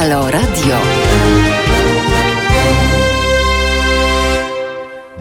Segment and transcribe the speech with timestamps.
[0.00, 0.76] Halo Radio.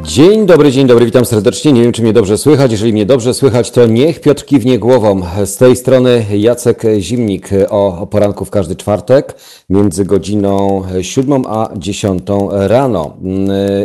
[0.03, 1.73] Dzień dobry, dzień dobry, witam serdecznie.
[1.73, 2.71] Nie wiem, czy mnie dobrze słychać.
[2.71, 5.21] Jeżeli mnie dobrze słychać, to niech Piotr kiwnie głową.
[5.45, 9.35] Z tej strony Jacek Zimnik o poranku w każdy czwartek
[9.69, 13.17] między godziną 7 a 10 rano.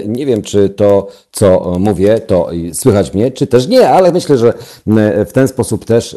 [0.06, 4.55] Nie wiem, czy to, co mówię, to słychać mnie, czy też nie, ale myślę, że
[5.27, 6.17] w ten sposób też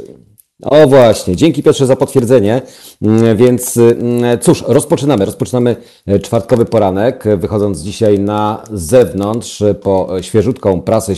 [0.63, 2.61] o właśnie, dzięki Piotrze za potwierdzenie.
[3.01, 5.25] Mm, Więc mm, cóż, rozpoczynamy.
[5.25, 5.75] Rozpoczynamy
[6.05, 11.15] e, czwartkowy poranek, e, wychodząc dzisiaj na zewnątrz e, po świeżutką prasę,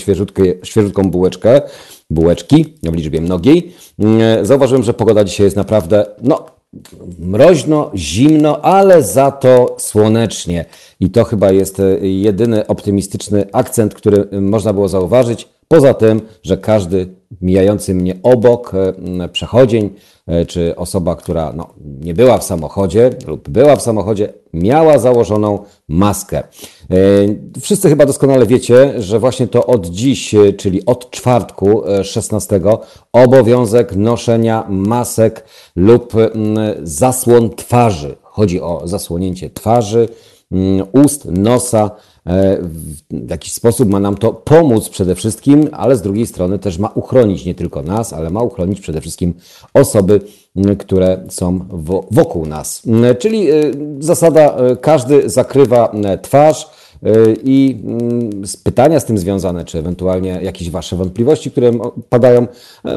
[0.64, 1.62] świeżutką bułeczkę,
[2.10, 3.76] bułeczki w liczbie mnogiej.
[4.00, 6.46] Mm, Zauważyłem, że pogoda dzisiaj jest naprawdę, no,
[7.20, 10.66] mroźno, zimno, ale za to słonecznie.
[11.00, 15.48] I to chyba jest jedyny optymistyczny akcent, który można było zauważyć.
[15.72, 17.08] Poza tym, że każdy
[17.42, 19.90] mijający mnie obok e, przechodzień,
[20.28, 21.68] e, czy osoba, która no,
[22.02, 26.38] nie była w samochodzie lub była w samochodzie, miała założoną maskę.
[26.38, 26.44] E,
[27.62, 32.62] wszyscy chyba doskonale wiecie, że właśnie to od dziś, czyli od czwartku 16,
[33.14, 36.14] obowiązek noszenia masek lub
[36.84, 38.16] zasłon twarzy.
[38.24, 40.08] Chodzi o zasłonięcie twarzy,
[40.94, 41.92] ust, nosa,
[43.10, 46.92] w jakiś sposób ma nam to pomóc przede wszystkim, ale z drugiej strony też ma
[46.96, 49.34] uchronić nie tylko nas, ale ma uchronić przede wszystkim
[49.74, 50.22] osoby,
[50.80, 51.60] które są
[52.12, 52.84] wokół nas.
[53.20, 53.54] Czyli e,
[54.00, 56.70] zasada, e, każdy zakrywa twarz.
[57.44, 57.78] I
[58.64, 61.72] pytania z tym związane, czy ewentualnie jakieś Wasze wątpliwości, które
[62.10, 62.48] padają,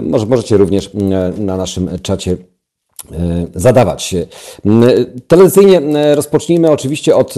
[0.03, 0.91] może możecie również
[1.39, 2.52] na naszym czacie E,
[3.55, 4.15] zadawać.
[5.27, 7.35] Tradycyjnie e, rozpocznijmy oczywiście od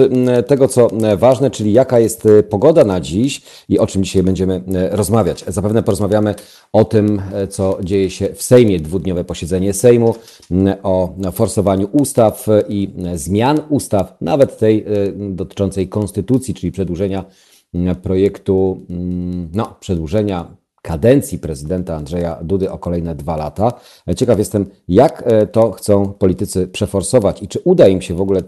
[0.46, 4.62] tego, co ważne, czyli jaka jest e, pogoda na dziś i o czym dzisiaj będziemy
[4.90, 5.44] rozmawiać.
[5.48, 6.34] Zapewne porozmawiamy
[6.72, 10.14] o tym, co dzieje się w Sejmie, dwudniowe posiedzenie Sejmu,
[10.82, 14.84] o forsowaniu ustaw i zmian ustaw, nawet tej
[15.16, 17.24] dotyczącej konstytucji, czyli przedłużenia
[18.02, 18.86] projektu,
[19.52, 23.72] no, przedłużenia kadencji prezydenta Andrzeja Dudy o kolejne dwa lata.
[24.16, 28.42] Ciekaw jestem, jak e, to chcą politycy przeforsować i czy uda im się w ogóle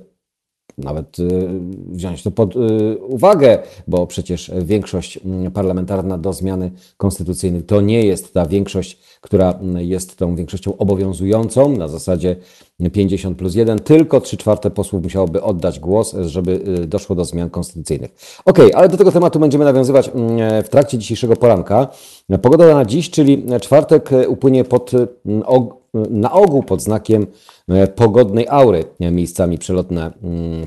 [0.79, 1.49] nawet y,
[1.91, 2.59] wziąć to pod y,
[2.99, 3.59] uwagę,
[3.89, 5.21] bo przecież większość
[5.55, 11.89] parlamentarna do zmiany konstytucyjnej to nie jest ta większość, która jest tą większością obowiązującą na
[11.89, 12.37] zasadzie
[12.93, 18.41] 50 plus 1, tylko 3 czwarte posłów musiałoby oddać głos, żeby doszło do zmian konstytucyjnych.
[18.45, 20.11] Ok, ale do tego tematu będziemy nawiązywać
[20.65, 21.89] w trakcie dzisiejszego poranka.
[22.43, 24.93] Pogoda na dziś, czyli czwartek upłynie pod
[26.11, 27.27] na ogół pod znakiem
[27.69, 28.85] e, pogodnej aury.
[29.01, 30.13] Miejscami przelotne,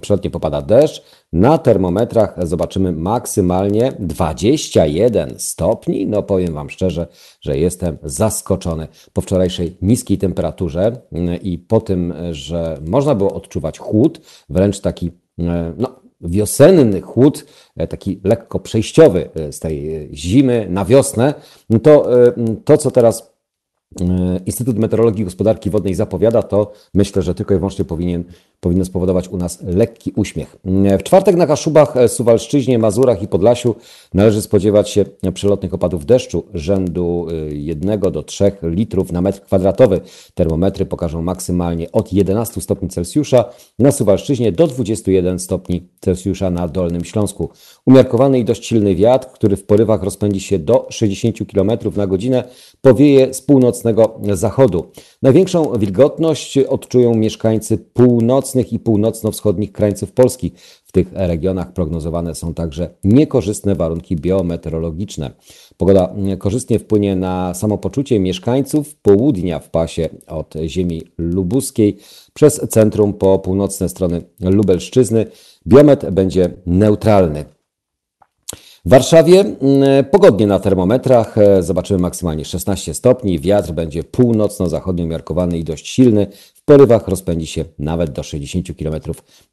[0.02, 1.04] przelotnie popada deszcz.
[1.34, 6.08] Na termometrach zobaczymy maksymalnie 21 stopni.
[6.08, 7.08] No powiem Wam szczerze,
[7.42, 11.02] że jestem zaskoczony po wczorajszej niskiej temperaturze
[11.42, 17.46] i po tym, że można było odczuwać chłód, wręcz taki e, no, wiosenny chłód,
[17.78, 21.34] e, taki lekko przejściowy z tej zimy na wiosnę,
[21.84, 22.10] to
[22.66, 23.39] to, co teraz E,
[24.46, 28.24] Instytut Meteorologii i Gospodarki Wodnej zapowiada, to myślę, że tylko i wyłącznie powinien,
[28.60, 30.56] powinno spowodować u nas lekki uśmiech.
[30.86, 33.76] E, w czwartek na Kaszubach, e, Suwalszczyźnie, Mazurach i Podlasiu
[34.14, 40.02] należy spodziewać się przelotnych opadów deszczu rzędu 1 do 3 litrów na metr kwadratowy.
[40.34, 43.46] Termometry pokażą maksymalnie od 11 stopni Celsjusza
[43.80, 47.50] na Suwalszczyźnie do 21 stopni Celsjusza na Dolnym Śląsku.
[47.86, 52.44] Umiarkowany i dość silny wiatr, który w porywach rozpędzi się do 60 km na godzinę,
[52.82, 54.92] powieje z północnego zachodu.
[55.22, 60.52] Największą wilgotność odczują mieszkańcy północnych i północno-wschodnich krańców Polski.
[60.86, 65.32] W tych regionach prognozowane są także niekorzystne warunki biometeorologiczne.
[65.78, 71.98] Pogoda korzystnie wpłynie na samopoczucie mieszkańców południa w pasie od ziemi lubuskiej
[72.34, 75.26] przez centrum po północne strony Lubelszczyzny.
[75.68, 77.59] Biometr będzie neutralny.
[78.86, 81.38] W Warszawie mm, pogodnie na termometrach.
[81.38, 83.40] E, zobaczymy maksymalnie 16 stopni.
[83.40, 86.28] Wiatr będzie północno-zachodnio umiarkowany i dość silny.
[86.54, 89.02] W porywach rozpędzi się nawet do 60 km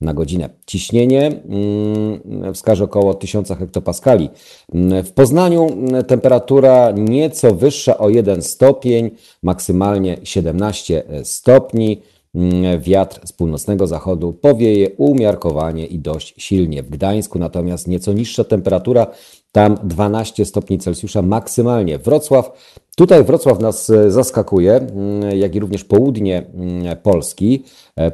[0.01, 0.49] na godzinę.
[0.67, 4.31] Ciśnienie mm, wskaże około 1000 hektopaskali.
[4.75, 5.67] Mm, w Poznaniu
[6.07, 9.11] temperatura nieco wyższa o 1 stopień,
[9.43, 12.03] maksymalnie 17 stopni.
[12.37, 16.83] Mm, wiatr z północnego zachodu powieje umiarkowanie i dość silnie.
[16.83, 19.07] W Gdańsku natomiast nieco niższa temperatura,
[19.53, 21.99] tam 12 stopni Celsjusza maksymalnie.
[21.99, 22.51] Wrocław,
[22.97, 27.63] tutaj Wrocław nas e, zaskakuje, mm, jak i również południe mm, Polski.
[28.01, 28.13] E,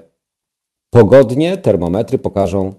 [0.91, 2.75] pogodnie termometry pokażą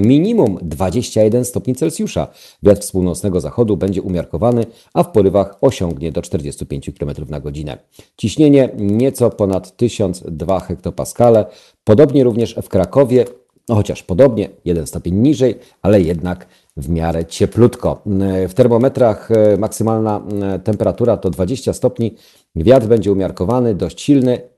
[0.00, 2.28] minimum 21 stopni Celsjusza.
[2.62, 7.78] Wiatr z północnego zachodu będzie umiarkowany, a w porywach osiągnie do 45 km na godzinę.
[8.16, 11.46] Ciśnienie nieco ponad 1002 hektopaskale.
[11.84, 13.24] Podobnie również w Krakowie,
[13.68, 16.46] no chociaż podobnie, jeden stopień niżej, ale jednak
[16.76, 18.02] w miarę cieplutko.
[18.48, 22.14] W termometrach e, maksymalna e, temperatura to 20 stopni.
[22.56, 24.49] Wiatr będzie umiarkowany, dość silny.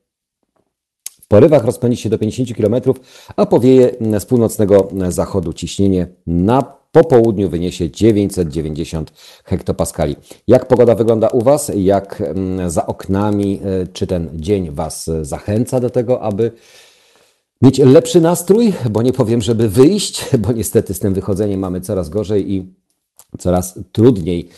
[1.32, 2.74] Porywach rozpędzi się do 50 km,
[3.36, 6.62] a powieje z północnego zachodu ciśnienie na
[6.92, 9.12] po południu wyniesie 990
[9.44, 10.16] hektopaskali.
[10.48, 11.72] Jak pogoda wygląda u Was?
[11.76, 13.60] Jak mm, za oknami?
[13.64, 16.52] E, czy ten dzień Was zachęca do tego, aby
[17.62, 22.08] mieć lepszy nastrój, bo nie powiem, żeby wyjść, bo niestety z tym wychodzeniem mamy coraz
[22.08, 22.66] gorzej i
[23.38, 24.48] coraz trudniej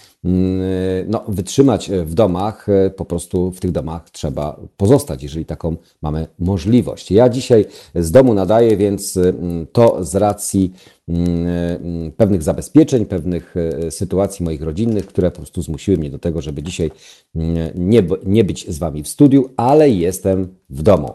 [1.06, 2.67] no, wytrzymać w domach.
[2.97, 7.11] Po prostu w tych domach trzeba pozostać, jeżeli taką mamy możliwość.
[7.11, 10.73] Ja dzisiaj z domu nadaję, więc mm, to z racji
[11.09, 16.43] mm, pewnych zabezpieczeń, pewnych e, sytuacji moich rodzinnych, które po prostu zmusiły mnie do tego,
[16.43, 16.91] żeby dzisiaj
[17.35, 21.11] nie, nie być z Wami w studiu, ale jestem w domu.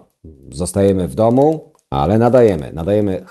[0.52, 2.72] Zostajemy w domu, ale nadajemy.
[2.74, 3.26] Nadajemy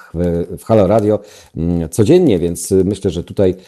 [0.59, 1.21] w Halo Radio
[1.57, 3.65] mm, codziennie, więc myślę, że tutaj mm,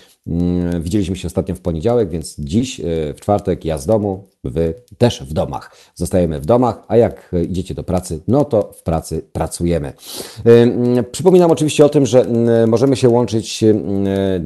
[0.81, 2.85] widzieliśmy się ostatnio w poniedziałek, więc dziś e,
[3.15, 5.77] w czwartek ja z domu, wy też w domach.
[5.95, 9.93] Zostajemy w domach, a jak idziecie do pracy, no to w pracy pracujemy.
[10.47, 12.27] E, mm, przypominam oczywiście o tym, że
[12.67, 13.75] możemy się łączyć, e,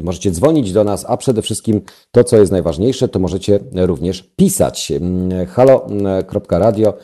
[0.03, 1.81] możecie dzwonić do nas, a przede wszystkim
[2.11, 4.93] to, co jest najważniejsze, to możecie również pisać.
[5.49, 6.95] halo.radio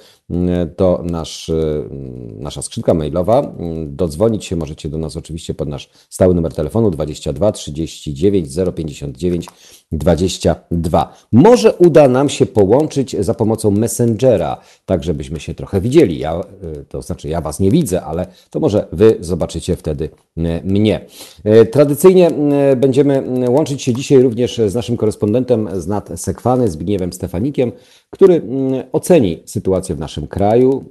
[0.77, 1.89] to nasz, y,
[2.37, 3.55] nasza skrzynka mailowa.
[3.87, 9.47] Dodzwonić się możecie do nas oczywiście pod nasz stały numer telefonu 22 39 059
[9.93, 11.15] 22.
[11.33, 16.19] Może uda nam się połączyć za pomocą Messengera, tak żebyśmy się trochę widzieli.
[16.19, 16.41] Ja,
[16.81, 20.05] y, to znaczy, ja Was nie widzę, ale to może Wy zobaczycie wtedy
[20.39, 21.01] y, mnie.
[21.73, 22.31] Tradycyjnie
[22.77, 27.73] będziemy łączyć się dzisiaj również z naszym korespondentem z nad Sekwany, Zbigniewem Stefanikiem,
[28.11, 28.43] który
[28.93, 30.85] oceni sytuację w naszym kraju,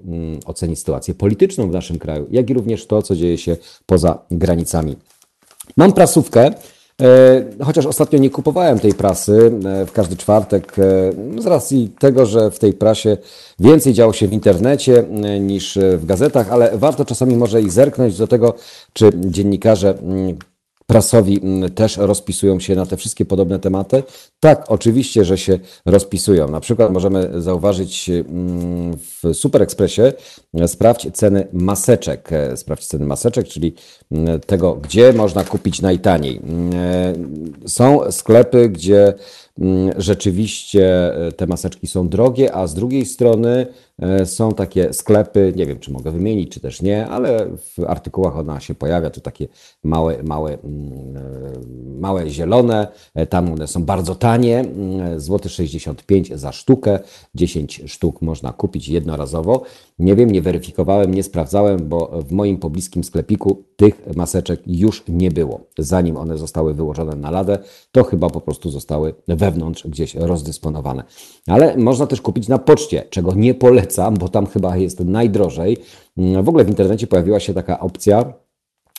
[0.46, 4.96] oceni sytuację polityczną w naszym kraju, jak i również to, co dzieje się poza granicami.
[5.78, 6.52] Mam prasówkę,
[7.64, 12.52] Chociaż ostatnio nie kupowałem tej prasy e, w każdy czwartek, e, z racji tego, że
[12.52, 13.18] w tej prasie
[13.60, 15.04] więcej działo się w internecie
[15.40, 18.54] niż w gazetach, ale warto czasami może i zerknąć do tego,
[18.94, 19.98] czy dziennikarze
[20.90, 24.04] prasowi mm, też rozpisują się na te wszystkie podobne tematy?
[24.40, 26.52] Tak, oczywiście, że się rozpisują.
[26.52, 30.02] Na przykład możemy zauważyć mm, w Super Expressie
[30.54, 32.34] e, sprawdź ceny maseczek.
[32.34, 33.74] E, sprawdź ceny maseczek, czyli
[34.12, 36.42] mm, tego, gdzie można kupić najtaniej.
[36.74, 37.14] E,
[37.68, 39.14] są sklepy, gdzie
[39.98, 43.68] rzeczywiście te maseczki są drogie, a z drugiej strony
[44.26, 48.60] są takie sklepy, nie wiem czy mogę wymienić, czy też nie, ale w artykułach ona
[48.60, 49.48] się pojawia, to takie
[49.84, 52.88] małe, małe, mm, małe zielone,
[53.30, 57.00] tam one są bardzo tanie, mm, złoty 65 za sztukę,
[57.36, 59.62] 10 sztuk można kupić jednorazowo.
[60.00, 65.32] Nie wiem, nie weryfikowałem, nie sprawdzałem, bo w moim pobliskim sklepiku tych maseczek już nie
[65.32, 65.60] było.
[65.78, 67.58] Zanim one zostały wyłożone na ladę,
[67.92, 71.04] to chyba po prostu zostały wewnątrz gdzieś rozdysponowane.
[71.48, 75.78] Ale można też kupić na poczcie, czego nie polecam, bo tam chyba jest najdrożej.
[76.18, 78.34] W ogóle w internecie pojawiła się taka opcja,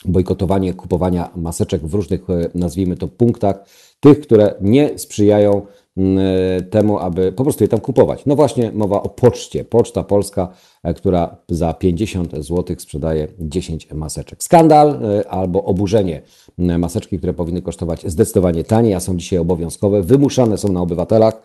[0.05, 2.21] bojkotowanie kupowania maseczek w różnych,
[2.55, 3.65] nazwijmy to, punktach,
[3.99, 5.61] tych, które nie sprzyjają
[5.97, 8.25] E, temu, aby po prostu je tam kupować.
[8.25, 9.65] No właśnie mowa o poczcie.
[9.65, 10.47] Poczta Polska,
[10.83, 14.43] e, która za 50 zł sprzedaje 10 maseczek.
[14.43, 16.21] Skandal e, albo oburzenie.
[16.57, 21.41] Maseczki, które powinny kosztować zdecydowanie taniej, a są dzisiaj obowiązkowe, wymuszane są na obywatelach.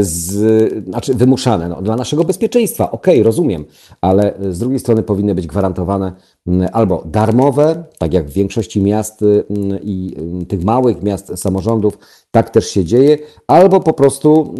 [0.00, 3.64] Z, znaczy wymuszane no, dla naszego bezpieczeństwa, okej, okay, rozumiem,
[4.00, 6.12] ale z drugiej strony powinny być gwarantowane
[6.72, 9.20] albo darmowe, tak jak w większości miast
[9.82, 10.16] i
[10.48, 11.98] tych małych miast, samorządów,
[12.30, 14.54] tak też się dzieje, albo po prostu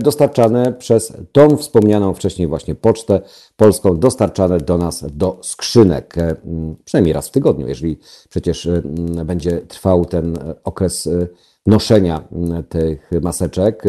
[0.00, 3.20] dostarczane przez tą wspomnianą wcześniej właśnie pocztę
[3.56, 6.36] polską, dostarczane do nas do skrzynek, e,
[6.84, 11.26] przynajmniej raz w tygodniu, jeżeli przecież mm, będzie trwał ten okres e,
[11.66, 12.22] noszenia
[12.68, 13.82] tych maseczek,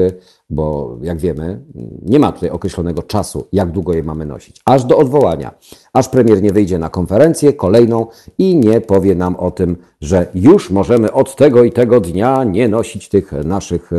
[0.50, 1.62] bo jak wiemy,
[2.02, 4.62] nie ma tutaj określonego czasu, jak długo je mamy nosić.
[4.66, 5.52] Aż do odwołania,
[5.94, 10.70] aż premier nie wyjdzie na konferencję kolejną i nie powie nam o tym, że już
[10.70, 13.92] możemy od tego i tego dnia nie nosić tych naszych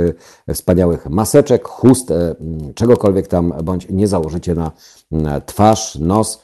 [0.48, 2.34] e, wspaniałych maseczek, chust, e,
[2.74, 6.42] czegokolwiek tam, bądź nie założycie na twarz, nos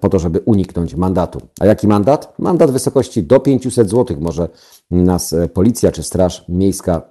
[0.00, 1.40] po to, żeby uniknąć mandatu.
[1.60, 2.34] A jaki mandat?
[2.38, 4.48] Mandat w wysokości do 500 zł może
[4.90, 7.02] nas e, policja czy straż miejska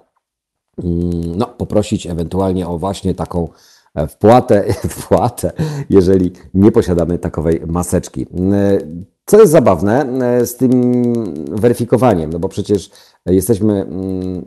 [0.84, 3.48] mm, no, poprosić ewentualnie o właśnie taką
[3.94, 5.52] e, wpłatę, wpłatę,
[5.90, 8.26] jeżeli nie posiadamy takowej maseczki.
[9.26, 11.02] Co jest zabawne e, z tym
[11.50, 12.90] weryfikowaniem, no bo przecież
[13.26, 14.44] jesteśmy, mm,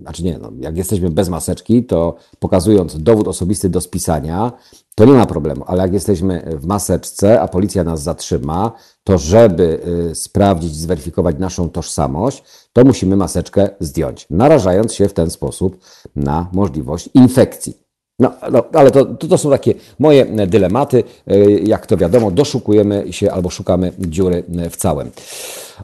[0.00, 4.52] znaczy nie, no, jak jesteśmy bez maseczki, to pokazując dowód osobisty do spisania,
[4.94, 8.72] to nie ma problemu, ale jak jesteśmy w maseczce, a policja nas zatrzyma,
[9.04, 15.30] to żeby y, sprawdzić, zweryfikować naszą tożsamość, to musimy maseczkę zdjąć, narażając się w ten
[15.30, 15.78] sposób
[16.16, 17.83] na możliwość infekcji.
[18.18, 21.04] No, no ale to, to, to, są takie moje dylematy.
[21.32, 25.10] Y, jak to wiadomo, doszukujemy się albo szukamy dziury w całym.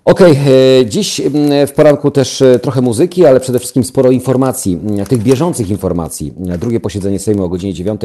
[0.05, 0.21] Ok,
[0.87, 1.21] dziś
[1.67, 6.33] w poranku też e, trochę muzyki, ale przede wszystkim sporo informacji, tych bieżących informacji.
[6.37, 8.01] Drugie posiedzenie Sejmu o godzinie 9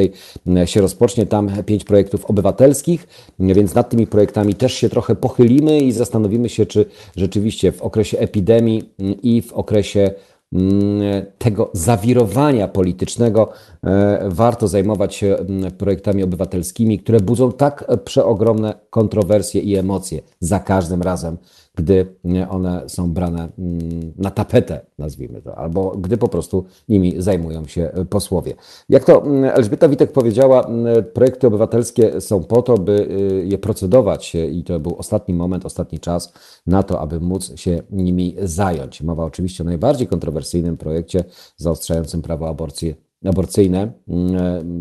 [0.48, 3.08] mm, się rozpocznie, tam pięć projektów obywatelskich,
[3.40, 8.20] więc nad tymi projektami też się trochę pochylimy i zastanowimy się, czy rzeczywiście w okresie
[8.20, 8.90] epidemii
[9.24, 10.12] i w okresie
[11.38, 13.50] tego zawirowania politycznego
[13.84, 15.38] e, warto zajmować się
[15.78, 21.38] projektami obywatelskimi, które budzą tak przeogromne kontrowersje i emocje za każdym razem,
[21.76, 22.16] gdy
[22.50, 27.92] one są brane mm, na tapetę, nazwijmy to, albo gdy po prostu nimi zajmują się
[28.10, 28.54] posłowie.
[28.90, 33.58] Jak to mm, Elżbieta Witek powiedziała, mm, projekty obywatelskie są po to, by y, je
[33.58, 36.34] procedować i to był ostatni moment, ostatni czas
[36.68, 39.02] na to, aby móc się nimi zająć.
[39.02, 41.24] Mowa oczywiście o najbardziej kontrowersyjnym projekcie
[41.58, 43.92] zaostrzającym prawo aborcji, aborcyjne.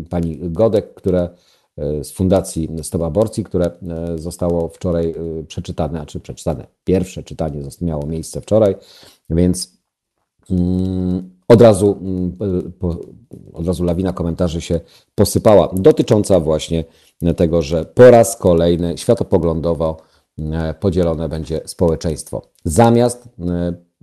[0.09, 6.05] Pani Godek, które E, z Fundacji Stop Aborcji, które e, zostało wczoraj e, przeczytane, a
[6.05, 6.67] czy przeczytane.
[6.83, 8.75] Pierwsze czytanie miało miejsce wczoraj,
[9.29, 9.77] więc
[10.49, 12.31] mm, od razu, mm,
[13.53, 14.79] od razu lawina komentarzy się
[15.15, 16.83] posypała, dotycząca właśnie
[17.35, 19.97] tego, że po raz kolejny światopoglądowo
[20.79, 22.41] podzielone będzie społeczeństwo.
[22.65, 23.29] Zamiast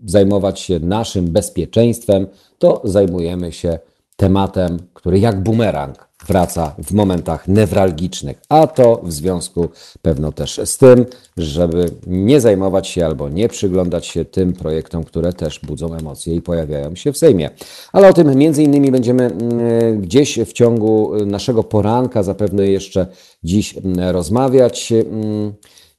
[0.04, 2.26] zajmować się naszym bezpieczeństwem,
[2.58, 3.78] to zajmujemy się
[4.16, 9.68] tematem, który jak bumerang wraca w momentach newralgicznych, a to w związku
[10.02, 15.32] pewno też z tym, żeby nie zajmować się albo nie przyglądać się tym projektom, które
[15.32, 17.50] też budzą emocje i pojawiają się w Sejmie.
[17.92, 23.06] Ale o tym między innymi będziemy mm, gdzieś w ciągu naszego poranka zapewne jeszcze
[23.44, 24.92] dziś mm, rozmawiać.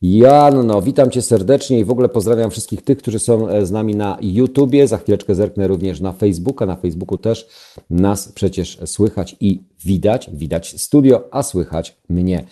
[0.06, 3.96] Janno, witam Cię serdecznie i w ogóle pozdrawiam wszystkich tych, którzy są e, z nami
[3.96, 4.88] na YouTubie.
[4.88, 6.66] Za chwileczkę zerknę również na Facebooka.
[6.66, 7.48] Na Facebooku też
[7.90, 10.30] nas przecież słychać i widać.
[10.34, 12.46] Widać studio, a słychać mnie.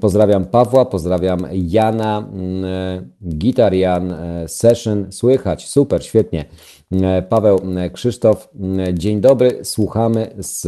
[0.00, 6.44] Pozdrawiam Pawła, pozdrawiam Jana, mm, e, Gitar Jan, e, Session, słychać, super, świetnie.
[7.28, 7.60] Paweł
[7.92, 10.66] Krzysztof, mm, dzień dobry, słuchamy z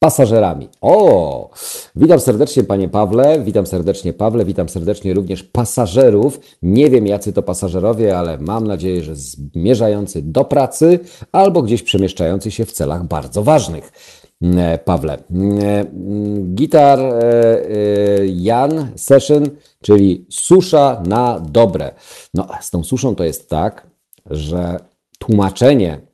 [0.00, 0.68] pasażerami.
[0.80, 1.50] O!
[1.96, 6.40] Witam serdecznie Panie Pawle, witam serdecznie Pawle, witam serdecznie również pasażerów.
[6.62, 10.98] Nie wiem jacy to pasażerowie, ale mam nadzieję, że zmierzający do pracy
[11.32, 13.92] albo gdzieś przemieszczający się w celach bardzo ważnych.
[14.42, 15.18] Mm, Pawle.
[15.30, 19.44] Mm, mm, gitar e, e, Jan Session,
[19.82, 21.94] czyli susza na dobre.
[22.34, 23.86] No, z tą suszą to jest tak,
[24.30, 24.80] że
[25.18, 26.09] tłumaczenie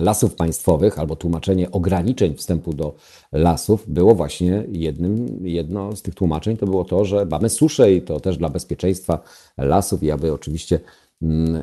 [0.00, 2.94] lasów państwowych albo tłumaczenie ograniczeń wstępu do
[3.32, 8.02] lasów było właśnie jednym, jedno z tych tłumaczeń to było to, że mamy suszę i
[8.02, 9.20] to też dla bezpieczeństwa
[9.58, 10.02] lasów.
[10.02, 10.80] I aby oczywiście
[11.22, 11.62] mm,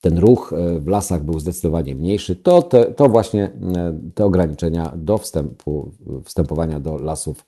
[0.00, 4.92] ten ruch e, w lasach był zdecydowanie mniejszy, to, te, to właśnie e, te ograniczenia
[4.96, 5.90] do wstępu,
[6.24, 7.46] wstępowania do lasów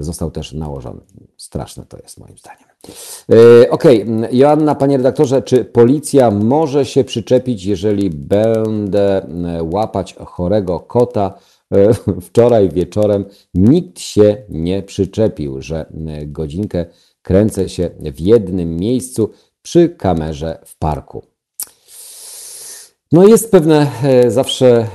[0.00, 1.00] został też nałożony.
[1.36, 2.68] Straszne to jest moim zdaniem.
[3.64, 4.28] E, okej, okay.
[4.32, 11.38] Joanna, panie redaktorze, czy policja może się przyczepić, jeżeli będę e, łapać chorego kota?
[11.72, 11.94] E,
[12.28, 13.24] wczoraj wieczorem
[13.54, 15.86] nikt się nie przyczepił, że
[16.26, 16.86] godzinkę
[17.22, 19.30] kręcę się w jednym miejscu
[19.62, 21.22] przy kamerze w parku.
[23.12, 23.86] No jest pewne,
[24.28, 24.86] zawsze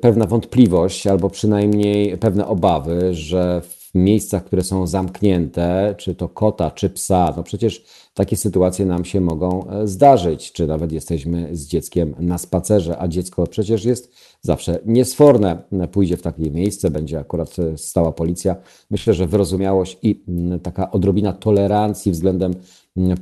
[0.00, 6.70] pewna wątpliwość, albo przynajmniej pewne obawy, że w miejscach, które są zamknięte, czy to kota,
[6.70, 7.84] czy psa, no przecież
[8.14, 13.08] takie sytuacje nam się mogą e, zdarzyć, czy nawet jesteśmy z dzieckiem na spacerze, a
[13.08, 15.62] dziecko przecież jest zawsze niesforne.
[15.92, 18.56] Pójdzie w takie miejsce, będzie akurat e, stała policja.
[18.90, 20.24] Myślę, że wyrozumiałość i
[20.62, 22.54] taka odrobina tolerancji względem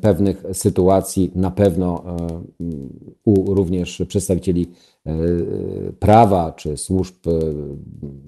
[0.00, 2.26] pewnych sytuacji na pewno e,
[3.24, 4.70] u również przedstawicieli
[5.98, 7.14] prawa czy służb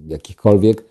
[0.06, 0.84] jakichkolwiek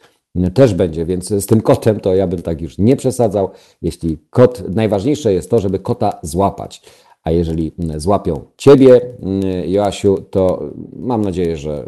[0.53, 3.49] też będzie, więc z tym kotem to ja bym tak już nie przesadzał.
[3.81, 6.81] Jeśli kot, najważniejsze jest to, żeby kota złapać,
[7.25, 9.01] a jeżeli złapią Ciebie,
[9.65, 11.85] Joasiu, to mam nadzieję, że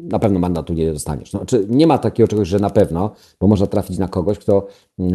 [0.00, 1.32] na pewno mandatu nie dostaniesz.
[1.32, 4.66] No, czy nie ma takiego czegoś, że na pewno, bo można trafić na kogoś, kto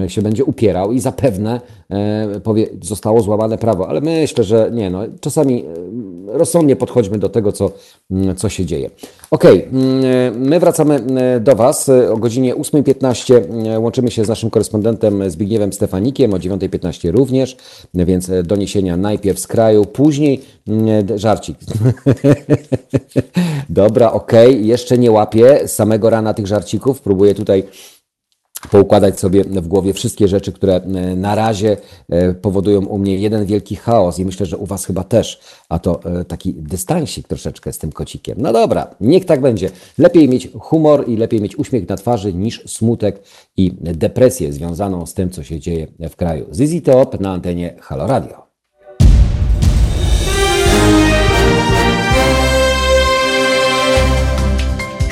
[0.07, 4.99] się będzie upierał i zapewne e, powie, zostało złamane prawo, ale myślę, że nie, no,
[5.19, 7.71] czasami e, rozsądnie podchodźmy do tego, co,
[8.37, 8.89] co się dzieje.
[9.31, 9.43] Ok,
[10.35, 10.99] my wracamy
[11.41, 13.79] do Was o godzinie 8.15.
[13.79, 17.57] Łączymy się z naszym korespondentem Zbigniewem Stefanikiem, o 9.15 również,
[17.93, 20.41] więc doniesienia najpierw z kraju, później
[21.15, 21.57] żarcik.
[23.69, 27.63] Dobra, ok, jeszcze nie łapię samego rana tych żarcików, próbuję tutaj
[28.71, 31.77] poukładać sobie w głowie wszystkie rzeczy, które e, na razie
[32.09, 35.39] e, powodują u mnie jeden wielki chaos i myślę, że u Was chyba też,
[35.69, 38.37] a to e, taki dystansik troszeczkę z tym kocikiem.
[38.41, 39.69] No dobra, niech tak będzie.
[39.97, 43.23] Lepiej mieć humor i lepiej mieć uśmiech na twarzy niż smutek
[43.57, 46.45] i depresję związaną z tym, co się dzieje w kraju.
[46.53, 48.50] Zizi Top na antenie Halo Radio.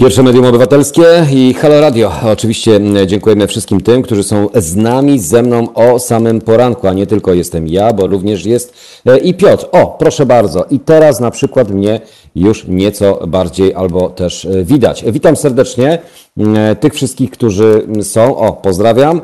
[0.00, 1.02] Pierwsze medium obywatelskie
[1.32, 2.12] i Halo Radio.
[2.32, 7.06] Oczywiście dziękujemy wszystkim tym, którzy są z nami, ze mną o samym poranku, a nie
[7.06, 8.74] tylko jestem ja, bo również jest
[9.06, 9.66] e, i Piotr.
[9.72, 10.64] O, proszę bardzo.
[10.70, 12.00] I teraz na przykład mnie
[12.34, 15.04] już nieco bardziej albo też e, widać.
[15.06, 15.98] Witam serdecznie
[16.38, 18.36] e, tych wszystkich, którzy są.
[18.36, 19.20] O, pozdrawiam.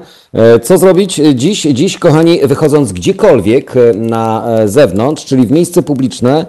[0.62, 1.62] Co zrobić dziś?
[1.62, 6.46] Dziś, kochani, wychodząc gdziekolwiek na zewnątrz, czyli w miejsce publiczne,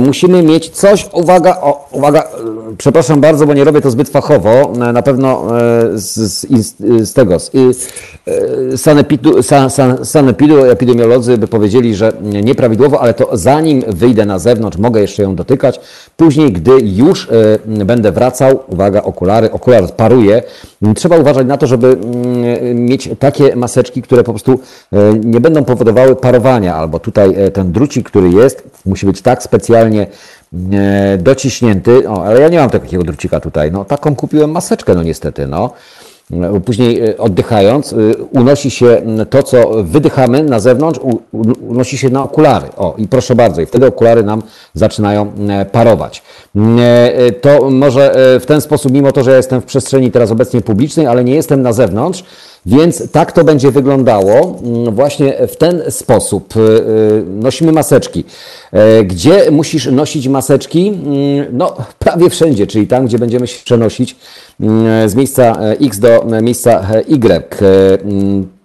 [0.00, 2.26] musimy mieć coś, uwaga, o, uwaga, e,
[2.78, 5.42] przepraszam bardzo, bo nie robię to zbyt fachowo, e, na pewno
[5.94, 6.76] z, z,
[7.08, 7.50] z tego, z,
[8.76, 14.78] sanepidu, san, san, sanepidu, epidemiolodzy by powiedzieli, że nieprawidłowo, ale to zanim wyjdę na zewnątrz,
[14.78, 15.80] mogę jeszcze ją dotykać.
[16.16, 17.28] Później, gdy już
[17.66, 20.42] będę wracał, uwaga, okulary, okular paruje,
[20.94, 21.96] trzeba uważać na to, żeby
[22.74, 24.58] mieć takie maseczki, które po prostu
[25.24, 30.06] nie będą powodowały parowania, albo tutaj ten drucik, który jest, musi być tak specjalnie
[30.72, 32.08] e, dociśnięty.
[32.08, 33.72] O, ale ja nie mam takiego drucika tutaj.
[33.72, 35.70] No, taką kupiłem maseczkę, no niestety, no.
[36.64, 41.00] Później e, oddychając, e, unosi się to, co wydychamy na zewnątrz,
[41.68, 42.68] unosi się na okulary.
[42.76, 44.42] O, i proszę bardzo, i wtedy okulary nam
[44.74, 45.32] zaczynają
[45.72, 46.22] parować.
[47.40, 51.06] To może w ten sposób, mimo to, że ja jestem w przestrzeni teraz obecnie publicznej,
[51.06, 52.24] ale nie jestem na zewnątrz,
[52.66, 56.56] więc tak to będzie wyglądało mm, właśnie w ten sposób.
[56.56, 58.24] Y, y, nosimy maseczki.
[58.72, 60.88] E, gdzie musisz nosić maseczki?
[60.88, 61.06] Mm,
[61.52, 64.16] no, prawie wszędzie, czyli tam, gdzie będziemy się przenosić
[64.60, 68.02] mm, z miejsca e, X do miejsca e, Y.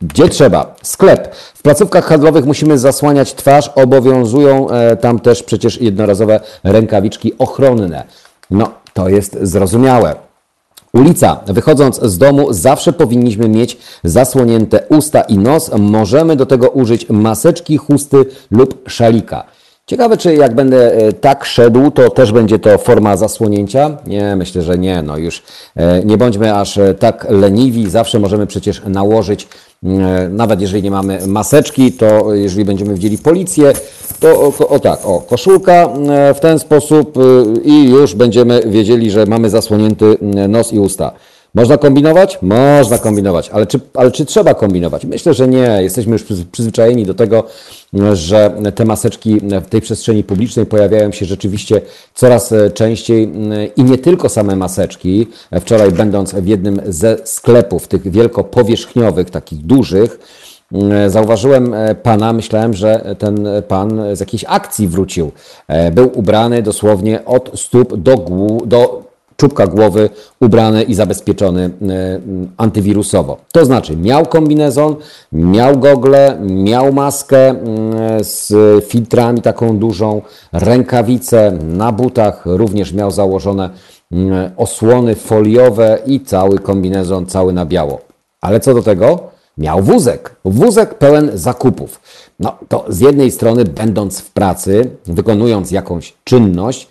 [0.02, 0.76] Gdzie trzeba?
[0.84, 1.36] Sklep.
[1.36, 4.68] W placówkach handlowych musimy zasłaniać twarz, obowiązują
[5.02, 8.04] tam też przecież jednorazowe rękawiczki ochronne.
[8.52, 10.31] No, to jest zrozumiałe.
[10.94, 11.40] Ulica.
[11.48, 15.72] Wychodząc z domu zawsze powinniśmy mieć zasłonięte usta i nos.
[15.80, 19.44] Możemy do tego użyć maseczki, chusty lub szalika.
[19.86, 23.98] Ciekawe, czy jak będę e, tak szedł, to też będzie to forma zasłonięcia?
[24.08, 25.02] Nie, myślę, że nie.
[25.02, 25.44] No już
[25.76, 27.90] e, nie bądźmy aż e, tak leniwi.
[27.90, 29.48] Zawsze możemy przecież nałożyć,
[30.30, 33.74] nawet jeżeli nie mamy maseczki, to jeżeli będziemy widzieli policję,
[34.20, 35.90] to o, o tak, o, koszulka
[36.36, 37.16] w ten sposób
[37.64, 40.18] i już będziemy wiedzieli, że mamy zasłonięty
[40.48, 41.12] nos i usta.
[41.56, 42.40] Można kombinować?
[42.42, 45.06] Można kombinować, ale czy, ale czy trzeba kombinować?
[45.06, 45.78] Myślę, że nie.
[45.82, 47.44] Jesteśmy już przyzwyczajeni do tego,
[48.14, 51.82] że te maseczki w tej przestrzeni publicznej pojawiają się rzeczywiście
[52.14, 53.32] coraz częściej
[53.76, 55.28] i nie tylko same maseczki.
[55.62, 60.20] Wczoraj, będąc w jednym ze sklepów, tych wielkopowierzchniowych, takich dużych,
[61.08, 65.32] Zauważyłem pana, myślałem, że ten pan z jakiejś akcji wrócił.
[65.92, 68.16] Był ubrany dosłownie od stóp do,
[68.66, 69.11] do
[69.42, 72.20] czubka głowy ubrany i zabezpieczony e,
[72.58, 73.38] antywirusowo.
[73.52, 74.96] To znaczy miał kombinezon,
[75.32, 77.56] miał gogle, miał maskę
[78.22, 78.54] z
[78.86, 83.70] filtrami taką dużą, rękawice na butach, również miał założone
[84.58, 88.02] osłony foliowe i cały kombinezon, cały na biało.
[88.42, 89.20] Ale co do tego?
[89.58, 92.02] Miał wózek, wózek pełen zakupów.
[92.40, 96.88] No to z jednej strony, będąc w pracy, wykonując jakąś czynność,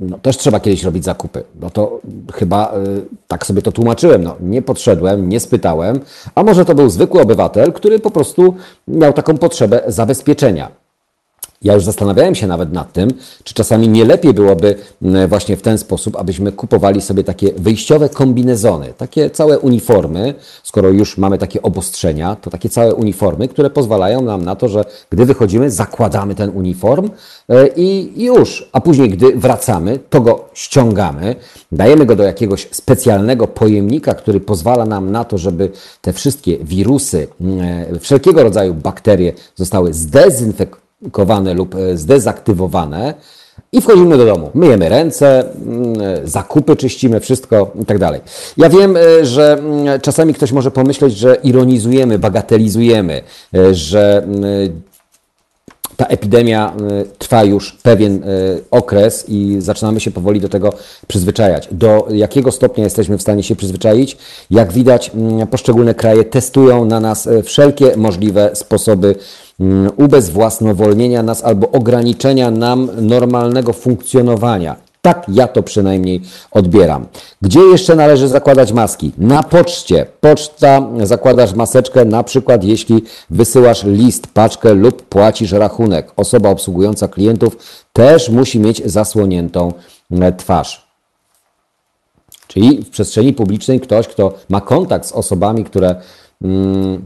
[0.00, 1.44] no, też trzeba kiedyś robić zakupy.
[1.60, 2.00] No to
[2.34, 4.22] chyba y, tak sobie to tłumaczyłem.
[4.22, 6.00] No, nie podszedłem, nie spytałem,
[6.34, 8.54] a może to był zwykły obywatel, który po prostu
[8.88, 10.70] miał taką potrzebę zabezpieczenia.
[11.64, 13.10] Ja już zastanawiałem się nawet nad tym,
[13.44, 14.74] czy czasami nie lepiej byłoby
[15.28, 21.18] właśnie w ten sposób, abyśmy kupowali sobie takie wyjściowe kombinezony, takie całe uniformy, skoro już
[21.18, 25.70] mamy takie obostrzenia, to takie całe uniformy, które pozwalają nam na to, że gdy wychodzimy,
[25.70, 27.10] zakładamy ten uniform
[27.48, 31.36] e, i już, a później gdy wracamy, to go ściągamy,
[31.72, 35.70] dajemy go do jakiegoś specjalnego pojemnika, który pozwala nam na to, żeby
[36.00, 37.28] te wszystkie wirusy,
[37.60, 40.79] e, wszelkiego rodzaju bakterie zostały zdezynfekowane,
[41.12, 43.14] kowane lub e, zdezaktywowane
[43.72, 44.50] i wchodzimy do domu.
[44.54, 48.20] Myjemy ręce, mm, e, zakupy czyścimy, wszystko i tak dalej.
[48.56, 53.22] Ja wiem, e, że mm, czasami ktoś może pomyśleć, że ironizujemy, bagatelizujemy,
[53.72, 54.80] że mm,
[55.96, 56.72] ta epidemia
[57.18, 58.22] trwa już pewien
[58.70, 60.72] okres i zaczynamy się powoli do tego
[61.06, 61.68] przyzwyczajać.
[61.72, 64.16] Do jakiego stopnia jesteśmy w stanie się przyzwyczaić?
[64.50, 65.10] Jak widać,
[65.50, 69.14] poszczególne kraje testują na nas wszelkie możliwe sposoby
[69.96, 74.76] ubezwłasnowolnienia nas albo ograniczenia nam normalnego funkcjonowania.
[75.02, 76.20] Tak ja to przynajmniej
[76.50, 77.06] odbieram.
[77.42, 79.12] Gdzie jeszcze należy zakładać maski?
[79.18, 80.06] Na poczcie.
[80.20, 86.12] Poczta, zakładasz maseczkę, na przykład jeśli wysyłasz list, paczkę lub płacisz rachunek.
[86.16, 87.56] Osoba obsługująca klientów
[87.92, 89.72] też musi mieć zasłoniętą
[90.10, 90.90] e, twarz.
[92.46, 96.00] Czyli w przestrzeni publicznej ktoś, kto ma kontakt z osobami, które Mm,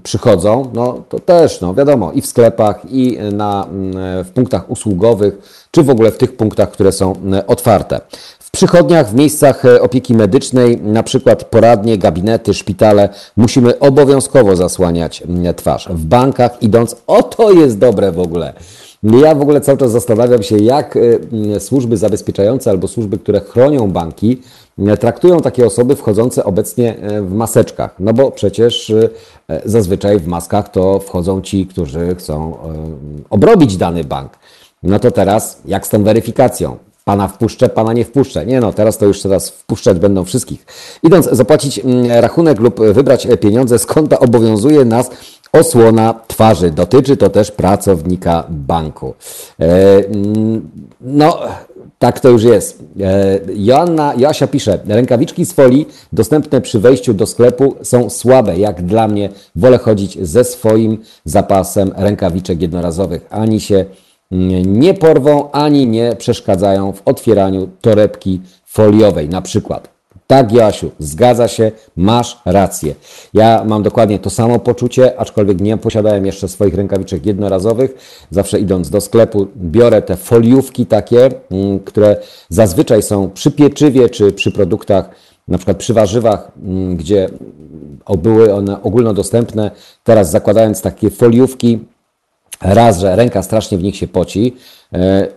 [0.03, 5.38] przychodzą, no to też, no wiadomo, i w sklepach, i na, mm, w punktach usługowych,
[5.70, 8.01] czy w ogóle w tych punktach, które są mm, otwarte.
[8.38, 15.23] W przychodniach, w miejscach e, opieki medycznej, na przykład poradnie, gabinety, szpitale, musimy obowiązkowo zasłaniać
[15.57, 15.88] twarz.
[15.90, 18.53] W bankach idąc, o to jest dobre w ogóle.
[19.05, 23.90] Ja w ogóle cały czas zastanawiam się, jak e, służby zabezpieczające albo służby, które chronią
[23.90, 24.43] banki,
[25.01, 27.95] traktują takie osoby wchodzące obecnie w maseczkach.
[27.99, 28.93] No bo przecież
[29.64, 32.57] zazwyczaj w maskach to wchodzą ci, którzy chcą
[33.31, 34.33] obrobić dany bank.
[34.83, 36.77] No to teraz jak z tą weryfikacją?
[37.05, 38.47] Pana wpuszczę, pana nie wpuszczę.
[38.47, 40.67] Nie no, teraz to już teraz wpuszczać będą wszystkich.
[41.03, 45.11] Idąc zapłacić mm, rachunek lub wybrać pieniądze z konta obowiązuje nas
[45.61, 46.71] osłona twarzy.
[46.71, 49.14] Dotyczy to też pracownika banku.
[49.59, 51.38] Mm, no,
[51.99, 52.85] tak to już jest.
[53.01, 58.59] E, Joanna, Joasia pisze, rękawiczki z folii dostępne przy wejściu do sklepu są słabe.
[58.59, 63.27] Jak dla mnie wolę chodzić ze swoim zapasem rękawiczek jednorazowych.
[63.31, 63.85] Ani się
[64.64, 69.93] nie porwą, ani nie przeszkadzają w otwieraniu torebki foliowej na przykład.
[70.27, 72.95] Tak, Jasiu, zgadza się, masz rację.
[73.35, 77.95] Ja mam dokładnie to samo poczucie, aczkolwiek nie posiadałem jeszcze swoich rękawiczek jednorazowych.
[78.31, 82.17] Zawsze idąc do sklepu, biorę te foliówki takie, mm, które
[82.49, 85.11] zazwyczaj są przy pieczywie czy przy produktach,
[85.49, 87.29] na przykład przy warzywach, mm, gdzie
[88.19, 89.71] były one ogólnodostępne.
[90.05, 91.79] Teraz zakładając takie foliówki,
[92.61, 94.57] raz, że ręka strasznie w nich się poci,
[94.93, 95.29] e,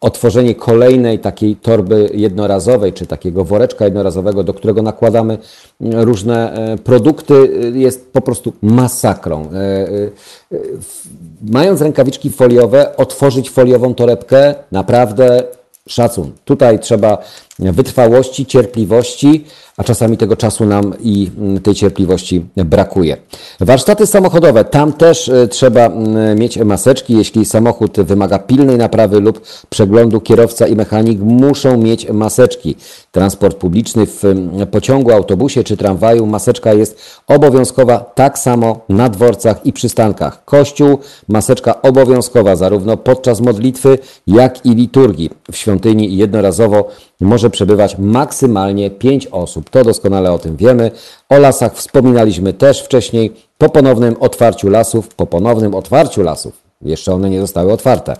[0.00, 5.38] otworzenie kolejnej takiej torby jednorazowej, czy takiego woreczka jednorazowego, do którego nakładamy
[5.80, 9.42] mm, różne e, produkty, e, jest po prostu masakrą.
[9.42, 9.86] E,
[11.42, 15.42] mając rękawiczki foliowe, otworzyć foliową torebkę, naprawdę
[15.88, 16.32] szacun.
[16.44, 17.18] Tutaj trzeba
[17.58, 19.44] wytrwałości, cierpliwości,
[19.76, 23.16] a czasami tego czasu nam i mm, tej cierpliwości brakuje.
[23.60, 27.16] Warsztaty samochodowe, tam też e, trzeba mm, mieć maseczki.
[27.16, 32.76] Jeśli samochód wymaga pilnej naprawy lub przeglądu, kierowca i mechanik muszą mieć maseczki.
[33.12, 39.66] Transport publiczny w mm, pociągu, autobusie czy tramwaju maseczka jest obowiązkowa tak samo na dworcach
[39.66, 40.44] i przystankach.
[40.44, 45.30] Kościół, maseczka obowiązkowa zarówno podczas modlitwy, jak i liturgii.
[45.52, 46.88] W świątyni jednorazowo
[47.20, 49.70] może przebywać maksymalnie 5 osób.
[49.70, 50.90] To doskonale o tym wiemy.
[51.28, 53.32] O lasach wspominaliśmy też wcześniej.
[53.58, 58.16] Po ponownym otwarciu lasów, po ponownym otwarciu lasów, jeszcze one nie zostały otwarte.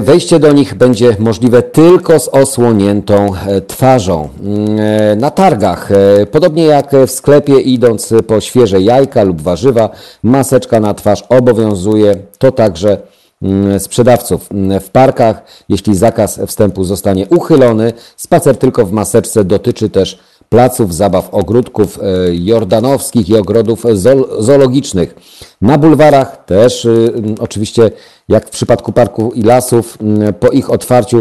[0.00, 4.28] Wejście do nich będzie możliwe tylko z osłoniętą e, twarzą.
[4.78, 9.90] E, na targach, e, podobnie jak w sklepie, idąc po świeże jajka lub warzywa,
[10.22, 12.16] maseczka na twarz obowiązuje.
[12.38, 13.15] To także Mm,
[13.78, 14.52] sprzedawców.
[14.52, 20.18] Mm, w parkach, jeśli zakaz wstępu zostanie uchylony, spacer tylko w maseczce dotyczy też
[20.48, 22.02] placów zabaw, ogródków e,
[22.34, 23.84] jordanowskich i ogrodów
[24.38, 25.14] zoologicznych.
[25.60, 27.90] Na bulwarach też y, mm, oczywiście,
[28.28, 29.98] jak w przypadku parków i lasów,
[30.40, 31.20] po ich otwarciu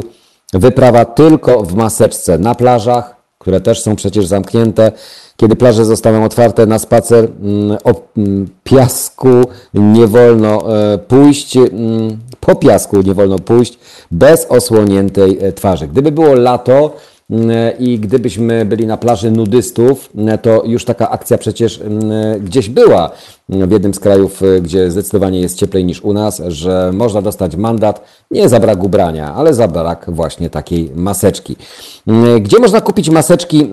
[0.53, 2.37] wyprawa tylko w maseczce.
[2.37, 4.91] Na plażach, które też są przecież zamknięte,
[5.37, 9.29] kiedy plaże zostaną otwarte na spacer mm, o mm, piasku
[9.73, 13.79] nie wolno e, pójść, mm, po piasku nie wolno pójść
[14.11, 15.87] bez osłoniętej e, twarzy.
[15.87, 16.95] Gdyby było lato,
[17.79, 20.09] i gdybyśmy byli na plaży nudystów,
[20.41, 21.79] to już taka akcja przecież
[22.39, 23.11] gdzieś była
[23.49, 28.05] w jednym z krajów, gdzie zdecydowanie jest cieplej niż u nas, że można dostać mandat
[28.31, 31.55] nie za brak ubrania, ale za brak właśnie takiej maseczki.
[32.41, 33.69] Gdzie można kupić maseczki?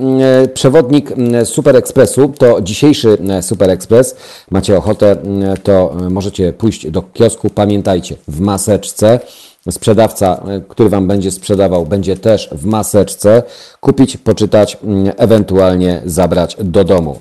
[0.55, 1.13] Przewodnik
[1.45, 4.17] Super Expressu to dzisiejszy Super Express.
[4.51, 5.17] Macie ochotę,
[5.63, 7.51] to możecie pójść do kiosku.
[7.51, 9.21] Pamiętajcie, w maseczce
[9.71, 13.43] sprzedawca, który Wam będzie sprzedawał, będzie też w maseczce.
[13.81, 14.79] Kupić, poczytać,
[15.17, 17.21] ewentualnie zabrać do domu.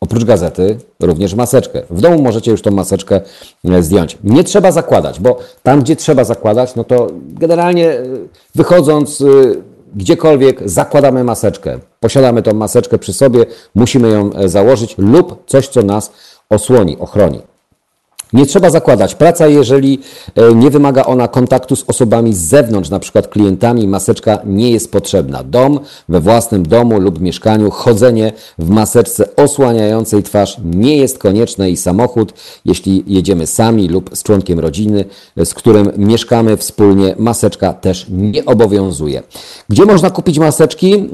[0.00, 1.82] Oprócz gazety, również maseczkę.
[1.90, 3.20] W domu możecie już tą maseczkę
[3.64, 4.18] e, zdjąć.
[4.24, 8.04] Nie trzeba zakładać, bo tam, gdzie trzeba zakładać, no to generalnie e,
[8.54, 9.24] wychodząc e,
[9.94, 11.78] gdziekolwiek zakładamy maseczkę.
[12.00, 16.12] Posiadamy tą maseczkę przy sobie, musimy ją założyć lub coś, co nas
[16.50, 17.42] osłoni, ochroni.
[18.32, 19.14] Nie trzeba zakładać.
[19.14, 19.98] Praca, jeżeli
[20.34, 24.92] e, nie wymaga ona kontaktu z osobami z zewnątrz, na przykład klientami, maseczka nie jest
[24.92, 25.44] potrzebna.
[25.44, 31.76] Dom we własnym domu lub mieszkaniu, chodzenie w maseczce osłaniającej twarz nie jest konieczne i
[31.76, 32.32] samochód,
[32.64, 35.04] jeśli jedziemy sami lub z członkiem rodziny,
[35.36, 39.22] e, z którym mieszkamy wspólnie, maseczka też nie obowiązuje.
[39.68, 40.94] Gdzie można kupić maseczki?
[40.94, 41.10] Mm,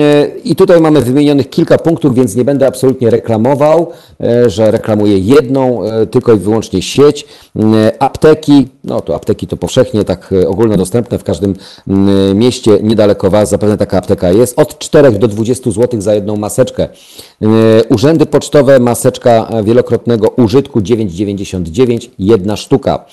[0.00, 3.90] e, I tutaj mamy wymienionych kilka punktów, więc nie będę absolutnie reklamował,
[4.46, 7.26] że reklamuję jedną, tylko i wyłącznie wyłącznie sieć.
[7.56, 11.54] Mm, apteki, no to apteki to powszechnie tak e, ogólnodostępne w każdym
[11.88, 14.58] mm, mieście niedaleko Was, zapewne taka apteka jest.
[14.58, 16.88] Od 4 do 20 zł za jedną maseczkę.
[17.42, 17.48] E,
[17.88, 23.04] urzędy pocztowe, maseczka wielokrotnego użytku 9,99, jedna sztuka.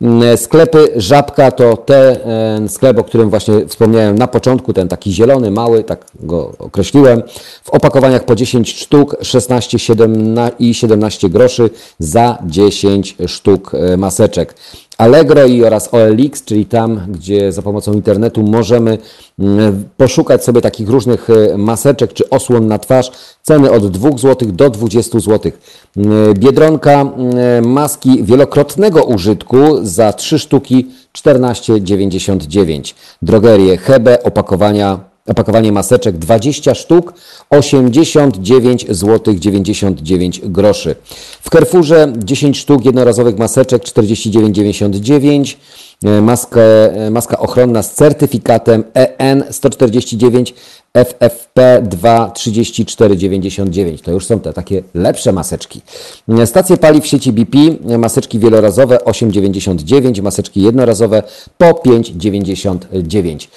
[0.00, 5.50] Mm, sklepy Żabka to ten sklep, o którym właśnie wspomniałem na początku, ten taki zielony,
[5.50, 7.22] mały, tak go określiłem.
[7.64, 14.54] W opakowaniach po 10 sztuk, 16 7 i 17 groszy za 10 sztuk e, maseczek.
[15.00, 18.98] Allegro i oraz OLX, czyli tam, gdzie za pomocą internetu możemy
[19.38, 23.10] mm, poszukać sobie takich różnych e, maseczek czy osłon na twarz.
[23.42, 25.52] Ceny od 2 zł do 20 zł.
[25.96, 30.86] Mm, Biedronka mm, maski wielokrotnego użytku za 3 sztuki
[31.18, 32.94] 14,99.
[33.22, 37.14] Drogerie Hebe opakowania Opakowanie maseczek 20 sztuk,
[37.50, 40.96] 89 zł 99 groszy.
[41.42, 49.44] W Carrefourze 10 sztuk jednorazowych maseczek 49,99 E, maskę, e, maska ochronna z certyfikatem EN
[49.50, 50.54] 149
[50.94, 54.02] FFP 23499.
[54.02, 55.80] To już są te takie lepsze maseczki.
[56.28, 57.58] E, stacje paliw sieci BP,
[57.98, 61.22] maseczki wielorazowe 8,99, maseczki jednorazowe
[61.58, 63.48] po 5,99.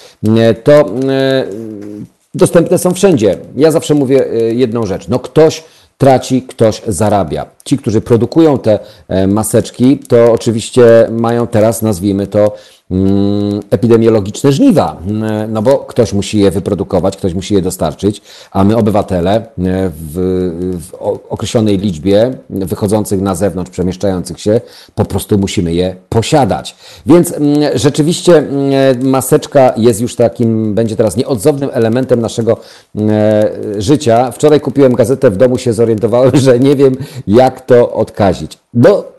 [0.64, 0.90] To
[2.34, 3.38] dostępne są wszędzie.
[3.56, 5.08] Ja zawsze mówię jedną rzecz.
[5.08, 5.64] No ktoś
[5.98, 7.46] traci, ktoś zarabia.
[7.64, 8.78] Ci, którzy produkują te
[9.08, 12.56] e, maseczki, to oczywiście mają teraz, nazwijmy to,
[13.70, 18.76] epidemiologiczne żniwa, mm, no bo ktoś musi je wyprodukować, ktoś musi je dostarczyć, a my
[18.76, 19.44] obywatele e,
[19.88, 20.14] w,
[20.80, 20.94] w
[21.28, 24.60] określonej liczbie wychodzących na zewnątrz, przemieszczających się,
[24.94, 26.76] po prostu musimy je posiadać.
[27.06, 28.48] Więc mm, rzeczywiście
[29.02, 32.56] maseczka jest już takim, będzie teraz nieodzownym elementem naszego
[32.98, 34.30] e, życia.
[34.30, 38.58] Wczoraj kupiłem gazetę w domu, się zorientowałem, że nie wiem jak to odkazić.
[38.74, 39.13] No,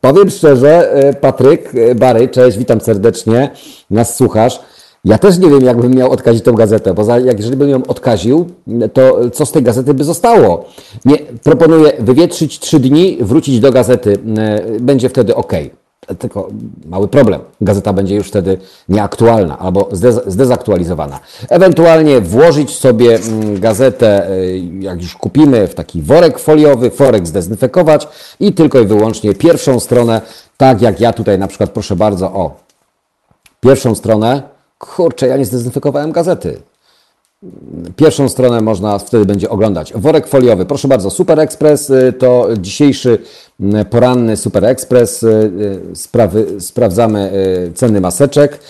[0.00, 3.50] Powiem szczerze, e, Patryk e, Bary, cześć, witam serdecznie,
[3.90, 4.60] nas słuchasz.
[5.04, 7.82] Ja też nie wiem, jakbym miał odkazić tą gazetę, bo za, jak, jeżeli bym ją
[7.86, 8.46] odkaził,
[8.92, 10.64] to co z tej gazety by zostało?
[11.04, 15.52] Nie, proponuję wywietrzyć trzy dni, wrócić do gazety, e, będzie wtedy ok.
[16.18, 16.48] Tylko
[16.86, 17.40] mały problem.
[17.60, 19.88] Gazeta będzie już wtedy nieaktualna albo
[20.26, 21.20] zdezaktualizowana.
[21.48, 28.08] Ewentualnie włożyć sobie mm, gazetę, y, jak już kupimy, w taki worek foliowy, worek zdezynfekować
[28.40, 30.20] i tylko i wyłącznie pierwszą stronę,
[30.56, 32.56] tak jak ja tutaj na przykład, proszę bardzo, o,
[33.60, 34.42] pierwszą stronę,
[34.78, 36.62] kurczę, ja nie zdezynfekowałem gazety.
[37.96, 39.92] Pierwszą stronę można wtedy będzie oglądać.
[39.94, 40.66] Worek foliowy.
[40.66, 43.18] Proszę bardzo, Super Express y, to dzisiejszy
[43.60, 45.22] y, poranny Super Express.
[45.22, 47.32] Y, sprawy, sprawdzamy
[47.74, 48.60] ceny maseczek.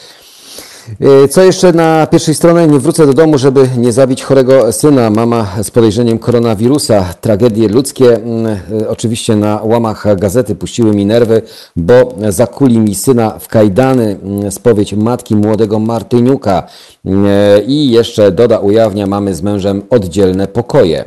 [1.00, 2.66] E, co jeszcze na pierwszej stronie?
[2.66, 5.10] Nie wrócę do domu, żeby nie zabić chorego syna.
[5.10, 7.14] Mama z podejrzeniem koronawirusa.
[7.20, 8.16] Tragedie ludzkie.
[8.16, 8.46] Mm,
[8.82, 11.42] e, oczywiście na łamach gazety puściły mi nerwy,
[11.76, 14.16] bo zakuli mi syna w kajdany.
[14.22, 16.62] Mm, spowiedź matki młodego Martyniuka.
[17.04, 21.04] Mm, e, I jeszcze doda, ujawnia, mamy z mężem oddzielne pokoje.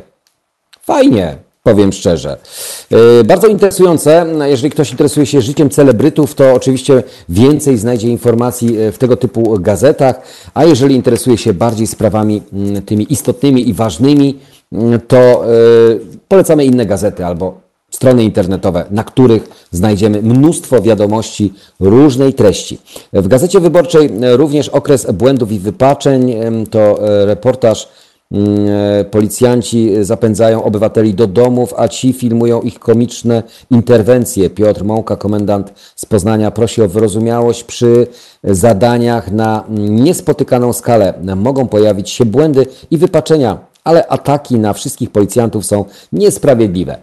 [0.80, 1.36] Fajnie.
[1.62, 2.36] Powiem szczerze.
[3.20, 4.26] E, bardzo interesujące.
[4.44, 9.58] Jeżeli ktoś interesuje się życiem celebrytów, to oczywiście więcej znajdzie informacji e, w tego typu
[9.60, 10.20] gazetach,
[10.54, 14.38] a jeżeli interesuje się bardziej sprawami mm, tymi istotnymi i ważnymi,
[14.72, 15.48] mm, to e,
[16.28, 22.78] polecamy inne gazety albo strony internetowe, na których znajdziemy mnóstwo wiadomości różnej treści.
[23.12, 26.34] W Gazecie Wyborczej również okres błędów i wypaczeń
[26.70, 28.11] to reportaż e,
[29.10, 34.50] policjanci zapędzają obywateli do domów, a ci filmują ich komiczne interwencje.
[34.50, 38.06] Piotr Mąka, komendant z Poznania, prosi o wyrozumiałość przy
[38.44, 41.14] zadaniach na niespotykaną skalę.
[41.36, 46.96] Mogą pojawić się błędy i wypaczenia, ale ataki na wszystkich policjantów są niesprawiedliwe.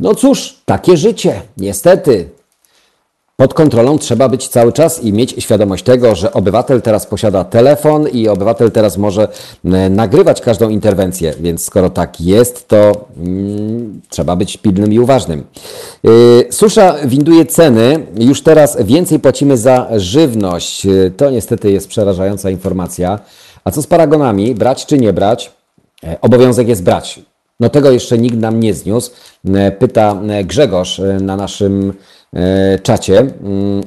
[0.00, 2.37] No cóż, takie życie, niestety.
[3.40, 8.08] Pod kontrolą trzeba być cały czas i mieć świadomość tego, że obywatel teraz posiada telefon
[8.08, 9.28] i obywatel teraz może
[9.64, 15.44] e, nagrywać każdą interwencję, więc skoro tak jest, to mm, trzeba być pilnym i uważnym.
[16.02, 16.12] Yy,
[16.50, 18.06] susza winduje ceny.
[18.18, 20.84] Już teraz więcej płacimy za żywność.
[20.84, 23.18] Yy, to niestety jest przerażająca informacja.
[23.64, 24.54] A co z paragonami?
[24.54, 25.52] Brać czy nie brać?
[26.02, 27.20] Yy, obowiązek jest brać.
[27.60, 29.10] No tego jeszcze nikt nam nie zniósł.
[29.78, 32.17] Pyta Grzegorz na naszym E,
[32.82, 33.82] czacie mm,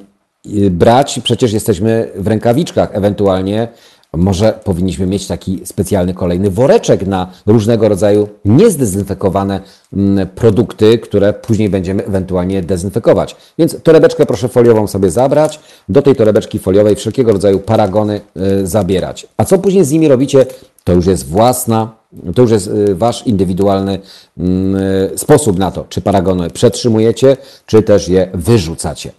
[0.71, 3.67] brać, przecież jesteśmy w rękawiczkach, ewentualnie
[4.13, 9.59] może powinniśmy mieć taki specjalny kolejny woreczek na różnego rodzaju niezdezynfekowane
[9.93, 13.35] mm, produkty, które później będziemy ewentualnie dezynfekować.
[13.57, 19.27] Więc torebeczkę proszę foliową sobie zabrać, do tej torebeczki foliowej wszelkiego rodzaju paragony e, zabierać.
[19.37, 20.45] A co później z nimi robicie,
[20.83, 22.00] to już jest własna
[22.35, 23.99] to już jest y, Wasz indywidualny
[24.37, 29.11] mm, y, sposób na to, czy paragony przetrzymujecie, czy też je wyrzucacie.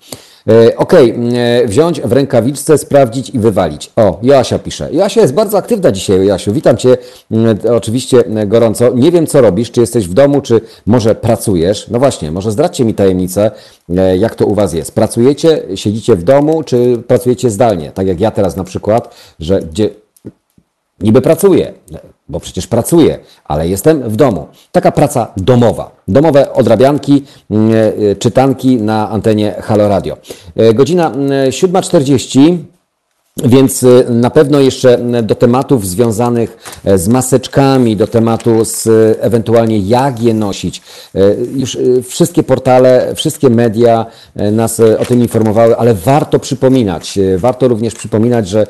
[0.51, 0.93] Y, ok,
[1.67, 3.93] wziąć w rękawiczce, sprawdzić i wywalić.
[3.97, 4.89] O, Joasia pisze.
[4.93, 6.53] Joasia jest bardzo aktywna dzisiaj, Joasiu.
[6.53, 6.97] Witam Cię
[7.73, 8.91] oczywiście gorąco.
[8.95, 11.89] Nie wiem, co robisz, czy jesteś w domu, czy może pracujesz.
[11.89, 13.51] No właśnie, może zdradźcie mi tajemnicę,
[14.19, 14.95] jak to u Was jest.
[14.95, 17.91] Pracujecie, siedzicie w domu, czy pracujecie zdalnie?
[17.91, 19.91] Tak jak ja teraz na przykład, że gdzie
[21.01, 21.73] niby pracuję,
[22.29, 24.47] bo przecież pracuję, ale jestem w domu.
[24.73, 25.91] Taka praca domowa.
[26.09, 27.73] Domowe odrabianki, mm,
[28.11, 30.17] e, czytanki na antenie Halo Radio.
[30.57, 31.11] E, godzina
[31.51, 32.49] 7.40.
[32.49, 32.67] Mm,
[33.45, 38.89] więc e, na pewno jeszcze mm, do tematów związanych z maseczkami, do tematu z
[39.21, 40.83] ewentualnie jak je nosić.
[41.55, 44.07] Już wszystkie portale, wszystkie media
[44.53, 47.19] nas o tym informowały, ale warto przypominać.
[47.37, 48.67] Warto również przypominać, że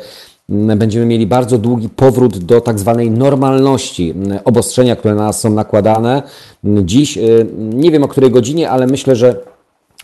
[0.77, 4.15] będziemy mieli bardzo długi powrót do tak zwanej normalności.
[4.45, 6.23] Obostrzenia, które na nas są nakładane.
[6.65, 9.37] Dziś, y, nie wiem o której godzinie, ale myślę, że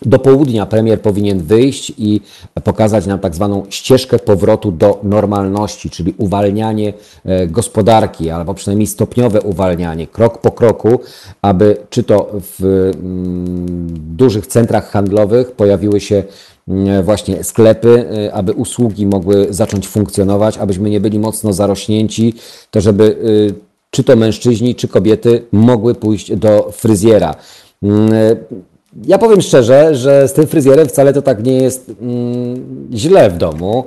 [0.03, 2.21] do południa premier powinien wyjść i
[2.65, 6.93] pokazać nam tak zwaną ścieżkę powrotu do normalności, czyli uwalnianie
[7.25, 11.01] e, gospodarki, albo przynajmniej stopniowe uwalnianie, krok po kroku,
[11.43, 12.91] aby czy to w
[14.17, 16.23] dużych centrach handlowych pojawiły się
[17.02, 22.35] właśnie sklepy, e, aby usługi mogły zacząć funkcjonować, abyśmy nie byli mocno zarośnięci,
[22.70, 23.16] to żeby
[23.50, 27.35] e, czy to mężczyźni, czy kobiety mogły pójść do fryzjera.
[27.83, 28.11] Mm,
[29.07, 33.37] ja powiem szczerze, że z tym fryzjerem wcale to tak nie jest mm, źle w
[33.37, 33.85] domu,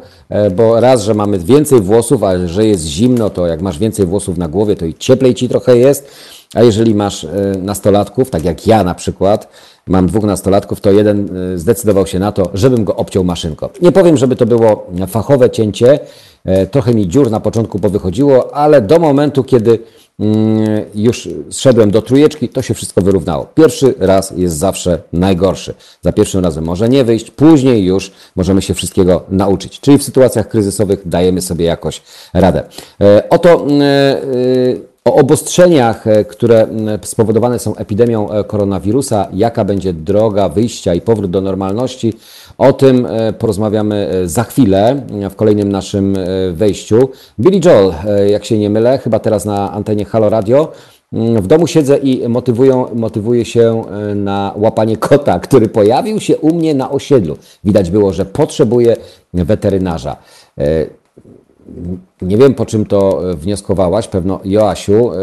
[0.55, 4.37] bo raz, że mamy więcej włosów, a że jest zimno, to jak masz więcej włosów
[4.37, 6.07] na głowie, to i cieplej ci trochę jest.
[6.53, 7.27] A jeżeli masz
[7.61, 9.47] nastolatków, tak jak ja na przykład,
[9.87, 13.69] mam dwóch nastolatków, to jeden y, zdecydował się na to, żebym go obciął maszynką.
[13.81, 15.99] Nie powiem, żeby to było fachowe cięcie,
[16.45, 19.79] e, trochę mi dziur na początku powychodziło, ale do momentu, kiedy
[20.19, 23.47] mm, już zszedłem do trójeczki, to się wszystko wyrównało.
[23.55, 25.73] Pierwszy raz jest zawsze najgorszy.
[26.01, 29.79] Za pierwszym razem może nie wyjść, później już możemy się wszystkiego nauczyć.
[29.79, 32.01] Czyli w sytuacjach kryzysowych dajemy sobie jakoś
[32.33, 32.63] radę.
[33.01, 36.67] E, oto y, o obostrzeniach, e, które
[37.03, 42.13] spowodowane są epidemią e, koronawirusa, jaka będzie droga wyjścia i powrót do normalności,
[42.57, 46.17] o tym e, porozmawiamy za chwilę w kolejnym naszym
[46.53, 47.09] wejściu.
[47.39, 47.93] Billy Joel,
[48.29, 50.71] jak się nie mylę, chyba teraz na antenie Halo Radio.
[51.11, 53.83] W domu siedzę i motywują, motywuję się
[54.15, 57.37] na łapanie kota, który pojawił się u mnie na osiedlu.
[57.63, 58.97] Widać było, że potrzebuje
[59.33, 60.15] weterynarza.
[62.21, 65.12] Nie wiem, po czym to e, wnioskowałaś, pewno Joasiu.
[65.13, 65.17] E,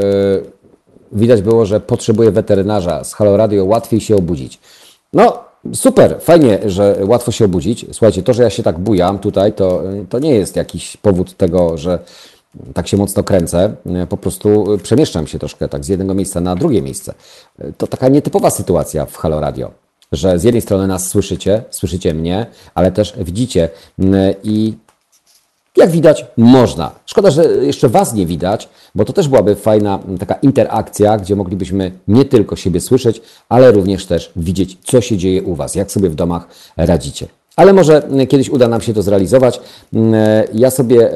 [1.12, 3.04] widać było, że potrzebuje weterynarza.
[3.04, 4.60] Z Halo Radio łatwiej się obudzić.
[5.12, 7.86] No, super, fajnie, że łatwo się obudzić.
[7.92, 11.78] Słuchajcie, to, że ja się tak bujam tutaj, to, to nie jest jakiś powód tego,
[11.78, 11.98] że
[12.74, 13.74] tak się mocno kręcę.
[14.08, 17.14] Po prostu przemieszczam się troszkę tak z jednego miejsca na drugie miejsce.
[17.76, 19.70] To taka nietypowa sytuacja w Halo Radio
[20.12, 23.68] że z jednej strony nas słyszycie, słyszycie mnie, ale też widzicie
[24.42, 24.74] i
[25.78, 26.90] jak widać, można.
[27.06, 31.92] Szkoda, że jeszcze Was nie widać, bo to też byłaby fajna taka interakcja, gdzie moglibyśmy
[32.08, 36.10] nie tylko siebie słyszeć, ale również też widzieć, co się dzieje u Was, jak sobie
[36.10, 37.26] w domach radzicie.
[37.56, 39.60] Ale może kiedyś uda nam się to zrealizować.
[40.54, 41.10] Ja sobie,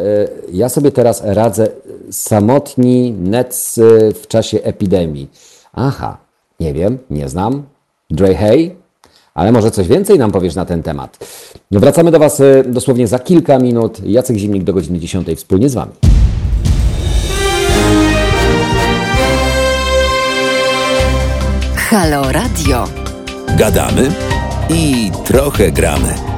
[0.53, 1.69] ja sobie teraz radzę
[2.11, 3.81] samotni nec
[4.15, 5.31] w czasie epidemii.
[5.73, 6.19] Aha,
[6.61, 7.63] nie wiem, nie znam.
[8.11, 8.77] Dre Hay,
[9.35, 11.19] ale może coś więcej nam powiesz na ten temat.
[11.71, 14.01] No wracamy do Was e, dosłownie za kilka minut.
[14.05, 15.93] Jacek Zimnik do godziny 10 wspólnie z Wami.
[21.77, 22.85] Halo Radio.
[23.57, 24.11] Gadamy
[24.71, 26.32] i trochę gramy.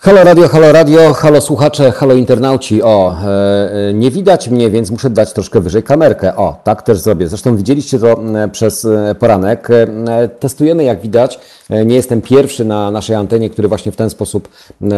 [0.00, 2.82] Halo radio, halo radio, halo słuchacze, halo internauci.
[2.82, 6.36] O, e, e, nie widać mnie, więc muszę dać troszkę wyżej kamerkę.
[6.36, 7.28] O, tak też zrobię.
[7.28, 8.20] Zresztą widzieliście to
[8.52, 9.68] przez e, poranek.
[9.70, 11.40] E, testujemy, jak widać.
[11.86, 14.48] Nie jestem pierwszy na naszej antenie, który właśnie w ten sposób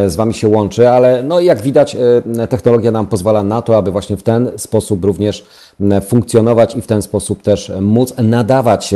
[0.07, 1.97] z Wami się łączy, ale no jak widać,
[2.51, 5.45] technologia nam pozwala na to, aby właśnie w ten sposób również
[6.07, 8.95] funkcjonować i w ten sposób też móc nadawać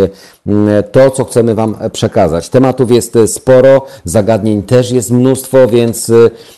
[0.92, 2.48] to, co chcemy Wam przekazać.
[2.48, 6.12] Tematów jest sporo, zagadnień też jest mnóstwo, więc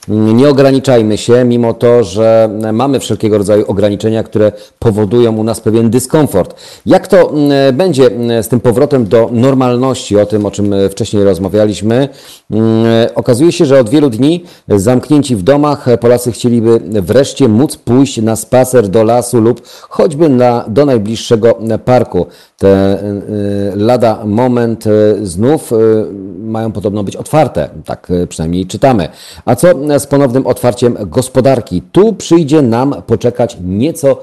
[0.09, 5.91] nie ograniczajmy się, mimo to, że mamy wszelkiego rodzaju ograniczenia, które powodują u nas pewien
[5.91, 6.55] dyskomfort.
[6.87, 7.33] Jak to
[7.73, 8.11] będzie
[8.43, 12.09] z tym powrotem do normalności, o tym, o czym wcześniej rozmawialiśmy,
[13.15, 18.37] okazuje się, że od wielu dni zamknięci w domach Polacy chcieliby wreszcie móc pójść na
[18.37, 22.27] spacer do lasu lub choćby choćby na, do najbliższego parku.
[22.59, 25.77] Te y, lada moment y, znów y,
[26.39, 29.09] mają podobno być otwarte, tak przynajmniej czytamy.
[29.45, 31.83] A co z ponownym otwarciem gospodarki?
[31.93, 34.21] Tu przyjdzie nam poczekać nieco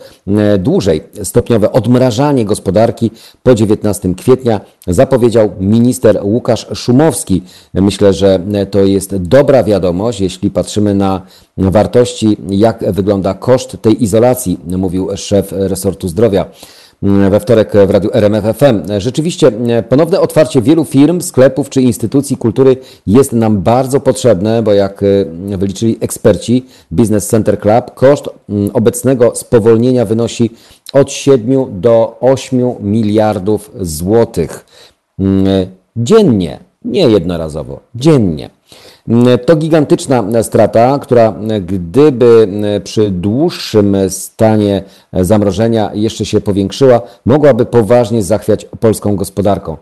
[0.60, 1.04] dłużej.
[1.24, 3.12] Stopniowe odmrażanie gospodarki
[3.44, 7.42] po 19 kwietnia zapowiedział minister Łukasz Szumowski.
[7.74, 8.40] Myślę, że
[8.72, 11.22] to jest dobra wiadomość, jeśli patrzymy na
[11.58, 16.46] wartości, jak wygląda koszt tej izolacji, mówił szef resortu zdrowia
[17.30, 18.82] we wtorek w radiu RMF FM.
[18.98, 19.52] Rzeczywiście
[19.90, 22.78] ponowne otwarcie wielu firm, sklepów czy instytucji kultury
[23.08, 28.30] jest nam bardzo potrzebne, bo jak e, wyliczyli eksperci Business Center Club, koszt
[28.74, 30.50] obecnego spowolnienia wynosi
[30.94, 34.66] od 7 do 8 miliardów złotych
[35.96, 38.50] dziennie, nie jednorazowo, dziennie.
[39.46, 42.48] To gigantyczna strata, która gdyby
[42.84, 44.84] przy dłuższym stanie
[45.14, 49.78] zamrożenia jeszcze się powiększyła, mogłaby poważnie zachwiać polską gospodarką.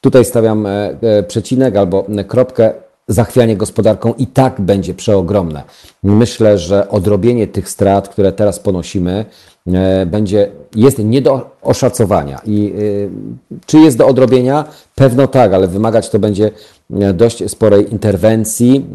[0.00, 2.72] Tutaj stawiam e, e, przecinek albo kropkę.
[3.12, 5.62] Zachwianie gospodarką i tak będzie przeogromne.
[6.02, 9.24] Myślę, że odrobienie tych strat, które teraz ponosimy,
[9.66, 12.40] e, będzie, jest nie do oszacowania.
[12.46, 12.74] I
[13.66, 14.64] czy jest do odrobienia?
[14.94, 16.50] Pewno tak, ale wymagać to będzie
[17.14, 18.86] dość sporej interwencji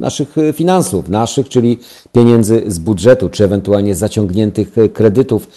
[0.00, 1.78] naszych finansów, naszych, czyli
[2.12, 5.48] pieniędzy z budżetu, czy ewentualnie zaciągniętych kredytów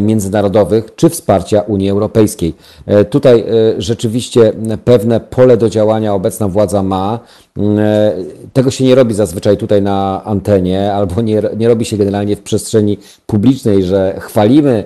[0.00, 2.54] międzynarodowych czy wsparcia Unii Europejskiej.
[2.86, 3.44] E, tutaj e,
[3.78, 4.52] rzeczywiście
[4.84, 7.20] pewne pole do działania obecna władza ma.
[7.58, 8.12] E,
[8.52, 12.42] tego się nie robi zazwyczaj tutaj na antenie, albo nie, nie robi się generalnie w
[12.42, 14.84] przestrzeni publicznej, że chwalimy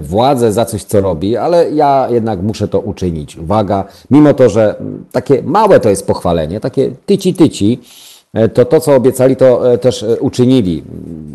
[0.00, 3.36] władzę za coś, co robi, ale ja jednak muszę to uczynić.
[3.36, 4.74] Uwaga, mimo to, że
[5.12, 8.05] takie małe to jest pochwalenie, takie tyci-tyci, E,
[8.54, 10.84] to to, co obiecali, to e, też e, uczynili.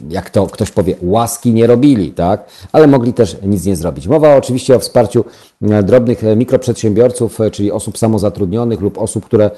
[0.10, 2.46] Jak to ktoś powie, łaski nie robili, tak?
[2.72, 4.08] Ale mogli też nic nie zrobić.
[4.08, 5.26] Mowa oczywiście o wsparciu
[5.84, 9.52] drobnych mikroprzedsiębiorców, czyli osób samozatrudnionych lub osób, które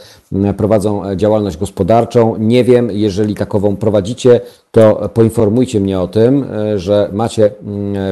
[0.58, 2.36] prowadzą działalność gospodarczą.
[2.38, 4.41] Nie wiem, jeżeli takową prowadzicie,
[4.72, 6.45] to poinformujcie mnie o tym,
[6.76, 7.51] że macie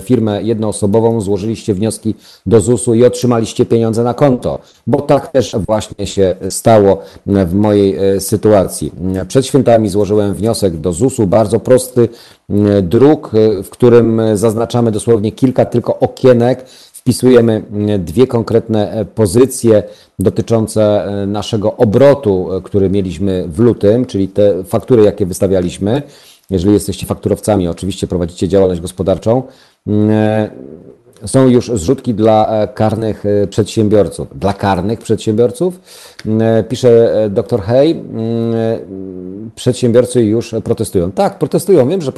[0.02, 2.16] firmę jednoosobową, złożyliście wnioski
[2.46, 7.98] do ZUS-u i otrzymaliście pieniądze na konto, bo tak też właśnie się stało w mojej
[8.20, 8.92] sytuacji.
[9.28, 12.10] Przed świętami złożyłem wniosek do ZUS-u, bardzo prosty
[12.84, 13.32] druk,
[13.64, 16.66] w którym zaznaczamy dosłownie kilka tylko okienek,
[17.02, 19.84] wpisujemy mm, dwie konkretne e, pozycje
[20.20, 26.02] dotyczące e, naszego obrotu, e, który mieliśmy w lutym, czyli te faktury, jakie wystawialiśmy.
[26.50, 29.44] Jeżeli jesteście fakturowcami, oczywiście prowadzicie działalność gospodarczą,
[29.88, 30.50] mm,
[31.26, 34.40] są już zrzutki dla e, karnych e, przedsiębiorców.
[34.40, 35.80] Dla karnych przedsiębiorców,
[36.42, 38.04] e, pisze dr Hej,
[39.56, 41.12] przedsiębiorcy już protestują.
[41.12, 41.90] Tak, protestują.
[41.90, 42.12] Wiem, że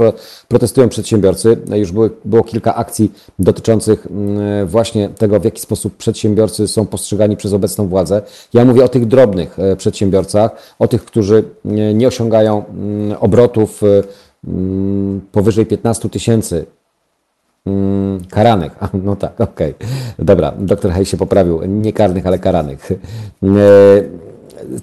[0.48, 1.58] protestują przedsiębiorcy.
[1.76, 1.92] Już
[2.26, 4.08] było kilka akcji dotyczących
[4.66, 8.22] właśnie tego, w jaki sposób przedsiębiorcy są postrzegani przez obecną władzę.
[8.54, 11.44] Ja mówię o tych drobnych przedsiębiorcach, o tych, którzy
[11.94, 12.64] nie osiągają
[13.20, 13.82] obrotów
[15.32, 16.66] powyżej 15 tysięcy
[17.66, 18.76] Mm, karanych.
[18.80, 19.74] A, no tak, okej.
[19.76, 19.88] Okay.
[20.20, 21.62] Dobra, doktor Hej się poprawił.
[21.66, 22.92] Nie karnych, ale karanych.
[23.44, 24.24] E,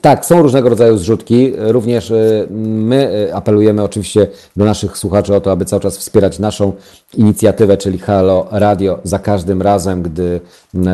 [0.00, 1.52] Tak, są różnego rodzaju zrzutki.
[1.56, 4.26] Również e, my e, apelujemy oczywiście
[4.56, 6.72] do naszych słuchaczy o to, aby cały czas wspierać naszą
[7.16, 8.98] inicjatywę, czyli Halo Radio.
[9.04, 10.40] Za każdym razem, gdy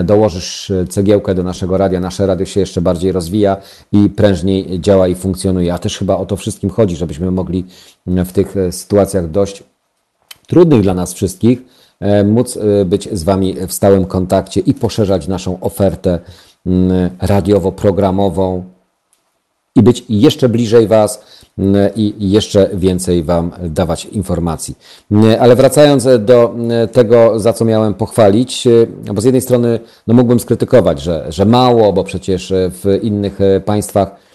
[0.05, 3.57] dołożysz cegiełkę do naszego radia, nasze radio się jeszcze bardziej rozwija
[3.93, 5.75] i prężniej działa i funkcjonuje.
[5.75, 7.65] A też chyba o to wszystkim chodzi, żebyśmy mogli
[8.07, 9.63] w tych sytuacjach dość
[10.47, 11.76] trudnych dla nas wszystkich
[12.25, 16.19] móc być z Wami w stałym kontakcie i poszerzać naszą ofertę
[16.67, 18.65] Mm, radiowo-programową
[19.77, 21.25] i być jeszcze bliżej Was
[21.59, 24.75] mm, i jeszcze więcej Wam dawać informacji.
[25.11, 26.55] Mm, ale wracając do
[26.93, 28.69] tego, za co miałem pochwalić,
[29.15, 34.09] bo z jednej strony no mógłbym skrytykować, że, że mało, bo przecież w innych państwach
[34.09, 34.26] e, y,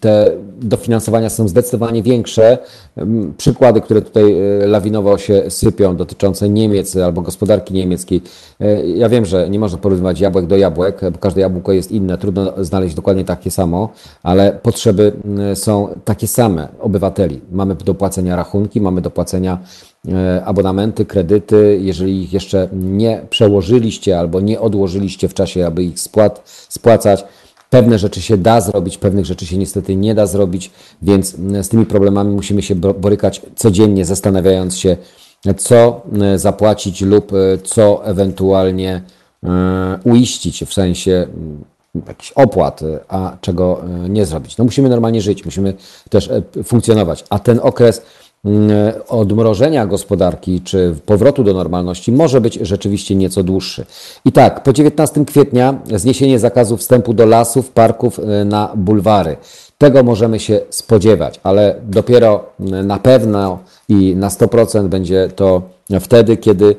[0.00, 0.30] te
[0.60, 2.58] dofinansowania są zdecydowanie większe.
[2.96, 8.20] Mm, przykłady, które tutaj e, lawinowo się sypią, dotyczące Niemiec albo gospodarki niemieckiej.
[8.60, 12.18] E, ja wiem, że nie można porównywać jabłek do jabłek, bo każde jabłko jest inne,
[12.18, 13.88] trudno znaleźć dokładnie takie samo,
[14.22, 17.40] ale potrzeby mm, są takie same obywateli.
[17.52, 19.58] Mamy do płacenia rachunki, mamy do płacenia
[20.44, 21.78] abonamenty, kredyty.
[21.82, 27.24] Jeżeli ich jeszcze nie przełożyliście albo nie odłożyliście w czasie, aby ich spłat, spłacać,
[27.72, 30.70] Pewne rzeczy się da zrobić, pewnych rzeczy się niestety nie da zrobić,
[31.02, 34.96] więc mm, z tymi problemami musimy się borykać codziennie, zastanawiając się,
[35.56, 39.02] co mm, zapłacić lub e, co ewentualnie
[39.44, 41.64] e, uiścić w sensie mm,
[42.08, 44.56] jakichś opłat, a czego e, nie zrobić.
[44.56, 45.74] No musimy normalnie żyć, musimy
[46.10, 46.30] też
[46.64, 48.02] funkcjonować, a ten okres
[49.08, 53.86] odmrożenia gospodarki czy powrotu do normalności może być rzeczywiście nieco dłuższy.
[54.24, 59.36] I tak, po 19 kwietnia zniesienie zakazu wstępu do lasów, parków y, na bulwary.
[59.78, 65.62] Tego możemy się spodziewać, ale dopiero y, na pewno i na 100% będzie to
[66.00, 66.76] wtedy, kiedy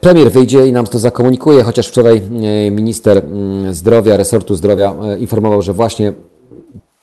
[0.00, 2.22] Premier wyjdzie i nam to zakomunikuje, chociaż wczoraj
[2.70, 6.12] minister mm, zdrowia, resortu zdrowia informował, że właśnie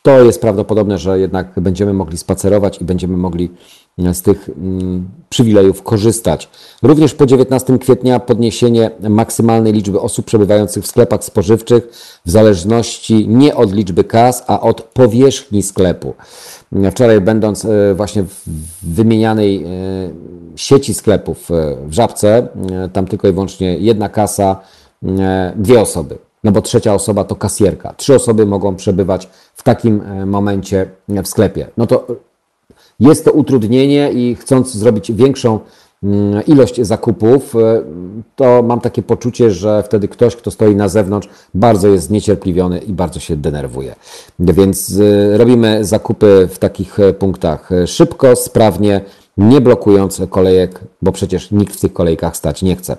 [0.05, 3.51] to jest prawdopodobne, że jednak będziemy mogli spacerować i będziemy mogli
[3.99, 6.49] e, z tych mm, przywilejów korzystać.
[6.83, 11.89] Również po 19 kwietnia podniesienie maksymalnej liczby osób przebywających w sklepach spożywczych
[12.25, 16.13] w zależności nie od liczby kas, a od powierzchni sklepu.
[16.91, 18.43] Wczoraj będąc e, właśnie w
[18.83, 19.67] wymienianej e,
[20.55, 21.49] sieci sklepów
[21.87, 22.47] w Żabce,
[22.93, 24.59] tam tylko i wyłącznie jedna kasa,
[25.55, 27.93] dwie osoby no bo trzecia osoba to kasjerka.
[27.97, 31.67] Trzy osoby mogą przebywać w takim e, momencie w sklepie.
[31.77, 32.07] No to
[32.99, 35.59] jest to utrudnienie i chcąc zrobić większą
[36.03, 37.81] mm, ilość zakupów, e,
[38.35, 42.93] to mam takie poczucie, że wtedy ktoś, kto stoi na zewnątrz, bardzo jest zniecierpliwiony i
[42.93, 43.95] bardzo się denerwuje.
[44.39, 49.01] Więc e, robimy zakupy w takich punktach szybko, sprawnie,
[49.37, 52.97] nie blokując kolejek, bo przecież nikt w tych kolejkach stać nie chce.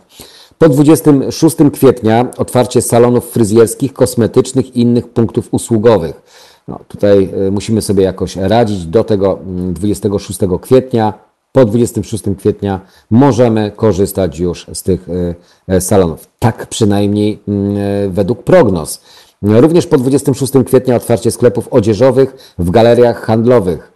[0.58, 6.22] Po 26 kwietnia otwarcie salonów fryzjerskich, kosmetycznych i innych punktów usługowych.
[6.68, 11.14] No, tutaj y, musimy sobie jakoś radzić do tego 26 mm, kwietnia.
[11.52, 12.80] Po 26 kwietnia
[13.10, 15.34] możemy korzystać już z tych y,
[15.72, 16.28] y, salonów.
[16.38, 19.00] Tak przynajmniej mm, według prognoz.
[19.42, 23.92] Również po 26 kwietnia otwarcie sklepów odzieżowych w galeriach handlowych.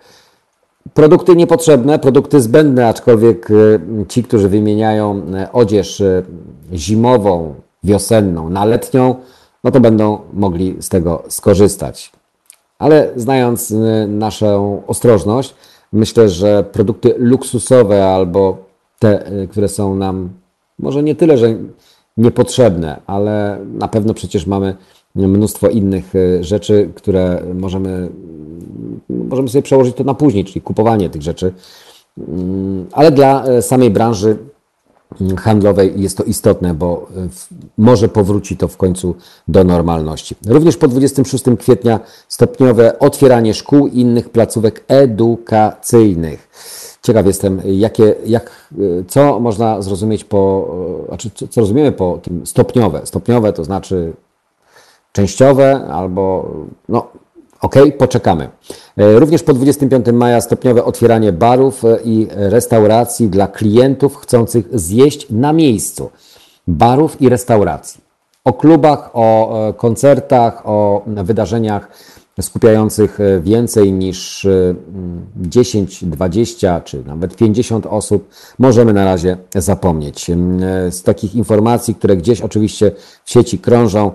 [0.95, 6.25] Produkty niepotrzebne, produkty zbędne, aczkolwiek y, ci, którzy wymieniają y, odzież y,
[6.73, 9.15] zimową, wiosenną na letnią,
[9.65, 12.13] no to będą mogli z tego skorzystać.
[12.79, 13.75] Ale znając
[14.09, 15.55] naszą ostrożność,
[15.93, 18.59] myślę, że produkty luksusowe albo
[18.99, 20.31] te, które są nam
[20.79, 21.57] może nie tyle, że
[22.17, 24.77] niepotrzebne, ale na pewno przecież mamy
[25.15, 28.09] mnóstwo innych rzeczy, które możemy
[29.29, 31.53] możemy sobie przełożyć to na później, czyli kupowanie tych rzeczy.
[32.19, 34.37] Mm, ale dla e, samej branży
[35.21, 37.29] mm, handlowej jest to istotne, bo e,
[37.79, 39.15] może powróci to w końcu
[39.49, 40.35] do normalności.
[40.47, 46.49] Również po 26 kwietnia stopniowe otwieranie szkół i innych placówek edukacyjnych.
[47.03, 48.77] Ciekaw jestem, jakie, jak, e,
[49.09, 50.75] co można zrozumieć po,
[51.09, 53.01] znaczy co rozumiemy po tym stopniowe.
[53.05, 54.13] Stopniowe to znaczy
[55.13, 56.51] częściowe albo
[56.89, 57.09] no,
[57.61, 58.49] Ok, poczekamy.
[58.97, 65.27] E, również po 25 maja stopniowe otwieranie barów e, i restauracji dla klientów chcących zjeść
[65.31, 66.11] na miejscu.
[66.67, 68.01] Barów i restauracji.
[68.45, 71.89] O klubach, o e, koncertach, o wydarzeniach
[72.41, 74.47] skupiających więcej niż
[75.37, 80.31] 10, 20 czy nawet 50 osób możemy na razie zapomnieć.
[80.91, 82.93] Z takich informacji, które gdzieś oczywiście
[83.25, 84.13] w sieci krążą,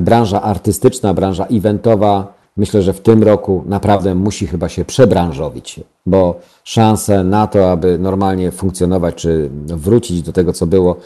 [0.00, 6.40] branża artystyczna, branża eventowa, Myślę, że w tym roku naprawdę musi chyba się przebranżowić, bo
[6.64, 10.96] szanse na to, aby normalnie funkcjonować czy wrócić do tego, co było,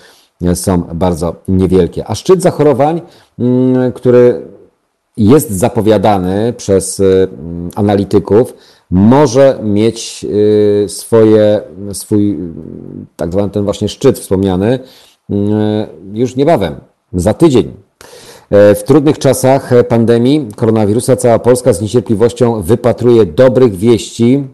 [0.55, 2.09] są bardzo niewielkie.
[2.09, 3.01] A szczyt zachorowań,
[3.39, 4.47] mm, który
[5.17, 7.03] jest zapowiadany przez
[7.75, 8.55] analityków,
[8.91, 10.27] może mieć
[10.87, 11.61] swoje,
[11.93, 12.39] swój
[13.17, 14.79] tak zwany ten właśnie szczyt wspomniany
[16.13, 16.75] już niebawem,
[17.13, 17.73] za tydzień.
[18.51, 24.45] E, w trudnych czasach pandemii koronawirusa cała Polska z niecierpliwością wypatruje dobrych wieści.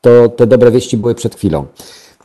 [0.00, 1.66] To te dobre wieści były przed chwilą.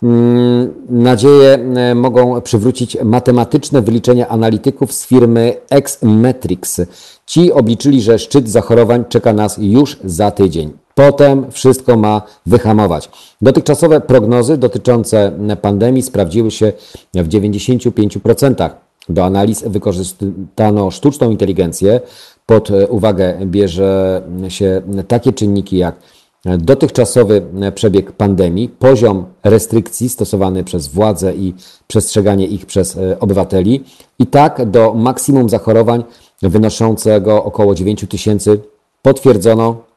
[0.03, 6.81] Mm, nadzieje e, mogą przywrócić matematyczne wyliczenia analityków z firmy Xmetrix.
[7.25, 10.71] Ci obliczyli, że szczyt zachorowań czeka nas już za tydzień.
[10.95, 13.09] Potem wszystko ma wyhamować.
[13.41, 16.73] Dotychczasowe prognozy dotyczące pandemii sprawdziły się
[17.13, 18.69] w 95%.
[19.09, 22.01] Do analiz wykorzystano sztuczną inteligencję.
[22.45, 25.95] Pod uwagę bierze się takie czynniki jak
[26.57, 27.45] dotychczasowy
[27.75, 31.53] przebieg pandemii, poziom restrykcji stosowany przez władze i
[31.87, 33.83] przestrzeganie ich przez obywateli
[34.19, 36.03] i tak do maksimum zachorowań
[36.41, 38.59] wynoszącego około 9 tysięcy
[39.01, 39.92] potwierdzono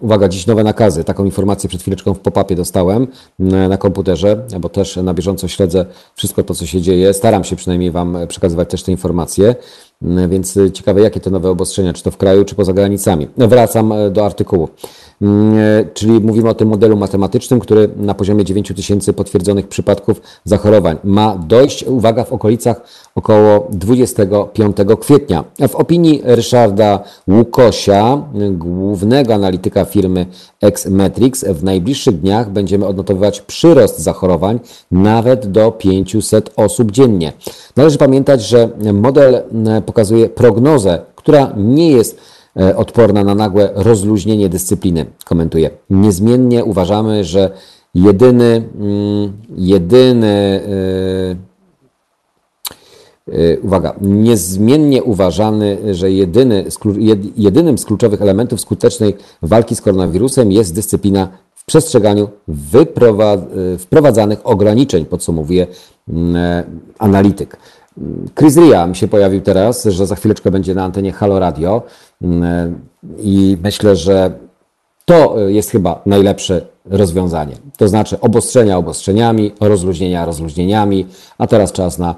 [0.00, 1.04] uwaga, dziś nowe nakazy.
[1.04, 3.06] Taką informację przed chwileczką w pop-upie dostałem
[3.38, 7.14] yy, na komputerze, bo też na bieżąco śledzę wszystko to, co się dzieje.
[7.14, 9.54] Staram się przynajmniej Wam przekazywać też te informacje,
[10.02, 13.28] yy, więc ciekawe, jakie to nowe obostrzenia, czy to w kraju, czy poza granicami.
[13.36, 14.68] Wracam do artykułu.
[15.94, 21.36] Czyli mówimy o tym modelu matematycznym, który na poziomie 9 tysięcy potwierdzonych przypadków zachorowań ma
[21.36, 22.80] dojść, uwaga, w okolicach
[23.14, 25.44] około 25 kwietnia.
[25.68, 30.26] W opinii Ryszarda Łukosia, głównego analityka firmy
[30.60, 34.60] Xmetrix, w najbliższych dniach będziemy odnotowywać przyrost zachorowań
[34.90, 37.32] nawet do 500 osób dziennie.
[37.76, 39.42] Należy pamiętać, że model e,
[39.82, 42.33] pokazuje prognozę, która nie jest
[42.76, 45.70] odporna na nagłe rozluźnienie dyscypliny, komentuje.
[45.90, 47.50] Niezmiennie uważamy, że
[47.94, 51.36] jedyny, mm, jedyny, e,
[53.32, 56.64] e, uwaga, niezmiennie uważany, że jedyny,
[57.36, 62.28] jedynym z kluczowych elementów skutecznej walki z koronawirusem jest dyscyplina w przestrzeganiu
[63.78, 65.66] wprowadzanych ograniczeń, podsumowuje
[66.08, 66.36] mm,
[66.98, 67.56] analityk.
[68.34, 71.82] Chris Ria się pojawił teraz, że za chwileczkę będzie na antenie Halo Radio
[72.22, 72.80] mm,
[73.18, 74.38] i myślę, że
[75.04, 77.56] to jest chyba najlepsze rozwiązanie.
[77.76, 81.06] To znaczy obostrzenia obostrzeniami, rozluźnienia rozluźnieniami,
[81.38, 82.14] a teraz czas na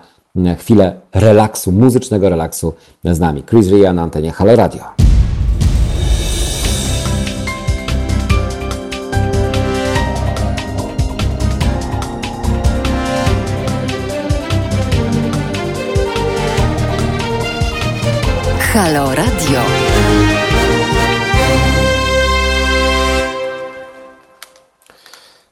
[0.58, 2.72] chwilę relaksu, muzycznego relaksu
[3.04, 3.42] z nami.
[3.42, 5.15] Chris Ria na antenie Halo Radio.
[18.76, 19.35] Halo Radio.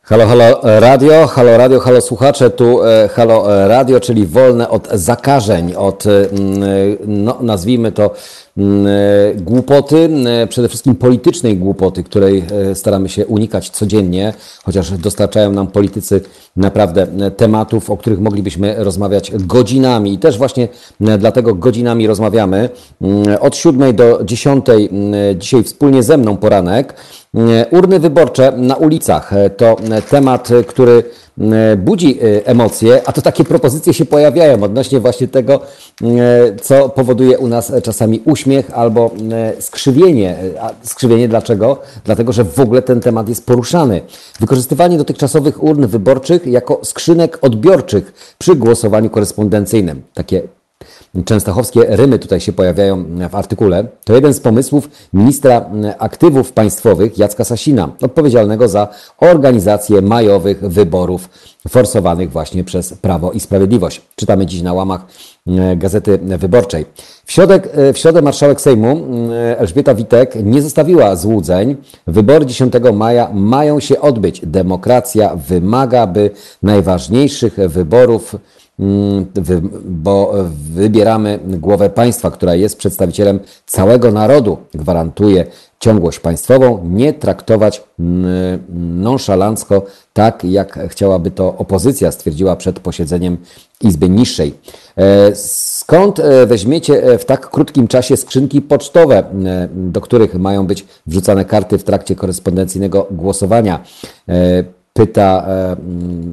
[0.07, 4.89] Halo, halo radio, halo radio, halo słuchacze, tu e, halo e, radio, czyli wolne od
[4.93, 6.05] zakażeń, od
[7.07, 8.15] no, nazwijmy to
[8.59, 10.09] e, głupoty,
[10.43, 14.35] e, przede wszystkim politycznej głupoty, której e, staramy się unikać codziennie,
[14.65, 16.21] chociaż dostarczają nam politycy
[16.57, 20.69] naprawdę tematów, o których moglibyśmy rozmawiać godzinami i też właśnie
[21.01, 22.69] dlatego godzinami rozmawiamy.
[23.41, 26.95] Od 7 do 10 mm, dzisiaj wspólnie ze mną poranek.
[27.71, 29.77] Urny wyborcze na ulicach to
[30.11, 31.05] temat, który
[31.41, 35.61] E, budzi e, emocje, a to takie propozycje się pojawiają odnośnie właśnie tego,
[36.03, 39.11] e, co powoduje u nas czasami uśmiech albo
[39.61, 40.37] skrzywienie.
[40.61, 41.81] A skrzywienie dlaczego?
[42.05, 44.01] Dlatego, że w ogóle ten temat jest poruszany.
[44.41, 50.03] Wykorzystywanie dotychczasowych urn wyborczych jako skrzynek odbiorczych przy głosowaniu korespondencyjnym.
[50.15, 50.43] Takie
[51.25, 57.45] częstochowskie rymy tutaj się pojawiają w artykule, to jeden z pomysłów ministra aktywów państwowych Jacka
[57.45, 58.89] Sasina, odpowiedzialnego za
[59.19, 61.29] organizację majowych wyborów
[61.69, 64.03] forsowanych właśnie przez Prawo i Sprawiedliwość.
[64.17, 65.07] Czytamy dziś na łamach
[65.47, 66.87] e, Gazety Wyborczej.
[67.25, 71.77] W, środek, e, w środę marszałek Sejmu e, Elżbieta Witek nie zostawiła złudzeń.
[72.07, 74.41] Wybory 10 maja mają się odbyć.
[74.47, 76.31] Demokracja wymaga, by
[76.63, 78.37] najważniejszych wyborów
[79.85, 80.35] bo
[80.75, 85.47] wybieramy głowę państwa, która jest przedstawicielem całego narodu, gwarantuje
[85.81, 88.63] ciągłość państwową, nie traktować mm,
[89.03, 93.37] nonszalancko, tak jak chciałaby to opozycja, stwierdziła przed posiedzeniem
[93.81, 94.55] Izby Niższej.
[94.97, 99.25] E, skąd e, weźmiecie e, w tak krótkim czasie skrzynki pocztowe,
[99.75, 103.81] do których mają być wrzucane karty w trakcie korespondencyjnego głosowania?
[104.95, 105.77] Pyta e,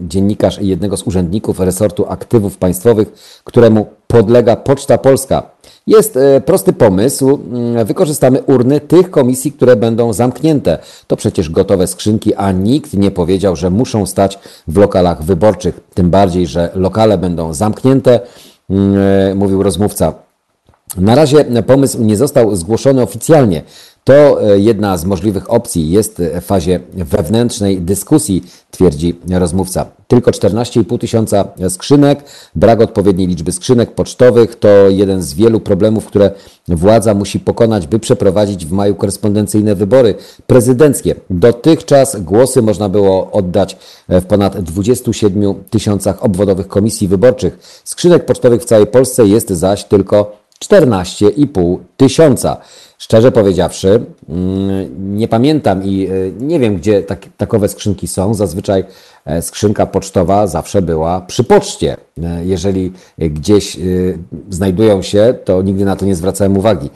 [0.07, 5.43] dziennikarz jednego z urzędników resortu aktywów państwowych, któremu podlega Poczta Polska.
[5.87, 7.39] Jest e, prosty pomysł.
[7.51, 10.77] Mm, wykorzystamy urny tych komisji, które będą zamknięte.
[11.07, 15.79] To przecież gotowe skrzynki, a nikt nie powiedział, że muszą stać w lokalach wyborczych.
[15.93, 18.19] Tym bardziej, że lokale będą zamknięte,
[18.69, 18.97] mm,
[19.31, 20.30] e, mówił rozmówca.
[20.97, 23.61] Na razie pomysł nie został zgłoszony oficjalnie.
[24.03, 25.89] To e, jedna z możliwych opcji.
[25.89, 29.85] Jest w fazie wewnętrznej dyskusji, twierdzi rozmówca.
[30.07, 32.23] Tylko 14,5 tysiąca skrzynek,
[32.55, 36.31] brak odpowiedniej liczby skrzynek pocztowych to jeden z wielu problemów, które
[36.67, 40.15] władza musi pokonać, by przeprowadzić w maju korespondencyjne wybory
[40.47, 41.15] prezydenckie.
[41.29, 43.77] Dotychczas głosy można było oddać
[44.09, 47.81] w ponad 27 tysiącach obwodowych komisji wyborczych.
[47.83, 52.57] Skrzynek pocztowych w całej Polsce jest zaś tylko 14,5 tysiąca.
[52.97, 58.33] Szczerze powiedziawszy, mm, nie pamiętam i e, nie wiem, gdzie tak, takowe skrzynki są.
[58.33, 58.83] Zazwyczaj
[59.41, 61.97] skrzynka pocztowa zawsze była przy poczcie.
[62.23, 63.77] E, jeżeli gdzieś
[64.49, 66.89] znajdują się, to nigdy na to nie zwracałem uwagi.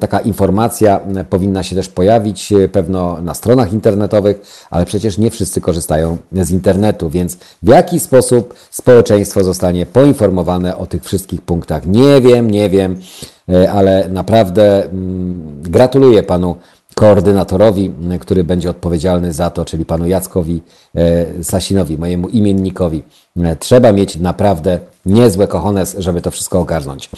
[0.00, 1.00] Taka informacja
[1.30, 7.10] powinna się też pojawić pewno na stronach internetowych, ale przecież nie wszyscy korzystają z internetu,
[7.10, 11.86] więc w jaki sposób społeczeństwo zostanie poinformowane o tych wszystkich punktach?
[11.86, 13.00] Nie wiem, nie wiem.
[13.48, 16.56] E, ale naprawdę mm, gratuluję panu
[16.98, 17.90] koordynatorowi,
[18.20, 20.62] który będzie odpowiedzialny za to, czyli panu Jackowi
[20.94, 23.02] e, Sasinowi, mojemu imiennikowi.
[23.36, 27.10] E, trzeba mieć naprawdę niezłe kochones, żeby to wszystko ogarnąć.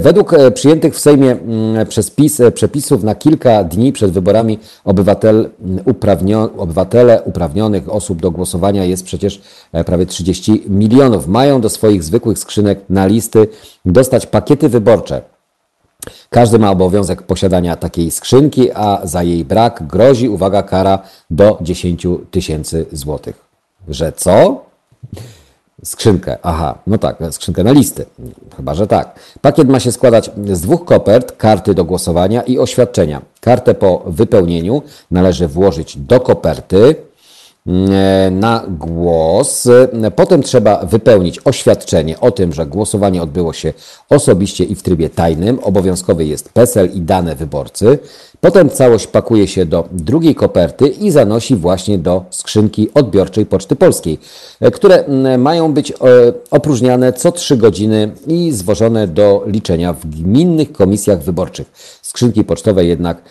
[0.00, 5.50] Według przyjętych w Sejmie mm, przez PiS przepisów na kilka dni przed wyborami obywatel,
[5.84, 9.40] uprawnio, obywatele uprawnionych osób do głosowania jest przecież
[9.86, 11.26] prawie 30 milionów.
[11.26, 13.48] Mają do swoich zwykłych skrzynek na listy
[13.84, 15.35] dostać pakiety wyborcze
[16.30, 20.98] każdy ma obowiązek posiadania takiej skrzynki, a za jej brak grozi, uwaga, kara
[21.30, 23.40] do 10 tysięcy złotych.
[23.88, 24.64] Że co?
[25.84, 28.06] Skrzynkę, aha, no tak, skrzynkę na listy.
[28.56, 29.18] Chyba, że tak.
[29.40, 33.22] Pakiet ma się składać z dwóch kopert, karty do głosowania i oświadczenia.
[33.40, 36.94] Kartę po wypełnieniu należy włożyć do koperty,
[38.30, 39.68] na głos.
[40.16, 43.72] Potem trzeba wypełnić oświadczenie o tym, że głosowanie odbyło się
[44.10, 45.58] osobiście i w trybie tajnym.
[45.62, 47.98] Obowiązkowy jest PESEL i dane wyborcy.
[48.40, 54.18] Potem całość pakuje się do drugiej koperty i zanosi właśnie do skrzynki odbiorczej Poczty Polskiej,
[54.60, 55.04] e, które
[55.38, 55.94] mają być e,
[56.50, 61.66] opróżniane co trzy godziny i zwożone do liczenia w gminnych komisjach wyborczych.
[62.02, 63.22] Skrzynki pocztowe jednak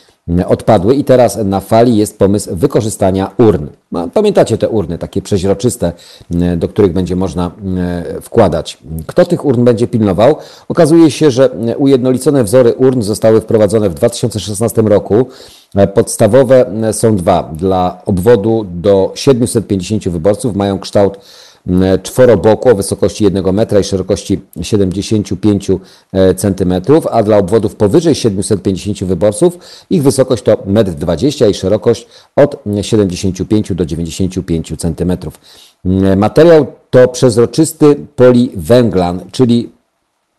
[0.48, 3.68] odpadły i teraz na fali jest pomysł wykorzystania urn.
[3.92, 5.92] No, pamiętacie te urny, takie przeźroczyste,
[6.58, 7.52] do których będzie można
[8.22, 8.78] wkładać.
[9.08, 10.36] Kto tych urn będzie pilnował?
[10.68, 15.28] Okazuje się, że ujednolicone wzory urn zostały wprowadzone w 2016 roku.
[15.94, 17.50] Podstawowe są dwa.
[17.54, 21.18] Dla obwodu do 750 wyborców mają kształt
[22.04, 25.70] czworoboku o wysokości 1 metra i szerokości 75
[26.14, 26.74] e, cm,
[27.12, 29.60] a dla obwodów powyżej 750 wyborców
[29.90, 35.18] ich wysokość to 1,20 m i szerokość od 75 do 95 cm.
[36.18, 39.75] Materiał to przezroczysty poliwęglan, czyli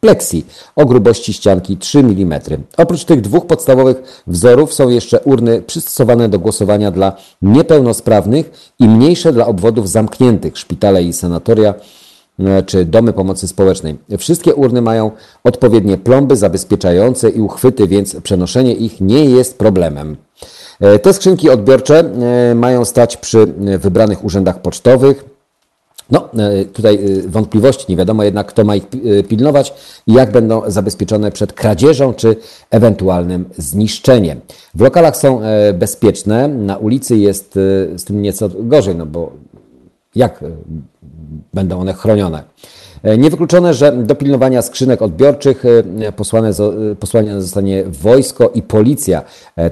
[0.06, 0.44] plexi
[0.76, 2.40] o grubości ścianki 3 mm.
[2.76, 9.32] Oprócz tych dwóch podstawowych wzorów są jeszcze urny przystosowane do głosowania dla niepełnosprawnych i mniejsze
[9.32, 11.74] dla obwodów zamkniętych, szpitale i sanatoria
[12.38, 13.96] e, czy domy pomocy społecznej.
[14.18, 15.10] Wszystkie urny mają
[15.44, 20.16] odpowiednie plomby zabezpieczające i uchwyty, więc przenoszenie ich nie jest problemem.
[20.80, 21.98] E, te skrzynki odbiorcze
[22.50, 23.46] e, mają stać przy
[23.78, 25.35] wybranych urzędach pocztowych,
[26.10, 29.74] no, e, tutaj e, wątpliwości, nie wiadomo jednak, kto ma ich e, pilnować
[30.06, 32.36] i jak będą zabezpieczone przed kradzieżą czy
[32.70, 34.40] ewentualnym zniszczeniem.
[34.74, 35.40] W lokalach są
[35.74, 37.54] bezpieczne, na ulicy jest
[37.96, 39.32] z tym nieco gorzej, no bo
[40.14, 40.44] jak
[41.54, 42.42] będą one chronione?
[43.18, 45.64] Niewykluczone, że do pilnowania skrzynek odbiorczych
[46.16, 46.50] posłane,
[47.00, 49.22] posłane zostanie wojsko i policja.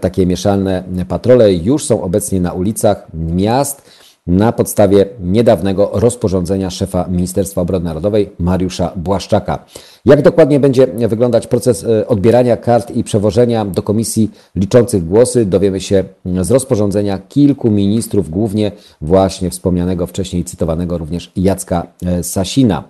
[0.01, 3.83] Takie mieszalne patrole już są obecnie na ulicach miast
[4.27, 9.65] na podstawie niedawnego rozporządzenia szefa Ministerstwa Obrony Narodowej Mariusza Błaszczaka.
[10.05, 15.81] Jak dokładnie będzie wyglądać proces e, odbierania kart i przewożenia do komisji liczących głosy, dowiemy
[15.81, 16.05] się
[16.41, 22.85] z rozporządzenia kilku ministrów, głównie właśnie wspomnianego wcześniej cytowanego również Jacka e, Sasina.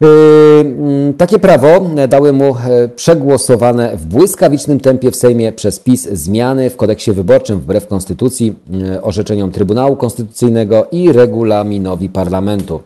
[0.00, 6.70] Yy, takie prawo dały mu e, przegłosowane w błyskawicznym tempie w Sejmie przez PiS zmiany
[6.70, 8.54] w kodeksie wyborczym wbrew konstytucji,
[8.92, 12.80] e, orzeczeniom Trybunału Konstytucyjnego i regulaminowi parlamentu.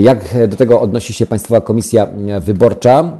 [0.00, 2.08] Jak do tego odnosi się Państwowa Komisja
[2.40, 3.18] Wyborcza?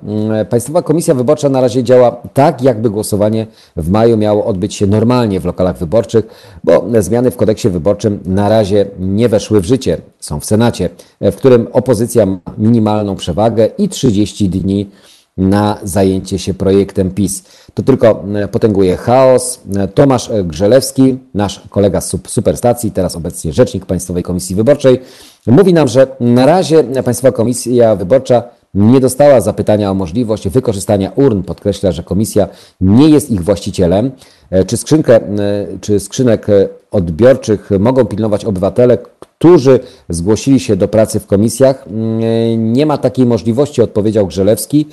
[0.50, 3.46] Państwowa Komisja Wyborcza na razie działa tak, jakby głosowanie
[3.76, 6.26] w maju miało odbyć się normalnie w lokalach wyborczych,
[6.64, 9.98] bo zmiany w kodeksie wyborczym na razie nie weszły w życie.
[10.20, 10.90] Są w Senacie,
[11.20, 14.90] w którym opozycja ma minimalną przewagę i 30 dni
[15.38, 17.42] na zajęcie się projektem PiS.
[17.74, 19.60] To tylko e, potęguje chaos.
[19.76, 25.00] E, Tomasz Grzelewski, nasz kolega z Superstacji, teraz obecnie rzecznik Państwowej Komisji Wyborczej,
[25.46, 28.42] mówi nam, że na razie Państwowa Komisja Wyborcza
[28.74, 31.42] nie dostała zapytania o możliwość wykorzystania urn.
[31.42, 32.48] Podkreśla, że komisja
[32.80, 34.10] nie jest ich właścicielem.
[34.50, 35.20] E, czy, skrzynkę,
[35.80, 36.46] czy skrzynek
[36.90, 38.98] odbiorczych mogą pilnować obywatele,
[39.38, 41.84] którzy zgłosili się do pracy w komisjach?
[42.56, 44.86] Nie ma takiej możliwości, odpowiedział Grzelewski.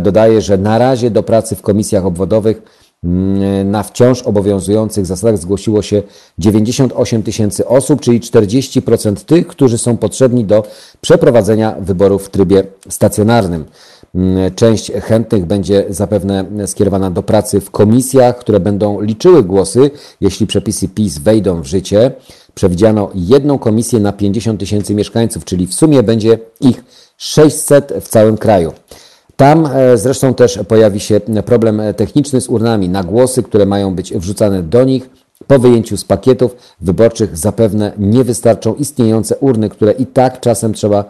[0.00, 2.62] Dodaje, że na razie do pracy w komisjach obwodowych
[3.04, 6.02] mm, na wciąż obowiązujących zasadach zgłosiło się
[6.38, 10.62] 98 tysięcy osób, czyli 40% tych, którzy są potrzebni do
[11.00, 13.64] przeprowadzenia wyborów w trybie stacjonarnym.
[14.14, 20.46] Mm, część chętnych będzie zapewne skierowana do pracy w komisjach, które będą liczyły głosy, jeśli
[20.46, 22.12] przepisy PiS wejdą w życie.
[22.54, 26.84] Przewidziano jedną komisję na 50 tysięcy mieszkańców, czyli w sumie będzie ich
[27.16, 28.72] 600 w całym kraju.
[29.36, 34.12] Tam e, zresztą też pojawi się problem techniczny z urnami na głosy, które mają być
[34.12, 35.10] wrzucane do nich.
[35.46, 41.04] Po wyjęciu z pakietów wyborczych zapewne nie wystarczą istniejące urny, które i tak czasem trzeba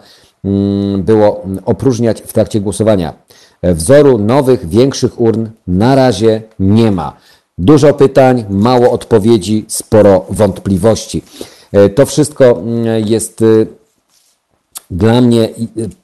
[0.45, 3.15] mm, było opróżniać w trakcie głosowania.
[3.63, 7.17] Wzoru nowych, większych urn na razie nie ma.
[7.61, 11.23] Dużo pytań, mało odpowiedzi, sporo wątpliwości.
[11.73, 13.67] E, to wszystko mm, jest y,
[14.91, 15.49] dla mnie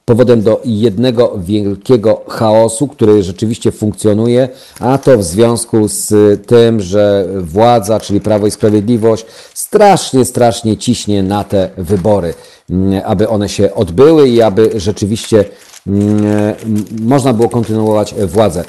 [0.05, 4.49] powodem do jednego wielkiego chaosu, który rzeczywiście funkcjonuje,
[4.79, 6.11] a to w związku z
[6.47, 12.33] tym, że władza, czyli Prawo i Sprawiedliwość, strasznie, strasznie ciśnie na te wybory,
[12.69, 15.45] mm, aby one się odbyły i aby rzeczywiście
[15.87, 16.55] mm,
[17.01, 18.63] można było kontynuować władzę.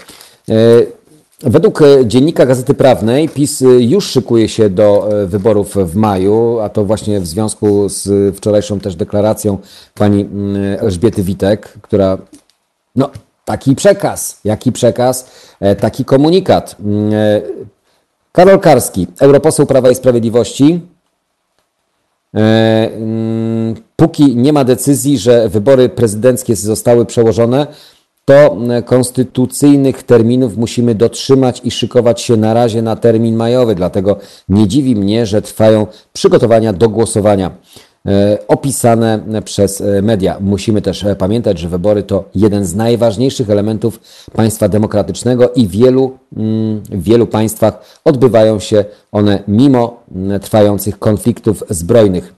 [1.42, 6.58] Według e, dziennika Gazety Prawnej PiS e, już szykuje się do e, wyborów w maju,
[6.58, 9.58] a to właśnie w związku z wczorajszą też deklaracją
[9.94, 12.18] pani mm, Elżbiety Witek, która
[12.96, 13.10] no
[13.44, 15.30] taki przekaz, jaki przekaz,
[15.80, 16.76] taki komunikat.
[16.80, 17.12] Mm,
[18.32, 20.80] Karol Karski, europoseł Prawa i Sprawiedliwości.
[22.32, 27.66] Mm, póki nie ma decyzji, że wybory prezydenckie zostały przełożone,
[28.28, 33.74] to konstytucyjnych terminów musimy dotrzymać i szykować się na razie na termin majowy.
[33.74, 34.16] Dlatego
[34.48, 37.50] nie dziwi mnie, że trwają przygotowania do głosowania
[38.06, 40.36] e, opisane przez e, media.
[40.40, 44.00] Musimy też e, pamiętać, że wybory to jeden z najważniejszych elementów
[44.32, 50.02] państwa demokratycznego i wielu, mm, w wielu państwach odbywają się one mimo
[50.40, 52.37] trwających konfliktów zbrojnych.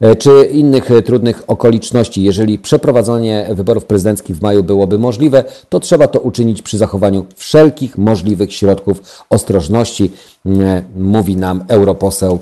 [0.00, 2.22] E, czy innych e, trudnych okoliczności.
[2.22, 7.98] Jeżeli przeprowadzenie wyborów prezydenckich w maju byłoby możliwe, to trzeba to uczynić przy zachowaniu wszelkich
[7.98, 10.12] możliwych środków ostrożności,
[10.46, 12.38] e, mówi nam europoseł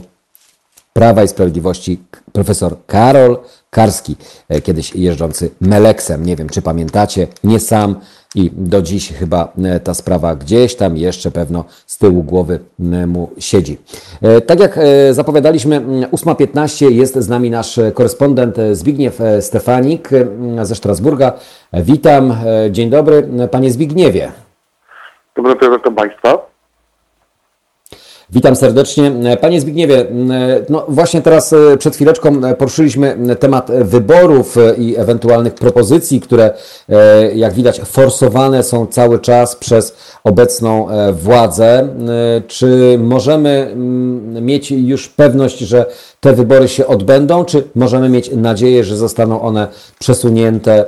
[0.93, 1.99] Prawa i Sprawiedliwości
[2.33, 3.39] profesor Karol
[3.71, 4.17] Karski,
[4.63, 6.27] kiedyś jeżdżący Meleksem.
[6.27, 7.97] Nie wiem, czy pamiętacie, nie sam
[8.35, 12.61] i do dziś chyba e, ta sprawa gdzieś tam jeszcze pewno z tyłu głowy
[12.93, 13.79] e, mu siedzi.
[14.23, 14.79] E, tak jak
[15.11, 15.81] zapowiadaliśmy,
[16.13, 20.09] 8.15 jest z nami nasz korespondent Zbigniew Stefanik
[20.63, 21.33] ze Strasburga.
[21.73, 22.35] Witam,
[22.71, 24.33] dzień dobry panie Zbigniewie.
[25.37, 26.54] Dobry wieczór Państwa.
[28.35, 29.13] Witam serdecznie.
[29.41, 30.07] Panie Zbigniewie,
[30.69, 36.51] no właśnie teraz e, przed chwileczką e, poruszyliśmy temat wyborów e, i ewentualnych propozycji, które
[37.35, 41.89] jak widać forsowane są cały czas przez obecną władzę.
[42.47, 43.75] Czy możemy
[44.41, 45.87] mieć już pewność, że
[46.21, 49.69] te wybory się odbędą, czy możemy mieć nadzieję, że zostaną one
[49.99, 50.85] przesunięte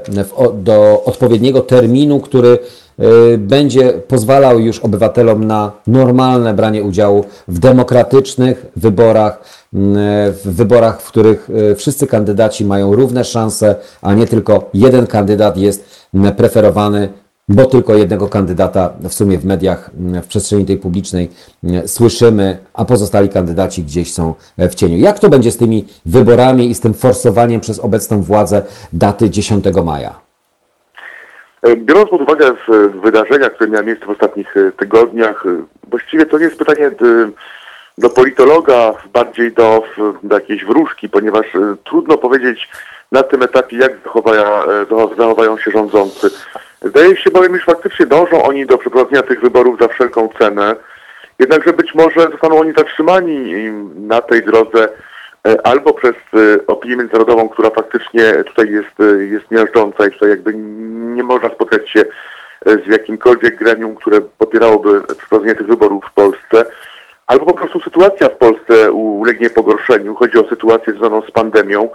[0.55, 2.59] do odpowiedniego terminu, który
[3.39, 9.41] będzie pozwalał już obywatelom na normalne branie udziału w demokratycznych wyborach,
[9.75, 9.77] y,
[10.33, 15.57] w wyborach, w których y, wszyscy kandydaci mają równe szanse, a nie tylko jeden kandydat
[15.57, 17.09] jest preferowany,
[17.49, 19.91] bo tylko jednego kandydata w sumie w mediach,
[20.23, 21.31] w przestrzeni tej publicznej
[21.87, 24.99] słyszymy, a pozostali kandydaci gdzieś są w cieniu.
[24.99, 29.65] Jak to będzie z tymi wyborami i z tym forsowaniem przez obecną władzę daty 10
[29.85, 30.26] maja?
[31.67, 32.53] E, biorąc pod uwagę
[33.03, 36.91] wydarzenia, które miały miejsce w ostatnich e, tygodniach, e, właściwie to nie jest pytanie
[37.99, 39.83] do politologa, bardziej do,
[40.23, 41.47] do jakiejś wróżki, ponieważ
[41.85, 42.69] trudno powiedzieć
[43.13, 44.45] na tym etapie, jak zachowają,
[45.19, 46.31] zachowają się rządzący.
[46.83, 50.77] Zdaje się bowiem, iż faktycznie dążą oni do przeprowadzenia tych wyborów za wszelką cenę,
[51.39, 53.53] jednakże być może zostaną oni zatrzymani
[53.97, 54.89] na tej drodze e,
[55.65, 60.55] albo przez e, opinię międzynarodową, która faktycznie tutaj jest, e, jest miażdżąca i tutaj jakby
[60.55, 62.05] nie można spotkać się
[62.67, 66.65] z jakimkolwiek gremium, które popierałoby przeprowadzenie tych wyborów w Polsce,
[67.27, 70.15] albo po prostu sytuacja w Polsce ulegnie pogorszeniu.
[70.15, 71.89] Chodzi o sytuację związaną z pandemią,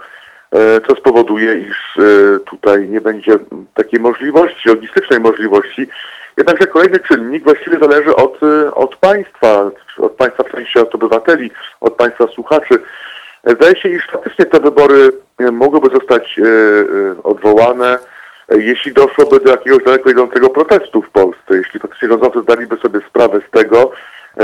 [0.88, 1.98] co spowoduje, iż
[2.44, 3.38] tutaj nie będzie
[3.74, 5.88] takiej możliwości, logistycznej możliwości.
[6.36, 8.40] Jednakże kolejny czynnik właściwie zależy od,
[8.72, 11.50] od państwa, od państwa w sensie od obywateli,
[11.80, 12.78] od państwa słuchaczy.
[13.44, 17.98] Zdaje się, iż faktycznie te wybory e, mogłyby zostać e, e, odwołane,
[18.50, 23.40] jeśli doszłoby do jakiegoś daleko idącego protestu w Polsce, jeśli faktycznie rządzący zdaliby sobie sprawę
[23.48, 23.92] z tego,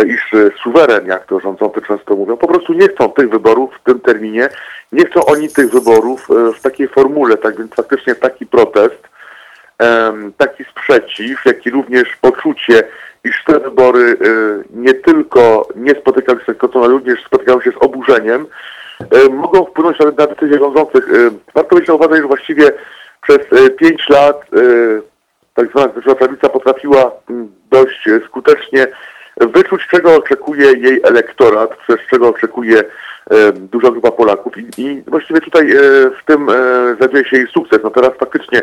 [0.07, 0.33] iż
[0.63, 4.49] suweren, jak to rządzący często mówią, po prostu nie chcą tych wyborów w tym terminie,
[4.93, 9.09] nie chcą oni tych wyborów w takiej formule, tak więc faktycznie taki protest,
[10.37, 12.83] taki sprzeciw, jak i również poczucie,
[13.25, 14.17] iż te wybory
[14.71, 18.47] nie tylko nie spotykały się z ale również spotykały się z oburzeniem,
[19.31, 21.09] mogą wpłynąć na decyzje rządzących.
[21.13, 22.73] E, warto mieć na uwadze, że właściwie
[23.23, 24.41] przez e, pięć lat
[25.55, 28.87] tak zwana związkowa prawica potrafiła mm, dość skutecznie
[29.37, 32.83] wyczuć, czego oczekuje jej elektorat, przez czego oczekuje
[33.53, 35.69] duża grupa Polaków i, i właściwie tutaj
[36.21, 36.47] w tym
[37.01, 37.79] zawieje się jej sukces.
[37.83, 38.63] No teraz faktycznie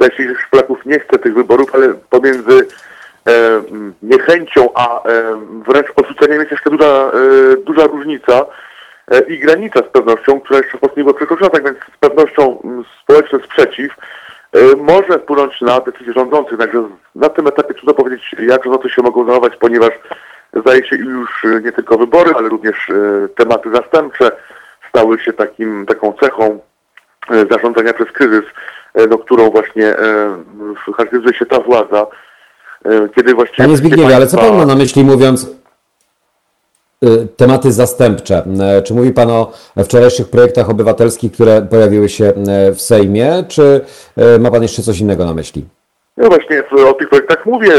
[0.00, 2.66] że Polaków nie chce tych wyborów, ale pomiędzy
[4.02, 5.02] niechęcią, a
[5.66, 7.10] wręcz odrzuceniem jest jeszcze duża,
[7.66, 8.46] duża różnica.
[9.10, 12.60] E, i granica z pewnością, która jeszcze w nie była przekroczona, tak więc z pewnością
[12.64, 13.92] mm, społeczny sprzeciw
[14.52, 16.58] e, może wpłynąć na decyzje rządzących.
[16.58, 19.90] Także na tym etapie trudno powiedzieć, jak rządzący się mogą zachować, ponieważ
[20.60, 22.90] zdaje się już e, nie tylko wybory, ale również
[23.36, 24.30] tematy zastępcze
[24.88, 26.60] stały się takim, taką cechą
[27.50, 28.44] zarządzania przez kryzys,
[29.10, 29.94] no, którą właśnie
[30.96, 32.06] charakteryzuje się ta władza,
[33.16, 33.64] kiedy właściwie...
[33.64, 35.58] Panie Zbigniewie, ale co Pan ma na myśli mówiąc
[37.36, 38.42] tematy zastępcze.
[38.78, 39.52] Y, czy mówi Pan o
[39.84, 43.80] wczorajszych projektach obywatelskich, które pojawiły się y, w Sejmie, czy
[44.40, 45.64] ma Pan jeszcze coś innego na myśli?
[46.16, 47.72] No właśnie o tych projektach mówię.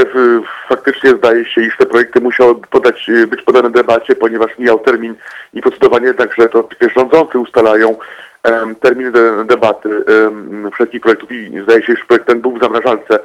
[0.69, 5.15] Faktycznie zdaje się, iż te projekty musiały podać, być podane debacie, ponieważ mijał termin
[5.53, 7.97] i procedowanie, także to rządzący ustalają
[8.43, 12.61] um, terminy de, debaty um, wszystkich projektów i zdaje się, iż projekt ten był w
[12.61, 13.19] zamrażalce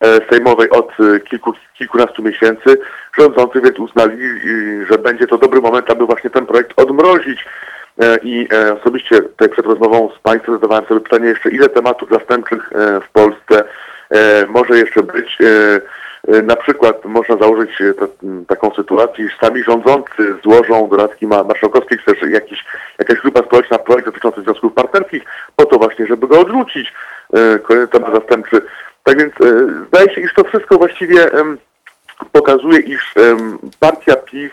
[0.00, 0.92] E, sejmowej od
[1.30, 2.78] kilku, kilkunastu miesięcy.
[3.18, 4.18] Rządzący więc uznali,
[4.90, 7.44] że będzie to dobry moment, aby właśnie ten projekt odmrozić.
[7.98, 8.48] E, I
[8.80, 12.70] osobiście tutaj przed rozmową z Państwem zadawałem sobie pytanie jeszcze, ile tematów zastępczych
[13.08, 13.64] w Polsce
[14.48, 15.38] może jeszcze być.
[16.42, 17.70] Na przykład można założyć
[18.48, 22.64] taką sytuację, że sami rządzący złożą do Radki Marszałkowskiej, czy też jakiś,
[22.98, 25.22] jakaś grupa społeczna projekt dotyczący związków partnerskich,
[25.56, 26.92] po to właśnie, żeby go odrzucić.
[27.62, 28.62] Kolejny temat zastępczy
[29.06, 31.32] tak więc e, zdaje się, iż to wszystko właściwie
[32.32, 33.14] pokazuje, iż
[33.80, 34.52] partia PiS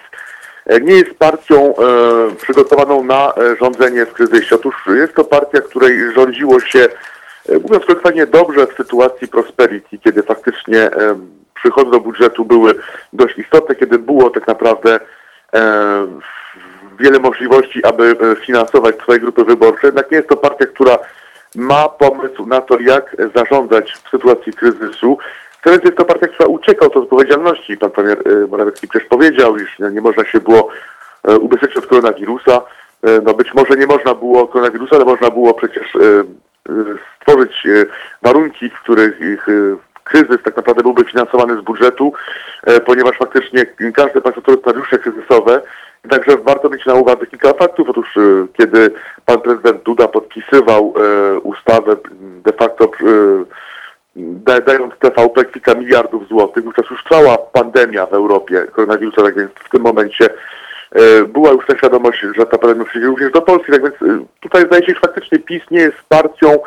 [0.66, 4.56] e, nie jest partią e, przygotowaną na rządzenie w kryzysie.
[4.56, 6.88] Otóż jest to partia, której rządziło się,
[7.64, 10.90] mówiąc kolokwialnie, dobrze w sytuacji prosperity, kiedy faktycznie
[11.56, 12.76] przychody do budżetu były
[13.14, 15.00] dość istotne, kiedy było tak naprawdę
[17.00, 19.88] wiele możliwości, aby finansować swoje grupy wyborcze.
[19.88, 20.98] Jednak nie jest to partia, która
[21.56, 25.18] ma pomysł na to, jak zarządzać w sytuacji kryzysu.
[25.64, 27.78] Teraz jest to partia, która ucieka od odpowiedzialności.
[27.78, 30.70] Pan premier y, Morawiecki przecież powiedział, iż nie można się było
[31.30, 32.62] y, ubezpieczyć od koronawirusa.
[33.08, 35.88] Y, no być może nie można było koronawirusa, ale można było przecież
[37.22, 37.68] stworzyć
[38.22, 39.20] warunki, w których
[40.04, 42.14] kryzys tak naprawdę byłby finansowany z budżetu,
[42.86, 45.62] ponieważ faktycznie każde państwo, które scenariusze kryzysowe
[46.10, 47.90] Także warto mieć na uwadze kilka faktów.
[47.90, 48.08] Otóż
[48.58, 48.92] kiedy
[49.26, 50.94] pan prezydent Duda podpisywał
[51.44, 52.92] ustawę de facto
[54.66, 59.70] dając TVP kilka miliardów złotych, wówczas już trwała pandemia w Europie koronawirusa, tak więc w
[59.70, 60.30] tym momencie
[61.28, 64.86] była już ta świadomość, że ta pandemia przyjdzie również do Polski, tak więc tutaj zdaje
[64.86, 66.60] się, że faktycznie PiS nie jest partią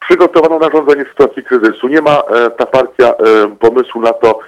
[0.00, 1.88] przygotowaną na rządzenie sytuacji kryzysu.
[1.88, 2.22] Nie ma
[2.58, 3.14] ta partia
[3.60, 4.40] pomysłu na to,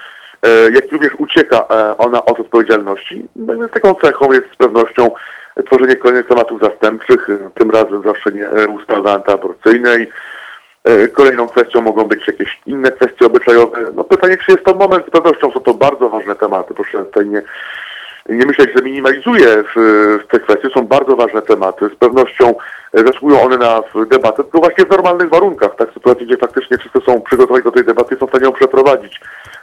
[0.42, 3.26] E, jak również ucieka e, ona od odpowiedzialności.
[3.36, 5.10] No taką cechą jest z pewnością
[5.66, 10.10] tworzenie kolejnych tematów zastępczych, e, tym razem zawsze nie ustawy antyaborcyjnej.
[11.12, 13.78] Kolejną kwestią mogą być jakieś inne kwestie obyczajowe.
[13.94, 16.74] No pytanie, czy jest to moment, z pewnością są to bardzo ważne tematy.
[16.74, 17.42] Proszę tutaj nie,
[18.28, 19.64] nie myśleć, że minimalizuję
[20.30, 20.68] te kwestie.
[20.74, 21.90] Są bardzo ważne tematy.
[21.96, 22.54] Z pewnością
[22.94, 25.90] zasługują one na debatę, tylko właśnie w normalnych warunkach, tak?
[25.90, 29.20] W sytuacji, gdzie faktycznie wszyscy są przygotowani do tej debaty, są w stanie ją przeprowadzić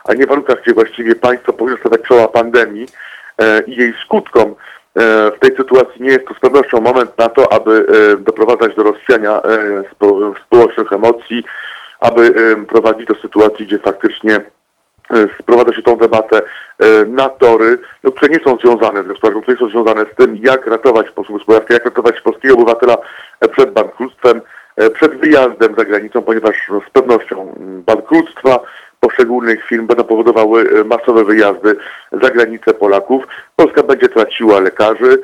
[0.09, 2.85] a nie w warunkach, gdzie właściwie państwo powinno stawiać czoła pandemii
[3.37, 4.55] e, i jej skutkom.
[4.95, 8.75] E, w tej sytuacji nie jest to z pewnością moment na to, aby e, doprowadzać
[8.75, 9.41] do rozchwiania
[10.45, 11.43] społecznych emocji,
[11.99, 14.41] aby prowadzić do sytuacji, gdzie faktycznie
[15.39, 16.41] sprowadza się tą debatę
[17.07, 20.37] na tory, no, które nie są związane z gospodarką, które nie są związane z tym,
[20.41, 22.97] jak ratować sposób gospodarczy, jak ratować polskiego obywatela
[23.51, 24.41] przed bankructwem,
[24.93, 28.59] przed wyjazdem za granicą, ponieważ no, z pewnością bankructwa
[28.99, 31.75] poszczególnych firm będą powodowały masowe wyjazdy
[32.11, 33.23] za granicę Polaków.
[33.55, 35.21] Polska będzie traciła lekarzy.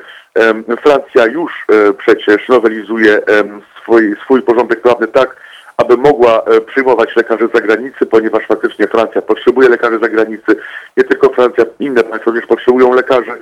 [0.82, 1.66] Francja już
[1.98, 3.20] przecież nowelizuje
[3.82, 5.36] swój, swój porządek prawny tak,
[5.76, 10.56] aby mogła e, przyjmować lekarzy z zagranicy, ponieważ faktycznie Francja potrzebuje lekarzy z zagranicy,
[10.96, 13.32] nie tylko Francja, inne państwa również potrzebują lekarzy,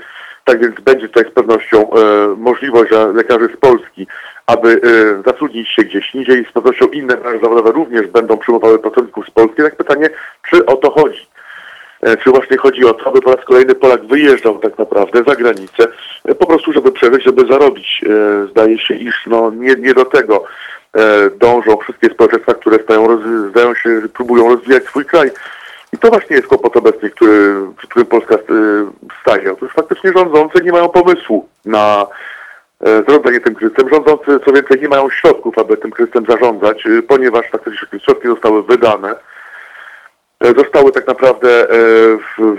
[0.45, 1.97] tak więc będzie tutaj z pewnością e,
[2.37, 4.07] możliwość dla lekarzy z Polski,
[4.47, 6.47] aby e, zatrudnić się gdzieś indziej.
[6.51, 9.63] Z pewnością inne zawodowe również będą przyjmowały pracowników z Polski.
[9.63, 10.11] Tak pytanie,
[10.51, 11.27] czy o to chodzi?
[12.03, 15.37] E, czy właśnie chodzi o to, aby po raz kolejny Polak wyjeżdżał tak naprawdę za
[15.37, 15.87] granicę,
[16.39, 18.05] po prostu żeby przeżyć, żeby zarobić.
[18.51, 20.45] Zdaje się, iż no, nie, nie do tego
[21.41, 23.19] dążą wszystkie społeczeństwa, które stają,
[23.51, 25.31] zdają się, próbują rozwijać swój kraj.
[25.95, 28.37] I to właśnie jest kłopot obecny, który, przy którym Polska
[29.21, 29.53] staje.
[29.53, 32.07] Otóż faktycznie rządzący nie mają pomysłu na
[32.81, 33.89] zarządzanie tym kryzysem.
[33.89, 39.15] Rządzący, co więcej, nie mają środków, aby tym kryzysem zarządzać, ponieważ faktycznie środki zostały wydane
[40.45, 41.77] E, zostały tak naprawdę e,
[42.17, 42.57] w,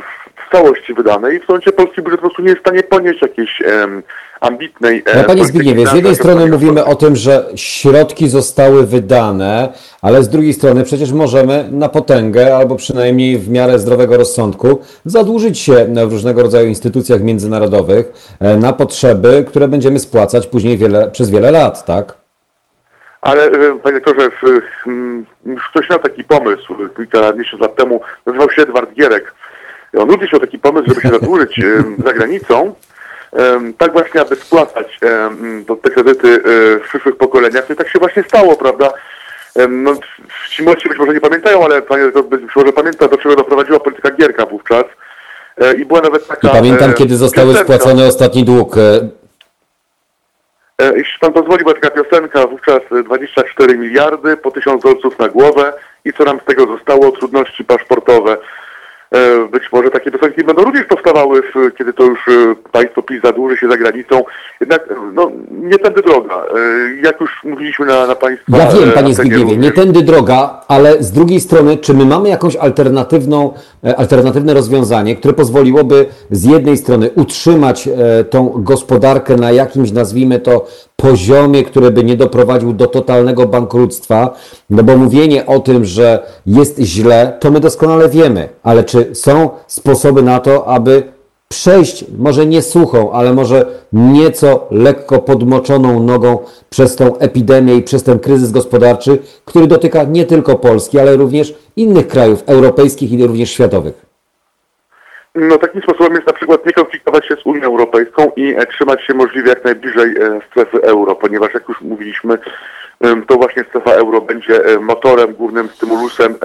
[0.52, 3.62] całości wydane i w sądzie polski budżet po prostu nie jest w stanie ponieść jakiejś
[3.62, 4.04] um,
[4.42, 5.04] ambitnej...
[5.16, 10.30] No, panie Zbigniewie, z jednej strony mówimy o tym, że środki zostały wydane, ale z
[10.30, 16.12] drugiej strony przecież możemy na potęgę, albo przynajmniej w miarę zdrowego rozsądku, zadłużyć się w
[16.12, 18.12] różnego rodzaju instytucjach międzynarodowych
[18.60, 22.26] na potrzeby, które będziemy spłacać później wiele, przez wiele lat, tak?
[23.22, 24.30] Ale e, panie doktorze,
[25.70, 29.34] ktoś miał taki pomysł kilka miesięcy lat temu, nazywał się Edward Gierek.
[29.98, 31.62] On również miał taki pomysł, żeby się zadłużyć
[32.06, 32.76] za granicą,
[33.78, 35.00] tak właśnie, aby spłacać
[35.84, 36.40] te kredyty e,
[36.80, 37.70] w przyszłych pokoleniach.
[37.70, 38.94] No I tak się właśnie stało, prawda?
[39.70, 39.94] No,
[40.50, 43.80] ci młodsi być może nie pamiętają, ale panie doktor być może pamięta, do czego doprowadziła
[43.80, 44.84] polityka Gierka wówczas.
[45.58, 46.48] E, I była nawet taka...
[46.48, 48.76] I pamiętam, kiedy zostały spłacone ostatni dług
[50.82, 55.74] E, jeśli pan pozwoli, była taka piosenka, wówczas 24 miliardy po 1000 dolców na głowę
[56.06, 57.12] i co nam z tego zostało?
[57.12, 58.38] Trudności paszportowe.
[59.16, 61.42] E, być może takie piosenki będą również powstawały,
[61.78, 64.24] kiedy to już e, państwo PiS zadłuży się za granicą.
[64.60, 66.46] Jednak no, nie tędy droga.
[67.04, 68.58] Jak już mówiliśmy na, na państwa...
[68.58, 72.56] Ja wiem, panie Zbigniewie, nie tędy droga, ale z drugiej strony, czy my mamy jakąś
[72.56, 73.54] alternatywną,
[73.98, 77.90] alternatywne rozwiązanie, które pozwoliłoby z jednej strony utrzymać
[78.30, 84.34] tą gospodarkę na jakimś, nazwijmy to, poziomie, który by nie doprowadził do totalnego bankructwa,
[84.70, 89.50] no bo mówienie o tym, że jest źle, to my doskonale wiemy, ale czy są
[89.68, 91.04] sposoby na to, aby
[91.48, 96.40] przejść, może nie suchą, ale może nieco lekko podmoczoną nogą
[96.70, 101.54] przez tą epidemię i przez ten kryzys gospodarczy, który dotyka nie tylko Polski, ale również
[101.76, 104.06] innych krajów europejskich i również światowych?
[105.36, 109.04] No takim sposobem jest na przykład nie konfliktować się z Unią Europejską i e, trzymać
[109.04, 112.38] się możliwie jak najbliżej e, strefy euro, ponieważ jak już mówiliśmy,
[113.28, 116.36] to właśnie strefa euro będzie e, motorem, głównym stymulusem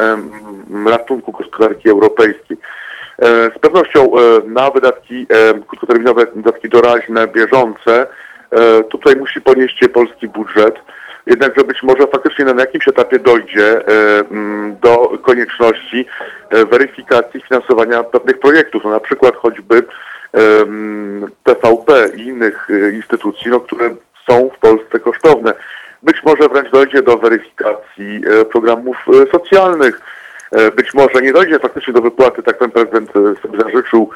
[0.87, 2.57] ratunku gospodarki europejskiej.
[3.57, 4.13] Z pewnością
[4.47, 5.27] na wydatki
[5.67, 8.07] krótkoterminowe, wydatki doraźne, bieżące,
[8.91, 10.75] tutaj musi ponieść polski budżet
[11.27, 13.85] jednakże być może faktycznie na jakimś etapie dojdzie e,
[14.83, 16.07] do konieczności
[16.51, 19.83] e, weryfikacji finansowania pewnych projektów, no na przykład choćby
[21.45, 23.95] TVP i innych e, instytucji, no, które
[24.31, 25.55] są w Polsce kosztowne.
[26.03, 28.21] Być może wręcz dojdzie do weryfikacji
[28.53, 28.97] programów
[29.33, 30.01] socjalnych.
[30.77, 34.11] Być może nie dojdzie faktycznie do wypłaty, tak pan prezydent sobie zażyczył,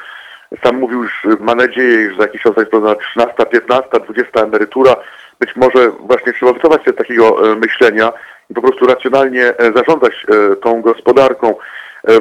[0.63, 4.95] sam mówił, że ma nadzieję, że za jakiś czas jest 13, 15, 20 emerytura,
[5.39, 8.13] być może właśnie trzeba wycofać się z takiego e, myślenia
[8.49, 11.55] i po prostu racjonalnie e, zarządzać e, tą gospodarką.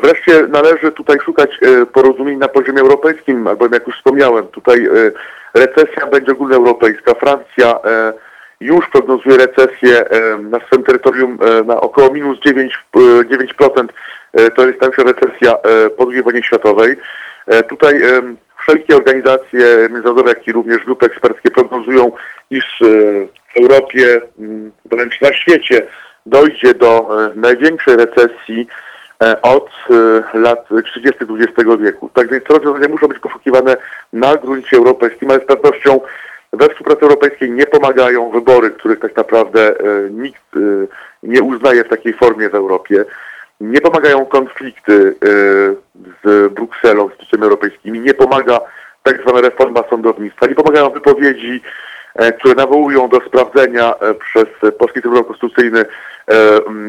[0.03, 1.59] Wreszcie należy tutaj szukać
[1.93, 4.89] porozumień na poziomie europejskim, albo jak już wspomniałem, tutaj
[5.55, 7.15] recesja będzie ogólnoeuropejska.
[7.15, 7.79] Francja
[8.61, 10.05] już prognozuje recesję
[10.51, 13.87] na swoim terytorium na około minus 9, 9%.
[14.33, 15.57] To jest największa recesja
[15.97, 16.97] po II wojnie światowej.
[17.69, 18.03] Tutaj
[18.65, 22.13] wszelkie organizacje międzynarodowe, jak i również grupy eksperckie prognozują,
[22.51, 22.87] iż e,
[23.55, 24.21] w Europie,
[24.85, 25.87] wręcz na świecie
[26.27, 28.67] dojdzie do e, największej recesji
[29.23, 29.71] e, od
[30.35, 31.25] lat 30.
[31.41, 32.11] XX wieku.
[32.15, 33.77] Tak więc te rozwiązania muszą być poszukiwane
[34.13, 36.01] na gruncie europejskim, ale z pewnością
[36.57, 39.75] we współpracy europejskiej nie pomagają wybory, których tak naprawdę
[40.11, 40.43] nikt
[41.23, 43.05] nie uznaje w takiej formie w Europie.
[43.61, 45.15] Nie pomagają konflikty
[46.25, 48.61] z Brukselą, z instytucjami europejskimi, nie pomaga
[49.05, 51.63] tak zwana reforma sądownictwa, nie pomagają wypowiedzi,
[52.15, 55.85] e, które nawołują do sprawdzenia e, przez Polski Trybunał Konstytucyjny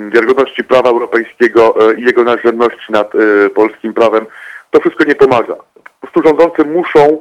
[0.09, 3.11] wiarygodności prawa europejskiego i jego nadrzędności nad
[3.55, 4.25] polskim prawem,
[4.71, 5.55] to wszystko nie pomaga.
[6.01, 7.19] Po prostu rządzący muszą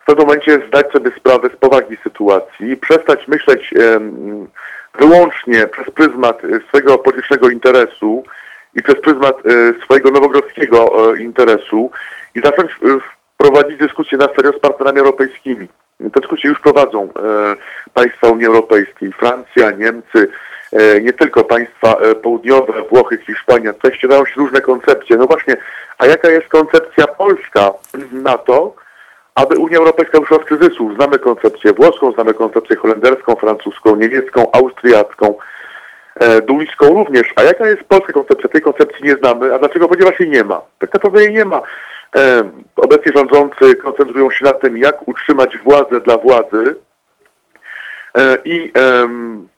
[0.00, 3.74] w pewnym momencie zdać sobie sprawę z powagi sytuacji, przestać myśleć
[4.98, 8.24] wyłącznie przez pryzmat swojego politycznego interesu
[8.74, 9.36] i przez pryzmat
[9.84, 11.90] swojego nowogrodzkiego interesu
[12.34, 12.70] i zacząć
[13.36, 15.68] prowadzić dyskusję na serio z partnerami europejskimi.
[15.98, 17.08] Te dyskusje już prowadzą e,
[17.94, 20.28] państwa Unii Europejskiej, Francja, Niemcy,
[20.72, 23.72] e, nie tylko państwa e, południowe, Włochy, Hiszpania.
[23.94, 25.16] Ścierają się różne koncepcje.
[25.16, 25.56] No właśnie,
[25.98, 27.72] a jaka jest koncepcja polska
[28.12, 28.74] na to,
[29.42, 30.94] aby Unia Europejska wyszła z kryzysu?
[30.94, 35.34] Znamy koncepcję włoską, znamy koncepcję holenderską, francuską, niemiecką, austriacką,
[36.14, 37.32] e, duńską również.
[37.36, 38.48] A jaka jest polska koncepcja?
[38.48, 39.54] Tej koncepcji nie znamy.
[39.54, 39.88] A dlaczego?
[39.88, 40.60] Ponieważ jej nie ma.
[40.78, 41.62] Tak naprawdę jej nie ma.
[42.76, 46.76] Obecnie rządzący koncentrują się na tym, jak utrzymać władzę dla władzy.
[48.18, 48.72] E, I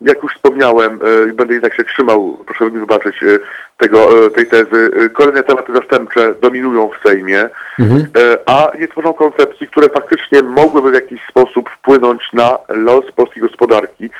[0.01, 1.01] jak już wspomniałem,
[1.31, 3.39] e, będę jednak się trzymał, proszę mi wybaczyć, e,
[3.77, 7.49] tego, tej tezy, kolejne tematy zastępcze dominują w Sejmie,
[7.79, 8.07] mhm.
[8.47, 14.11] a nie tworzą koncepcji, które faktycznie mogłyby w jakiś sposób wpłynąć na los polskiej gospodarki.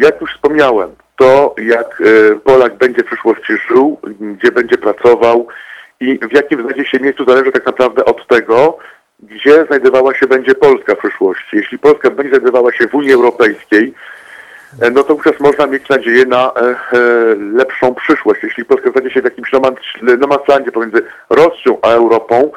[0.00, 2.02] Jak już wspomniałem, to jak
[2.44, 5.48] Polak będzie w przyszłości żył, gdzie będzie pracował,
[6.00, 8.78] i w jakim znajdzie się miejscu zależy tak naprawdę od tego,
[9.20, 11.56] gdzie znajdowała się będzie Polska w przyszłości.
[11.56, 13.94] Jeśli Polska będzie znajdowała się w Unii Europejskiej,
[14.82, 16.76] e, no to wówczas można mieć nadzieję na e, e,
[17.34, 18.42] lepszą przyszłość.
[18.42, 19.52] Jeśli Polska znajdzie się w jakimś
[20.18, 22.50] nomadlandzie pomiędzy Rosją a Europą,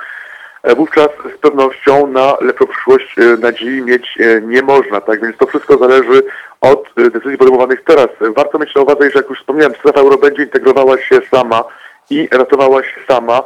[0.77, 5.01] wówczas z pewnością na lepszą przyszłość nadziei mieć nie można.
[5.01, 6.23] Tak więc to wszystko zależy
[6.61, 8.07] od decyzji podejmowanych teraz.
[8.35, 11.63] Warto mieć na uwadze, że jak już wspomniałem, strefa euro będzie integrowała się sama
[12.09, 13.43] i ratowała się sama.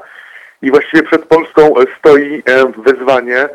[0.63, 3.49] I właściwie przed Polską stoi e, wyzwanie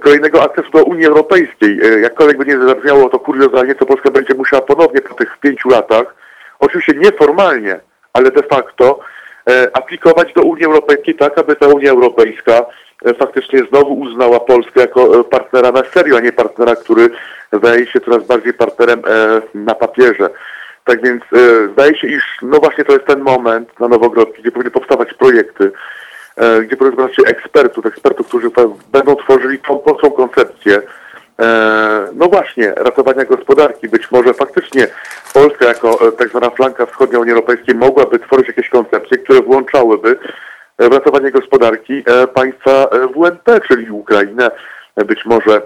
[0.00, 1.80] kolejnego akcesu do Unii Europejskiej.
[1.82, 5.68] E, jakkolwiek by nie zabrzmiało to kuriozalnie, to Polska będzie musiała ponownie po tych pięciu
[5.68, 6.14] latach,
[6.58, 7.80] oczywiście nieformalnie,
[8.12, 9.00] ale de facto,
[9.50, 12.66] e, aplikować do Unii Europejskiej tak, aby ta Unia Europejska
[13.18, 17.10] faktycznie znowu uznała Polskę jako partnera na serio, a nie partnera, który
[17.52, 19.02] wydaje się coraz bardziej partnerem
[19.54, 20.30] na papierze.
[20.84, 24.52] Tak więc e, zdaje się, iż no właśnie to jest ten moment na Nowogrodzki, gdzie
[24.52, 25.70] powinny powstawać projekty, e,
[26.62, 28.50] gdzie powinno się ekspertów, ekspertów, którzy
[28.92, 30.82] będą tworzyli tą polską koncepcję,
[31.40, 33.88] e, no właśnie, ratowania gospodarki.
[33.88, 34.86] Być może faktycznie
[35.34, 40.18] Polska jako e, tak zwana flanka wschodnia Unii Europejskiej mogłaby tworzyć jakieś koncepcje, które włączałyby
[40.78, 44.50] w ratowanie gospodarki e, państwa e, WNP, czyli Ukrainę,
[45.06, 45.62] być może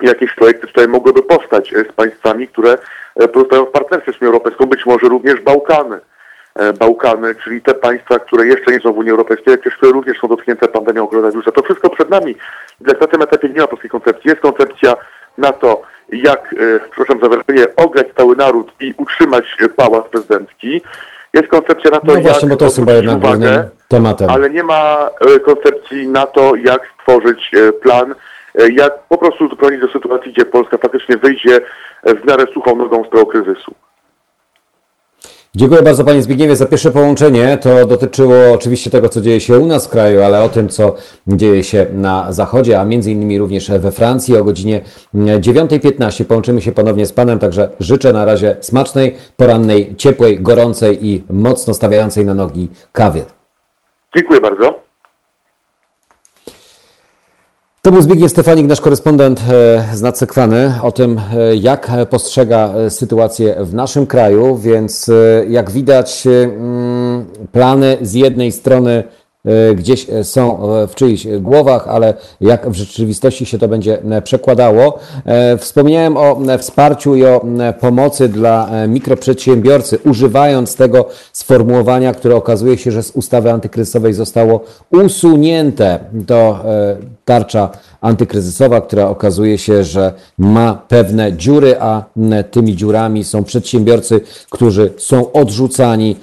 [0.00, 2.78] jakieś projekty tutaj mogłyby powstać z państwami, które
[3.16, 6.00] E, pozostają w partnerstwie z Unią Europejską, być może również Bałkany.
[6.54, 10.18] E, Bałkany, czyli te państwa, które jeszcze nie są w Unii Europejskiej, ale które również
[10.18, 11.52] są dotknięte pandemią koronawirusa.
[11.52, 12.36] To wszystko przed nami.
[12.80, 14.28] Na tym etapie nie ma polskiej koncepcji.
[14.28, 14.96] Jest koncepcja
[15.38, 15.82] na to,
[16.12, 20.82] jak, e, przepraszam za wyrażenie, ograć cały naród i utrzymać pałac prezydencki.
[21.34, 24.30] Jest koncepcja na to, no właśnie, jak to jest chyba jednak uwagę, tematem.
[24.30, 25.10] ale nie ma
[25.44, 27.50] koncepcji na to, jak stworzyć
[27.82, 28.14] plan,
[28.72, 31.60] jak po prostu doprowadzić do sytuacji, gdzie Polska faktycznie wyjdzie
[32.04, 33.74] w miarę suchą nogą z tego kryzysu.
[35.54, 37.58] Dziękuję bardzo Panie Zbigniewie za pierwsze połączenie.
[37.62, 40.94] To dotyczyło oczywiście tego, co dzieje się u nas w kraju, ale o tym, co
[41.26, 44.80] dzieje się na zachodzie, a między innymi również we Francji o godzinie
[45.14, 51.24] 9.15 połączymy się ponownie z Panem, także życzę na razie smacznej, porannej, ciepłej, gorącej i
[51.30, 53.24] mocno stawiającej na nogi kawy.
[54.16, 54.89] Dziękuję bardzo.
[57.82, 62.90] To był Zbigniew Stefanik, nasz korespondent e, z Nadsekwany, o tym, e, jak postrzega e,
[62.90, 65.10] sytuację w naszym kraju, więc
[65.48, 69.04] jak widać, mm, plany z jednej strony
[69.74, 74.98] gdzieś e, są e, w czyichś głowach, ale jak w rzeczywistości się to będzie przekładało.
[75.58, 77.44] Wspomniałem o wsparciu i o
[77.80, 84.60] pomocy dla mikroprzedsiębiorcy, używając tego sformułowania, które okazuje się, że z ustawy antykryzysowej zostało
[84.90, 85.98] usunięte.
[86.26, 86.58] To
[87.24, 87.70] tarcza
[88.00, 92.04] antykryzysowa, która okazuje się, że ma pewne dziury, a
[92.50, 94.20] tymi dziurami są przedsiębiorcy,
[94.50, 96.16] którzy są odrzucani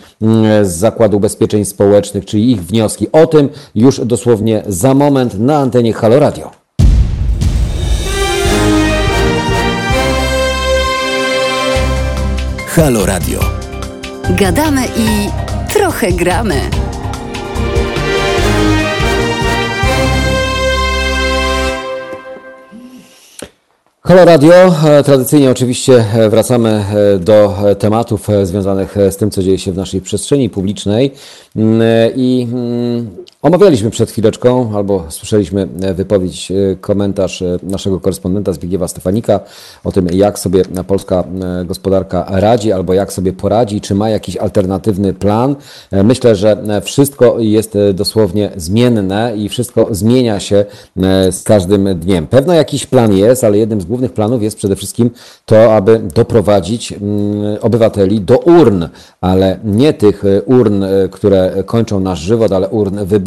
[0.64, 3.12] z Zakładu Ubezpieczeń Społecznych, czyli ich wnioski.
[3.12, 6.52] O tym już dosłownie za moment na antenie Halo Radio.
[12.68, 13.40] Halo Radio.
[14.30, 15.30] Gadamy i
[15.74, 16.87] trochę gramy.
[24.08, 24.54] Halo Radio,
[24.86, 29.76] e, tradycyjnie oczywiście e, wracamy e, do tematów związanych z tym, co dzieje się w
[29.76, 31.12] naszej przestrzeni publicznej.
[31.56, 31.82] Mm,
[32.16, 33.10] i mm,
[33.42, 36.52] omawialiśmy przed chwileczką, albo słyszeliśmy wypowiedź,
[36.82, 39.40] komentarz naszego korespondenta Zbigniewa Stefanika
[39.84, 41.24] o tym, jak sobie polska
[41.66, 45.56] gospodarka radzi, albo jak sobie poradzi, czy ma jakiś alternatywny plan.
[46.04, 50.66] Myślę, że wszystko jest dosłownie zmienne i wszystko zmienia się
[51.32, 52.28] z każdym dniem.
[52.28, 55.10] Pewno jakiś plan jest, ale jednym z głównych planów jest przede wszystkim
[55.46, 58.86] to, aby doprowadzić mm, obywateli do urn,
[59.22, 63.27] ale nie tych e, urn, e, które kończą nasz żywot, ale urn wyborczych.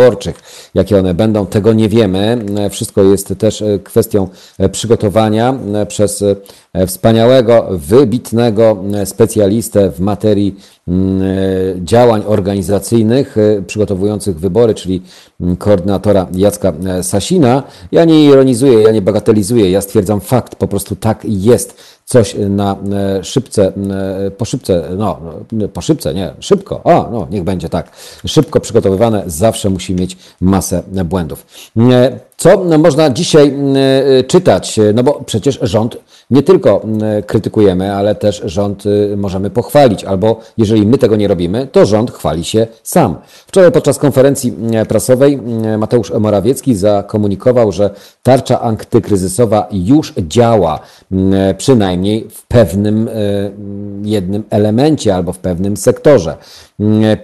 [0.75, 2.45] Jakie one będą, tego nie wiemy.
[2.59, 4.29] E, wszystko jest też kwestią
[4.73, 5.55] przygotowania
[5.89, 6.25] przez
[6.87, 10.57] wspaniałego, wybitnego specjalistę w materii
[11.77, 13.37] działań organizacyjnych
[13.67, 15.03] przygotowujących wybory, czyli
[15.41, 16.73] mm, koordynatora Jacka
[17.03, 17.63] Sasina.
[17.93, 21.77] Ja nie ironizuję, ja nie bagatelizuję, ja stwierdzam fakt, po prostu tak jest
[22.11, 23.73] coś na e, szybce,
[24.27, 25.21] e, po szybce, no,
[25.73, 27.91] po szybce, nie, szybko, o, no, niech będzie tak,
[28.27, 31.47] szybko przygotowywane zawsze musi mieć masę błędów.
[31.79, 33.55] E, co można dzisiaj
[34.27, 34.81] czytać?
[34.95, 35.97] No bo przecież rząd
[36.31, 36.83] nie tylko
[37.27, 38.85] krytykujemy, ale też rząd
[39.17, 43.17] możemy pochwalić, albo jeżeli my tego nie robimy, to rząd chwali się sam.
[43.47, 44.53] Wczoraj podczas konferencji
[44.89, 45.39] prasowej
[45.79, 47.91] Mateusz Morawiecki zakomunikował, że
[48.23, 50.81] tarcza antykryzysowa już działa,
[51.59, 53.13] przynajmniej w pewnym e,
[54.03, 56.37] jednym elemencie albo w pewnym sektorze.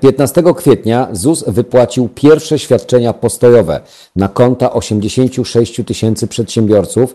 [0.01, 3.81] 15 kwietnia ZUS wypłacił pierwsze świadczenia postojowe
[4.17, 4.73] na konta
[5.07, 7.15] 86 tysięcy przedsiębiorców.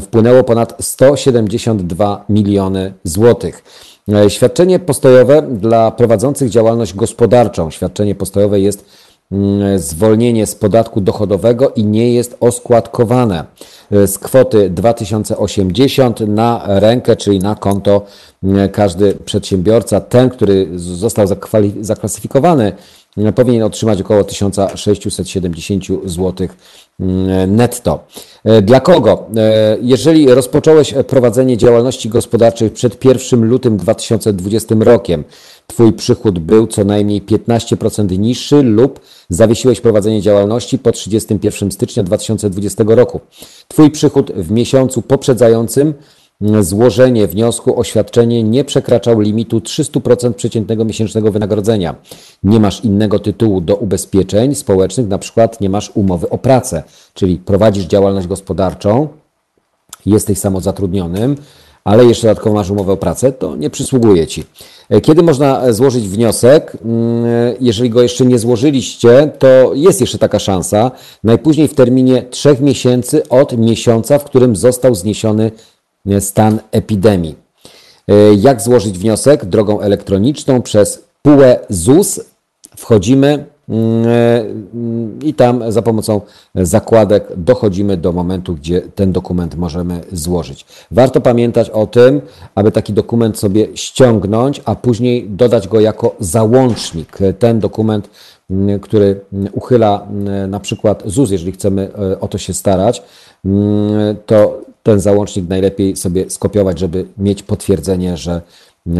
[0.00, 3.64] Wpłynęło ponad 172 miliony złotych.
[4.12, 7.70] E, świadczenie postojowe dla prowadzących działalność gospodarczą.
[7.70, 8.84] Świadczenie postojowe jest
[9.32, 13.44] Mm, zwolnienie z podatku dochodowego i nie jest oskładkowane
[13.90, 18.06] e, z kwoty 2080 na rękę, czyli na konto
[18.72, 21.26] każdy przedsiębiorca, ten, który został
[21.80, 22.72] zaklasyfikowany,
[23.34, 26.48] powinien otrzymać około 1670 zł
[27.48, 28.04] netto.
[28.44, 29.26] E, dla kogo?
[29.36, 35.24] E, jeżeli rozpocząłeś prowadzenie działalności gospodarczej przed 1 lutym 2020 rokiem,
[35.68, 42.84] Twój przychód był co najmniej 15% niższy lub zawiesiłeś prowadzenie działalności po 31 stycznia 2020
[42.86, 43.20] roku.
[43.68, 45.94] Twój przychód w miesiącu poprzedzającym
[46.60, 51.94] złożenie wniosku o świadczenie nie przekraczał limitu 300% przeciętnego miesięcznego wynagrodzenia.
[52.42, 56.82] Nie masz innego tytułu do ubezpieczeń społecznych, na przykład nie masz umowy o pracę,
[57.14, 59.08] czyli prowadzisz działalność gospodarczą,
[60.06, 61.36] jesteś samozatrudnionym,
[61.84, 64.44] ale jeszcze dodatkowo masz umowę o pracę, to nie przysługuje Ci.
[65.02, 66.76] Kiedy można złożyć wniosek?
[66.84, 67.24] Mm,
[67.60, 70.90] jeżeli go jeszcze nie złożyliście, to jest jeszcze taka szansa.
[71.24, 75.50] Najpóźniej w terminie trzech miesięcy od miesiąca, w którym został zniesiony
[76.20, 77.34] stan epidemii.
[78.08, 79.44] E, jak złożyć wniosek?
[79.44, 82.20] Drogą elektroniczną przez PUE ZUS.
[82.76, 84.44] Wchodzimy Mm, e,
[85.26, 86.20] i tam za pomocą
[86.54, 90.66] zakładek dochodzimy do momentu, gdzie ten dokument możemy złożyć.
[90.90, 92.20] Warto pamiętać o tym,
[92.54, 97.18] aby taki dokument sobie ściągnąć, a później dodać go jako załącznik.
[97.38, 98.10] Ten dokument,
[98.50, 99.20] mm, który
[99.52, 103.02] uchyla mm, na przykład ZUS, jeżeli chcemy e, o to się starać,
[104.26, 108.42] to ten załącznik najlepiej sobie skopiować, żeby mieć potwierdzenie, że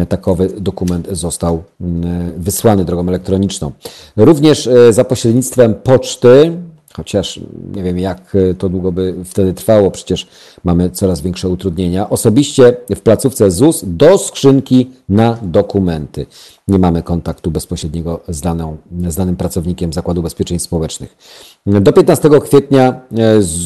[0.09, 3.71] takowy dokument został mm, wysłany drogą elektroniczną.
[4.15, 6.51] Również e, za pośrednictwem poczty,
[6.99, 7.39] chociaż
[7.75, 10.27] nie wiem jak to długo by wtedy trwało, przecież
[10.63, 16.25] mamy coraz większe utrudnienia, osobiście w placówce ZUS do skrzynki na dokumenty.
[16.67, 18.77] Nie mamy kontaktu bezpośredniego z, daną,
[19.07, 21.17] z danym pracownikiem Zakładu Ubezpieczeń Społecznych.
[21.65, 23.01] Do 15 kwietnia e,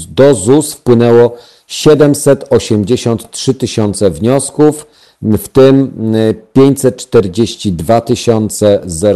[0.09, 1.37] do ZUS wpłynęło
[1.67, 4.87] 783 tysiące wniosków
[5.23, 5.93] w tym
[6.53, 8.01] 542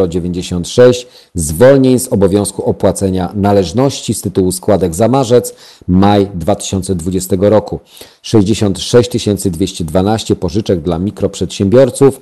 [0.07, 5.55] 096 zwolnień z obowiązku opłacenia należności z tytułu składek za marzec,
[5.87, 7.79] maj 2020 roku,
[8.21, 9.09] 66
[9.51, 12.21] 212 pożyczek dla mikroprzedsiębiorców,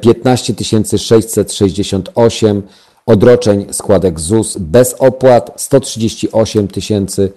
[0.00, 0.54] 15
[0.98, 2.62] 668
[3.06, 7.32] odroczeń składek ZUS bez opłat, 138 tysięcy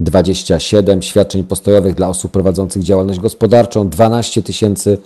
[0.00, 4.98] 27 świadczeń postojowych dla osób prowadzących działalność gospodarczą, 12 tysięcy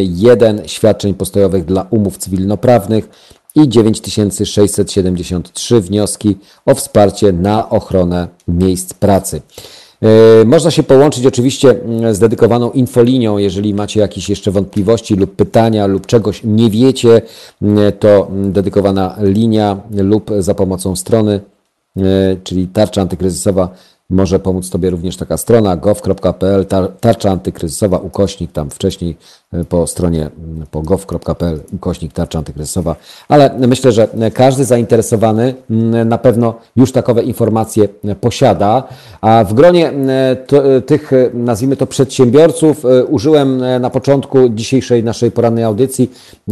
[0.00, 3.08] jeden świadczeń postojowych dla umów cywilnoprawnych
[3.54, 9.42] i 9673 wnioski o wsparcie na ochronę miejsc pracy.
[10.02, 11.74] E, można się połączyć oczywiście
[12.12, 17.22] z dedykowaną infolinią, jeżeli macie jakieś jeszcze wątpliwości lub pytania lub czegoś nie wiecie,
[17.98, 21.40] to dedykowana linia lub za pomocą strony,
[21.96, 22.02] e,
[22.44, 23.68] czyli tarcza antykryzysowa
[24.12, 26.66] może pomóc Tobie również taka strona gov.pl,
[27.00, 29.16] tarcza antykryzysowa, ukośnik tam wcześniej
[29.68, 30.30] po stronie
[30.70, 32.96] po gov.pl, ukośnik tarcza antykryzysowa,
[33.28, 35.54] ale myślę, że każdy zainteresowany
[36.04, 37.88] na pewno już takowe informacje
[38.20, 38.82] posiada,
[39.20, 39.92] a w gronie
[40.46, 46.10] to, tych, nazwijmy to przedsiębiorców, użyłem na początku dzisiejszej naszej porannej audycji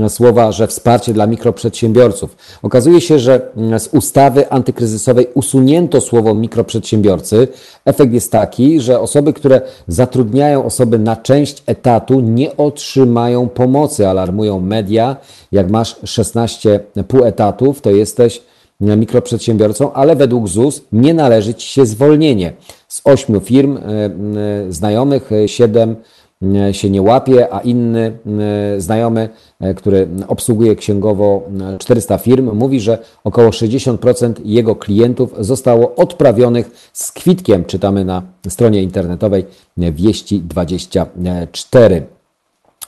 [0.09, 2.36] słowa, że wsparcie dla mikroprzedsiębiorców.
[2.62, 3.40] Okazuje się, że
[3.78, 7.48] z ustawy antykryzysowej usunięto słowo mikroprzedsiębiorcy.
[7.85, 12.89] Efekt jest taki, że osoby, które zatrudniają osoby na część etatu, nie otrzymają
[13.54, 14.08] pomocy.
[14.08, 15.16] Alarmują media.
[15.52, 18.42] Jak masz 16 pół etatów, to jesteś
[18.80, 22.52] mikroprzedsiębiorcą, ale według ZUS nie należy ci się zwolnienie.
[22.88, 23.82] Z ośmiu firm e,
[24.72, 25.96] znajomych, e, siedem
[26.42, 28.18] E, się nie łapie, a inny
[28.78, 29.28] znajomy,
[29.76, 31.42] który obsługuje księgowo
[31.78, 38.82] 400 firm, mówi, że około 60% jego klientów zostało odprawionych z kwitkiem, czytamy na stronie
[38.82, 39.44] internetowej
[39.76, 42.06] Wieści 24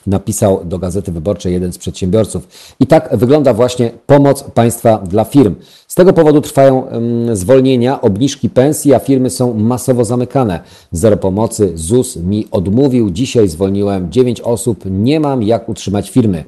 [0.06, 2.48] napisał do Gazety Wyborczej jeden z przedsiębiorców.
[2.80, 5.54] I tak wygląda właśnie pomoc państwa dla firm.
[5.88, 6.86] Z tego powodu trwają
[7.32, 10.60] zwolnienia, obniżki pensji, a firmy są masowo zamykane.
[10.92, 13.10] Zero pomocy, ZUS mi odmówił.
[13.10, 16.44] Dzisiaj zwolniłem 9 osób, nie mam jak utrzymać firmy.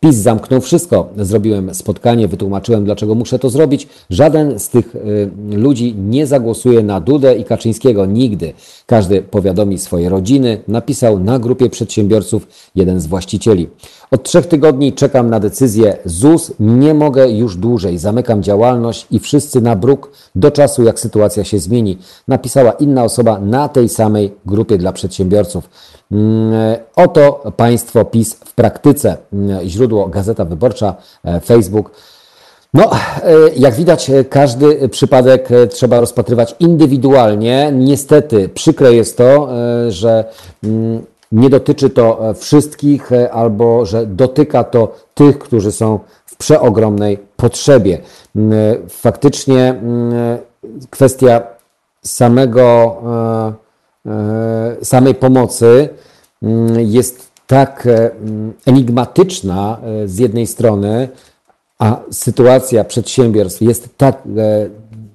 [0.00, 1.08] PiS zamknął wszystko.
[1.16, 3.88] Zrobiłem spotkanie, wytłumaczyłem, dlaczego muszę to zrobić.
[4.10, 8.52] Żaden z tych y, ludzi nie zagłosuje na Dudę i Kaczyńskiego nigdy.
[8.86, 13.68] Każdy powiadomi swoje rodziny, napisał na grupie przedsiębiorców jeden z właścicieli.
[14.10, 16.52] Od trzech tygodni czekam na decyzję ZUS.
[16.60, 17.98] Nie mogę już dłużej.
[17.98, 21.98] Zamykam działalność i wszyscy na bruk do czasu, jak sytuacja się zmieni.
[22.28, 25.68] Napisała inna osoba na tej samej grupie dla przedsiębiorców.
[26.12, 29.16] Mm, oto państwo PiS w praktyce.
[29.32, 30.94] Mm, źródło Gazeta Wyborcza,
[31.24, 31.90] e, Facebook.
[32.74, 32.96] No, e,
[33.56, 37.70] jak widać, e, każdy przypadek trzeba rozpatrywać indywidualnie.
[37.72, 39.48] Niestety, przykre jest to,
[39.88, 40.24] że
[40.64, 41.02] mm,
[41.32, 47.98] nie dotyczy to wszystkich, albo że dotyka to tych, którzy są w przeogromnej potrzebie.
[48.88, 49.82] Faktycznie
[50.90, 51.42] kwestia
[52.02, 53.67] samego E,
[54.82, 55.88] samej pomocy
[56.42, 61.08] mm, jest tak e, mm, enigmatyczna e, z jednej strony,
[61.78, 64.22] a sytuacja przedsiębiorstw jest tak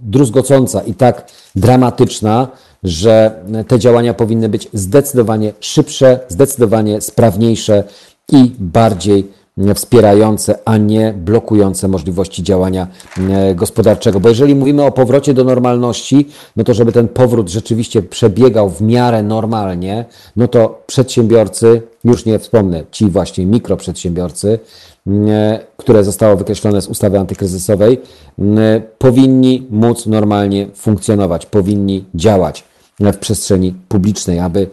[0.01, 2.47] druzgocąca i tak dramatyczna,
[2.83, 7.83] że te działania powinny być zdecydowanie szybsze, zdecydowanie sprawniejsze
[8.31, 9.31] i bardziej
[9.75, 14.19] wspierające, a nie blokujące możliwości działania e, gospodarczego.
[14.19, 18.81] Bo jeżeli mówimy o powrocie do normalności, no to żeby ten powrót rzeczywiście przebiegał w
[18.81, 20.05] miarę normalnie,
[20.35, 24.59] no to przedsiębiorcy, już nie wspomnę, ci właśnie mikroprzedsiębiorcy,
[25.07, 28.01] e, które zostało wykreślone z ustawy antykryzysowej,
[28.39, 32.63] e, powinni móc normalnie funkcjonować, powinni działać
[32.99, 34.67] w przestrzeni publicznej, aby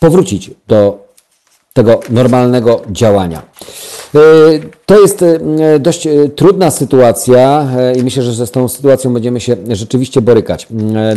[0.00, 1.07] powrócić do
[1.78, 3.42] tego normalnego działania.
[4.14, 4.18] E,
[4.86, 5.38] to jest e,
[5.78, 10.66] dość e, trudna sytuacja i myślę, że z tą sytuacją będziemy się rzeczywiście borykać.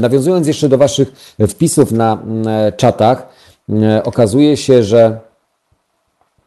[0.02, 2.18] Nawiązując jeszcze do Waszych wpisów na
[2.78, 3.28] czatach,
[4.04, 5.20] okazuje się, że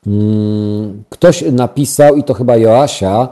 [0.07, 3.29] mm, ktoś napisał, i to chyba Joasia,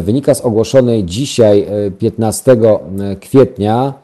[0.00, 1.66] wynika z ogłoszonej dzisiaj
[1.98, 2.56] 15
[3.20, 3.94] kwietnia,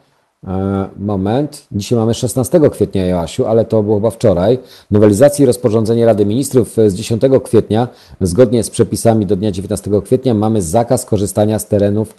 [0.97, 1.67] moment.
[1.71, 4.59] Dzisiaj mamy 16 kwietnia, Joasiu, ale to było chyba wczoraj.
[4.91, 7.87] Nowelizacji rozporządzenia Rady Ministrów z 10 kwietnia,
[8.21, 12.15] zgodnie z przepisami do dnia 19 kwietnia, mamy zakaz korzystania z terenów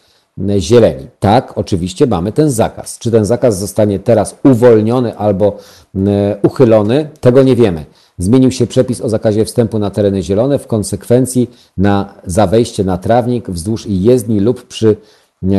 [0.58, 1.06] zieleni.
[1.20, 2.98] Tak, oczywiście mamy ten zakaz.
[2.98, 5.56] Czy ten zakaz zostanie teraz uwolniony albo
[6.42, 7.84] uchylony, tego nie wiemy.
[8.18, 12.98] Zmienił się przepis o zakazie wstępu na tereny zielone, w konsekwencji na, za wejście na
[12.98, 14.96] trawnik wzdłuż jezdni lub przy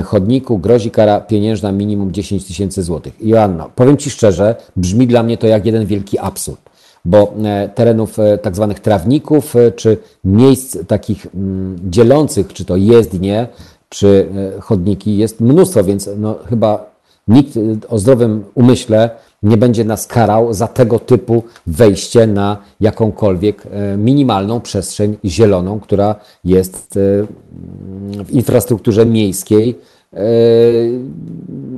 [0.05, 3.13] chodniku grozi kara pieniężna minimum 10 tysięcy złotych.
[3.21, 6.69] Joanno, powiem Ci szczerze, brzmi dla mnie to jak jeden wielki absurd,
[7.05, 12.75] bo e, terenów e, tak zwanych trawników, e, czy miejsc takich mm, dzielących, czy to
[12.75, 13.47] jezdnie,
[13.89, 14.27] czy
[14.59, 16.96] chodniki jest mnóstwo, więc no, chyba
[17.27, 17.57] nikt
[17.89, 19.09] o zdrowym umyśle
[19.43, 26.15] nie będzie nas karał za tego typu wejście na jakąkolwiek e, minimalną przestrzeń zieloną, która
[26.43, 29.79] jest e, w infrastrukturze miejskiej
[30.13, 30.19] e,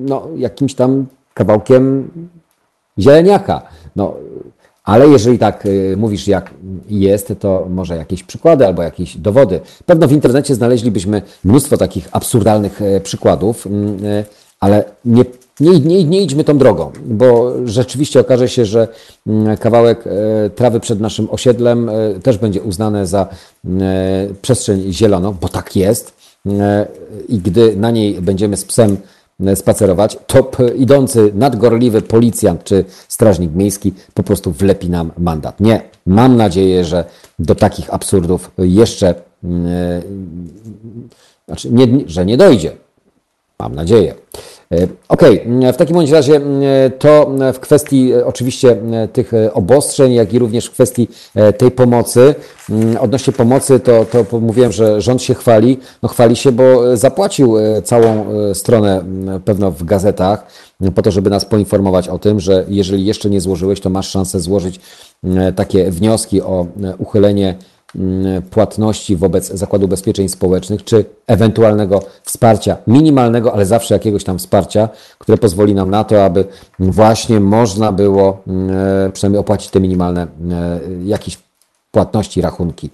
[0.02, 2.10] no, jakimś tam kawałkiem
[3.00, 3.62] zieleniaka.
[3.96, 4.14] No,
[4.84, 5.68] ale jeżeli tak
[5.98, 6.52] mówisz, jak
[6.90, 9.60] jest, to może jakieś przykłady albo jakieś dowody.
[9.86, 13.98] Pewno w internecie znaleźlibyśmy mnóstwo takich absurdalnych przykładów, mm,
[14.60, 15.26] ale nie
[15.60, 18.88] nie, nie, nie idźmy tą drogą, bo rzeczywiście okaże się, że
[19.28, 23.28] mm, kawałek e, trawy przed naszym osiedlem e, też będzie uznane za
[23.66, 26.20] e, przestrzeń zieloną, bo tak jest.
[27.30, 28.98] I gdy na niej będziemy z psem
[29.56, 35.60] spacerować, to idący nadgorliwy policjant czy strażnik miejski po prostu wlepi nam mandat.
[35.60, 35.82] Nie.
[36.06, 37.06] Mam nadzieję, że
[37.40, 39.16] do takich absurdów jeszcze,
[41.48, 42.72] znaczy nie, że nie dojdzie.
[43.60, 44.16] Mam nadzieję.
[44.74, 45.42] E, okay.
[45.74, 48.78] w takim bądź razie e, to w kwestii e, oczywiście
[49.14, 51.08] tych obostrzeń, jak i również w kwestii
[51.58, 52.36] tej pomocy.
[53.00, 55.78] Odnośnie pomocy, to, to mówiłem, że rząd się chwali.
[56.04, 59.04] No chwali się, bo zapłacił całą stronę
[59.46, 60.48] pewno w gazetach
[60.96, 64.40] po to, żeby nas poinformować o tym, że jeżeli jeszcze nie złożyłeś, to masz szansę
[64.40, 64.80] złożyć
[65.56, 66.66] takie wnioski o
[66.98, 67.79] uchylenie Mm,
[68.50, 74.90] płatności wobec Zakładu Ubezpieczeń Społecznych, czy ewentualnego wsparcia, minimalnego, ale zawsze jakiegoś tam wsparcia,
[75.20, 76.46] które pozwoli nam na to, aby
[76.80, 80.28] właśnie można było mm, e, przynajmniej opłacić te minimalne e,
[81.06, 81.38] jakieś
[81.92, 82.90] płatności, rachunki.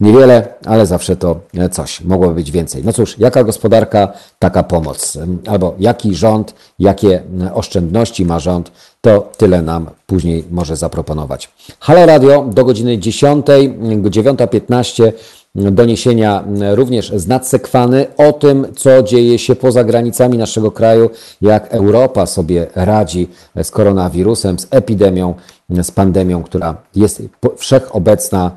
[0.00, 2.00] Niewiele, ale zawsze to e, coś.
[2.00, 2.84] Mogłoby być więcej.
[2.84, 5.18] No cóż, jaka gospodarka, taka pomoc.
[5.46, 7.22] Albo jaki rząd, jakie
[7.54, 11.52] oszczędności ma rząd, to tyle nam później może zaproponować.
[11.80, 15.12] Halo Radio do godziny 10, 9.15
[15.54, 16.44] doniesienia
[16.74, 21.10] również z nadsekwany o tym, co dzieje się poza granicami naszego kraju,
[21.42, 23.28] jak Europa sobie radzi
[23.62, 25.34] z koronawirusem, z epidemią,
[25.82, 27.22] z pandemią, która jest
[27.56, 28.50] wszechobecna.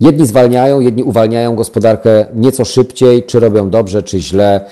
[0.00, 4.70] Jedni zwalniają, jedni uwalniają gospodarkę nieco szybciej, czy robią dobrze, czy źle.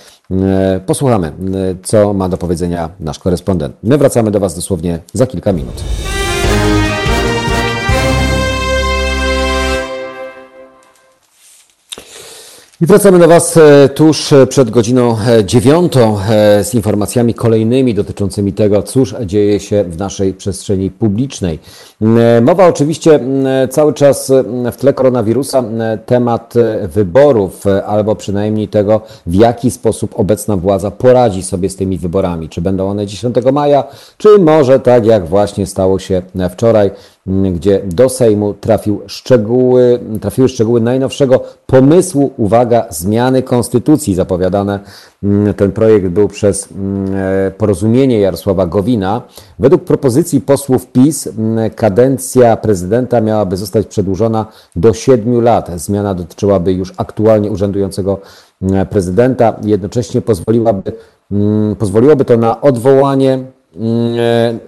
[0.86, 1.32] Posłuchamy,
[1.82, 3.76] co ma do powiedzenia nasz korespondent.
[3.82, 5.84] My wracamy do Was dosłownie za kilka minut.
[12.80, 16.18] I wracamy do Was e, tuż e, przed godziną e, dziewiątą
[16.62, 21.58] z informacjami kolejnymi dotyczącymi tego, cóż dzieje się w naszej przestrzeni publicznej.
[22.42, 23.20] Mowa oczywiście
[23.70, 24.32] cały czas
[24.72, 25.64] w tle koronawirusa
[26.06, 32.48] temat wyborów, albo przynajmniej tego, w jaki sposób obecna władza poradzi sobie z tymi wyborami.
[32.48, 33.84] Czy będą one 10 maja,
[34.18, 36.90] czy może tak jak właśnie stało się wczoraj,
[37.28, 44.80] gdzie do Sejmu trafił szczegóły, trafiły szczegóły najnowszego pomysłu, uwaga, zmiany konstytucji zapowiadane.
[45.22, 49.22] Mm, ten projekt był przez mm, e, porozumienie Jarosława Gowina.
[49.58, 54.46] Według propozycji posłów PiS mm, kadencja prezydenta miałaby zostać przedłużona
[54.76, 55.70] do siedmiu lat.
[55.76, 58.20] Zmiana dotyczyłaby już aktualnie urzędującego
[58.90, 59.56] prezydenta.
[59.62, 60.92] Jednocześnie pozwoliłaby,
[61.78, 63.44] pozwoliłoby to na odwołanie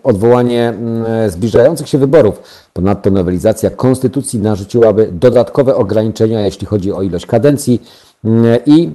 [0.03, 2.43] odwołanie mm, zbliżających się wyborów.
[2.73, 7.83] Ponadto nowelizacja konstytucji narzuciłaby dodatkowe ograniczenia, jeśli chodzi o ilość kadencji
[8.25, 8.91] mm, i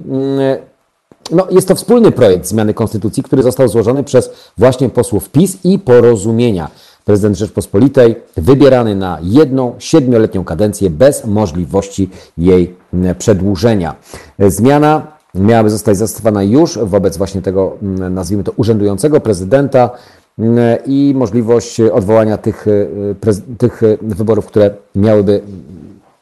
[1.30, 5.78] no, jest to wspólny projekt zmiany konstytucji, który został złożony przez właśnie posłów PiS i
[5.78, 6.70] porozumienia.
[7.04, 12.74] Prezydent Rzeczpospolitej wybierany na jedną siedmioletnią kadencję bez możliwości jej
[13.18, 13.94] przedłużenia.
[14.38, 19.90] Zmiana miałaby zostać zastosowana już wobec właśnie tego, mm, nazwijmy to, urzędującego prezydenta
[20.38, 23.14] mm, i możliwość odwołania tych, y,
[23.58, 25.40] tych wyborów, które miałyby,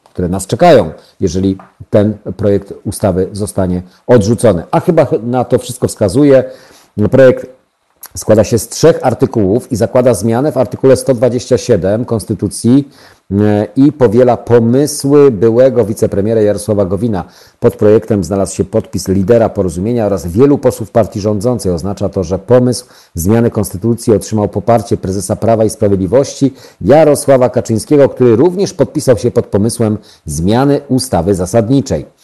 [0.03, 1.57] które nas czekają, jeżeli
[1.89, 4.63] ten projekt ustawy zostanie odrzucony.
[4.71, 6.43] A chyba na to wszystko wskazuje.
[7.11, 7.54] Projekt
[8.15, 12.89] składa się z trzech artykułów i zakłada zmianę w artykule 127 Konstytucji
[13.31, 17.23] e, i powiela pomysły byłego wicepremiera Jarosława Gowina.
[17.59, 21.71] Pod projektem znalazł się podpis lidera porozumienia oraz wielu posłów partii rządzącej.
[21.71, 28.35] Oznacza to, że pomysł zmiany konstytucji otrzymał poparcie prezesa Prawa i Sprawiedliwości Jarosława Kaczyńskiego, który
[28.35, 32.14] również podpisał się pod pomysłem zmiany ustawy zasadniczej.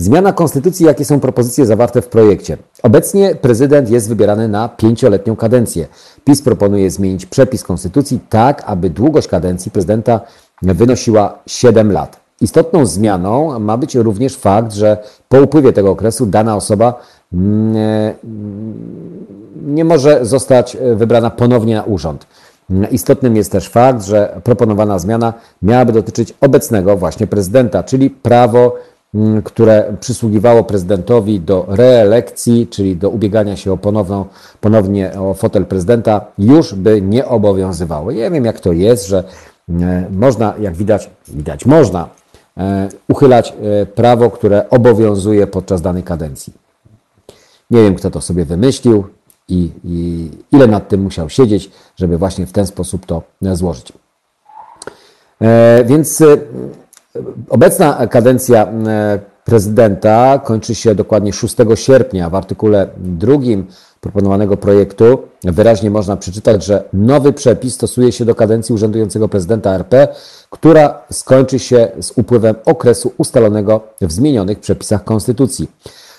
[0.00, 2.56] Zmiana konstytucji, jakie są propozycje zawarte w projekcie.
[2.82, 5.86] Obecnie prezydent jest wybierany na pięcioletnią kadencję.
[6.24, 10.20] PiS proponuje zmienić przepis konstytucji tak, aby długość kadencji prezydenta
[10.62, 12.20] wynosiła 7 lat.
[12.40, 14.96] Istotną zmianą ma być również fakt, że
[15.28, 17.00] po upływie tego okresu dana osoba
[17.32, 18.14] mm, e,
[19.66, 22.26] nie może zostać wybrana ponownie na urząd.
[22.90, 28.89] Istotnym jest też fakt, że proponowana zmiana miałaby dotyczyć obecnego właśnie prezydenta, czyli prawo Mm,
[29.44, 34.24] które przysługiwało prezydentowi do reelekcji, czyli do ubiegania się o ponowną,
[34.60, 38.10] ponownie o fotel prezydenta, już by nie obowiązywało.
[38.10, 39.24] Ja wiem, jak to jest, że
[39.68, 42.08] e, można, jak widać, widać można
[42.56, 46.52] e, uchylać e, prawo, które obowiązuje podczas danej kadencji.
[47.70, 49.04] Nie wiem, kto to sobie wymyślił
[49.48, 53.22] i, i ile nad tym musiał siedzieć, żeby właśnie w ten sposób to
[53.52, 53.92] złożyć.
[55.84, 56.22] Więc
[57.48, 62.30] Obecna kadencja e, prezydenta kończy się dokładnie 6 sierpnia.
[62.30, 63.66] W artykule drugim
[64.00, 70.08] proponowanego projektu wyraźnie można przeczytać, że nowy przepis stosuje się do kadencji urzędującego prezydenta RP,
[70.50, 75.70] która skończy się z upływem okresu ustalonego w zmienionych przepisach Konstytucji.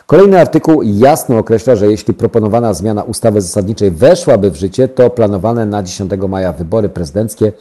[0.05, 5.65] Kolejny artykuł jasno określa, że jeśli proponowana zmiana ustawy zasadniczej weszłaby w życie, to planowane
[5.65, 7.51] na 10 maja wybory prezydenckie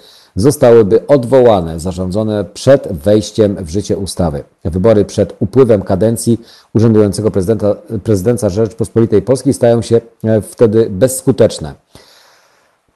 [0.41, 4.45] zostałyby odwołane, zarządzone przed wejściem w życie ustawy.
[4.65, 6.41] Wybory przed upływem kadencji
[6.75, 11.75] urzędującego prezydenta, prezydenta Rzeczypospolitej Polskiej stają się e, wtedy bezskuteczne.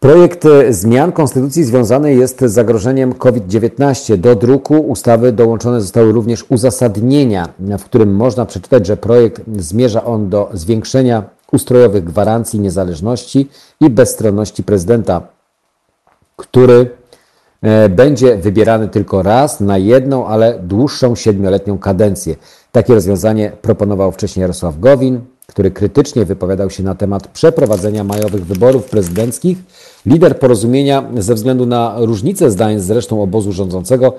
[0.05, 4.17] Projekt zmian konstytucji związany jest z zagrożeniem COVID-19.
[4.17, 7.49] Do druku ustawy dołączone zostały również uzasadnienia,
[7.79, 11.23] w którym można przeczytać, że projekt zmierza on do zwiększenia
[11.53, 13.49] ustrojowych gwarancji niezależności
[13.81, 15.23] i bezstronności prezydenta,
[16.37, 16.87] który e,
[17.91, 22.37] będzie wybierany tylko raz na jedną, ale dłuższą siedmioletnią kadencję.
[22.73, 28.85] Takie rozwiązanie proponował wcześniej Jarosław Gowin, który krytycznie wypowiadał się na temat przeprowadzenia majowych wyborów
[28.85, 29.59] prezydenckich.
[30.07, 34.13] Lider porozumienia, ze względu na różnice zdań z resztą obozu rządzącego,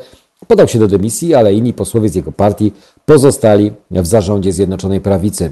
[0.48, 2.74] podał się do dymisji, ale inni posłowie z jego partii
[3.06, 5.52] pozostali w zarządzie Zjednoczonej Prawicy.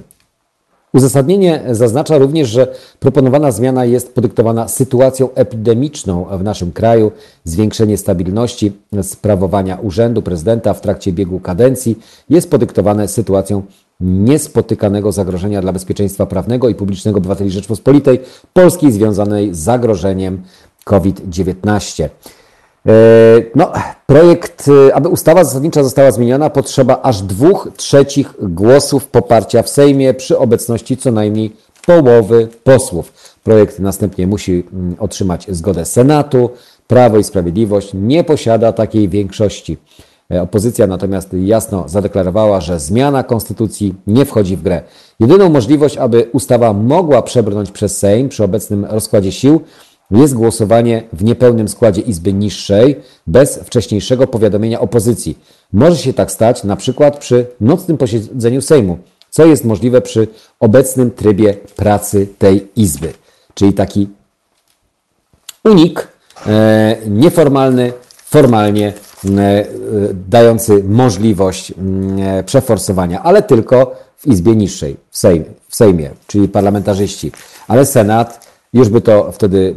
[0.93, 2.67] Uzasadnienie zaznacza również, że
[2.99, 7.11] proponowana zmiana jest podyktowana sytuacją epidemiczną w naszym kraju.
[7.43, 8.71] Zwiększenie stabilności
[9.01, 11.99] sprawowania urzędu prezydenta w trakcie biegu kadencji
[12.29, 13.61] jest podyktowane sytuacją
[14.01, 18.19] niespotykanego zagrożenia dla bezpieczeństwa prawnego i publicznego obywateli Rzeczpospolitej
[18.53, 20.43] Polskiej związanej z zagrożeniem
[20.83, 22.09] COVID-19.
[22.87, 23.71] E, no,
[24.05, 30.13] projekt, e, aby ustawa zasadnicza została zmieniona, potrzeba aż dwóch trzecich głosów poparcia w Sejmie
[30.13, 31.55] przy obecności co najmniej
[31.85, 33.13] połowy posłów.
[33.43, 36.49] Projekt następnie musi mm, otrzymać zgodę Senatu.
[36.87, 39.77] Prawo i Sprawiedliwość nie posiada takiej większości.
[40.31, 44.81] E, opozycja natomiast jasno zadeklarowała, że zmiana konstytucji nie wchodzi w grę.
[45.19, 49.61] Jedyną możliwość, aby ustawa mogła przebrnąć przez Sejm przy obecnym rozkładzie sił,
[50.17, 52.95] jest głosowanie w niepełnym składzie Izby Niższej
[53.27, 55.37] bez wcześniejszego powiadomienia opozycji.
[55.73, 58.97] Może się tak stać na przykład przy nocnym posiedzeniu Sejmu,
[59.29, 60.27] co jest możliwe przy
[60.59, 63.13] obecnym trybie pracy tej Izby.
[63.53, 64.09] Czyli taki
[65.63, 66.07] unik
[66.47, 67.93] e, nieformalny,
[68.25, 68.93] formalnie
[69.25, 69.65] E,
[70.29, 75.17] dający możliwość e, przeforsowania, ale tylko w Izbie Niższej, w
[75.69, 77.31] w Sejmie, czyli parlamentarzyści.
[77.67, 79.75] Ale Senat już by to wtedy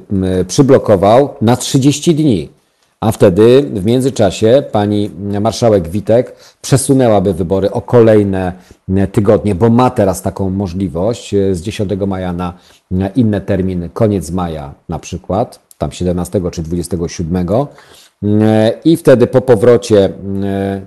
[0.48, 2.56] przyblokował na 30 dni.
[3.00, 5.10] A wtedy w międzyczasie pani
[5.40, 8.52] marszałek Witek przesunęłaby wybory o kolejne
[9.12, 12.32] tygodnie, bo ma teraz taką możliwość e, z 10 maja
[12.90, 17.46] na inny termin, koniec maja na przykład, tam 17 czy 27
[18.84, 20.80] i wtedy po powrocie e,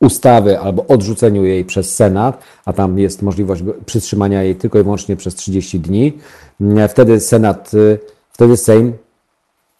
[0.00, 5.16] ustawy albo odrzuceniu jej przez Senat, a tam jest możliwość przytrzymania jej tylko i wyłącznie
[5.16, 6.18] przez 30 dni,
[6.76, 7.98] e, wtedy Senat, e,
[8.32, 8.92] wtedy Sejm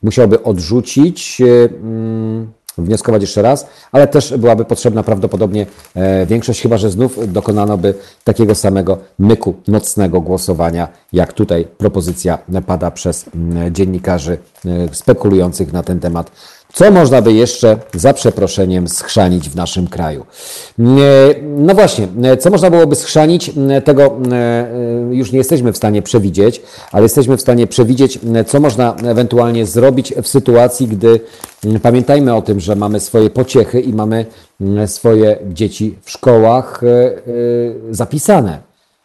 [0.02, 1.42] musiałby odrzucić
[1.82, 7.78] mm, wnioskować jeszcze raz, ale też byłaby potrzebna prawdopodobnie e, większość, chyba że znów dokonano
[7.78, 7.94] by
[8.24, 13.24] takiego samego myku nocnego głosowania, jak tutaj propozycja pada przez
[13.70, 16.30] dziennikarzy e, spekulujących na ten temat.
[16.72, 20.26] Co można by jeszcze, za przeproszeniem, schrzanić w naszym kraju?
[20.78, 20.84] E,
[21.42, 22.08] no właśnie,
[22.40, 23.50] co można byłoby schrzanić,
[23.84, 24.16] tego
[25.10, 30.14] już nie jesteśmy w stanie przewidzieć, ale jesteśmy w stanie przewidzieć, co można ewentualnie zrobić
[30.22, 31.20] w sytuacji, gdy
[31.82, 34.26] Pamiętajmy o tym, że mamy swoje pociechy i mamy
[34.86, 37.20] swoje dzieci w szkołach e, e,
[37.90, 38.58] zapisane,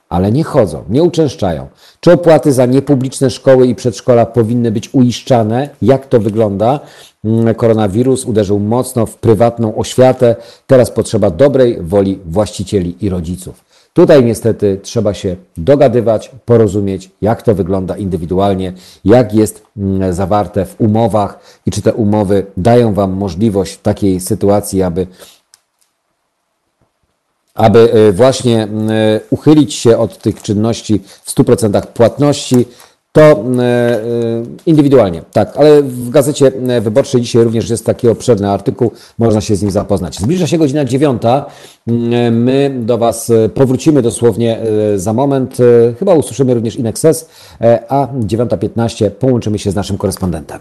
[0.09, 1.67] ale nie chodzą, nie uczęszczają.
[1.99, 5.69] Czy opłaty za niepubliczne szkoły i przedszkola powinny być uiszczane?
[5.81, 6.79] Jak to wygląda?
[7.25, 10.35] Mm, koronawirus uderzył mocno w prywatną oświatę.
[10.67, 13.65] Teraz potrzeba dobrej woli właścicieli i rodziców.
[13.93, 18.73] Tutaj niestety trzeba się dogadywać, porozumieć, jak to wygląda indywidualnie,
[19.05, 24.83] jak jest mm, zawarte w umowach i czy te umowy dają Wam możliwość takiej sytuacji,
[24.83, 25.07] aby
[27.53, 28.89] aby y, właśnie mm,
[29.29, 32.65] uchylić się od tych czynności w 100% płatności,
[33.15, 34.03] to e, e,
[34.65, 39.55] indywidualnie, tak, ale w gazecie e, wyborczej dzisiaj również jest taki obszerny artykuł, można się
[39.55, 40.19] z nim zapoznać.
[40.19, 41.45] Zbliża się godzina dziewiąta,
[42.31, 44.59] my do Was powrócimy dosłownie
[44.95, 45.57] za moment,
[45.99, 47.29] chyba usłyszymy również Inexes,
[47.89, 50.59] a 9.15 połączymy się z naszym korespondentem.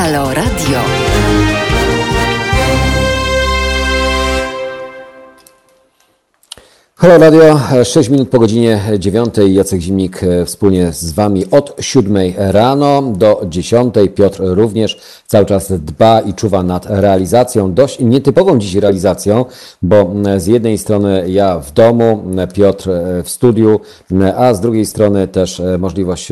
[0.00, 0.97] Halo Radio.
[7.00, 9.34] Halo Radio, 6 minut po godzinie 9.
[9.48, 13.94] Jacek Zimnik e, wspólnie z Wami od 7 rano do 10.
[14.14, 19.44] Piotr również cały czas dba i czuwa nad realizacją, dość nietypową dziś realizacją,
[19.82, 23.80] bo z jednej strony ja w domu, Piotr e, w studiu,
[24.36, 26.28] a z drugiej strony też e, możliwość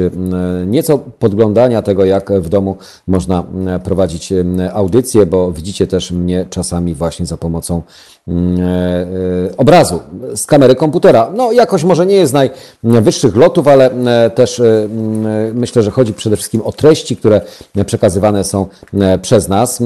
[0.67, 2.77] nieco podglądania tego, jak w domu
[3.07, 3.45] można
[3.85, 4.33] prowadzić
[4.73, 7.83] audycję, bo widzicie też mnie czasami właśnie za pomocą
[9.57, 10.01] obrazu
[10.35, 11.33] z kamery komputera.
[11.37, 12.35] No jakoś może nie jest
[12.83, 14.89] najwyższych lotów, ale e, też e,
[15.55, 17.41] myślę, że chodzi przede wszystkim o treści, które
[17.87, 19.83] przekazywane są e, przez nas.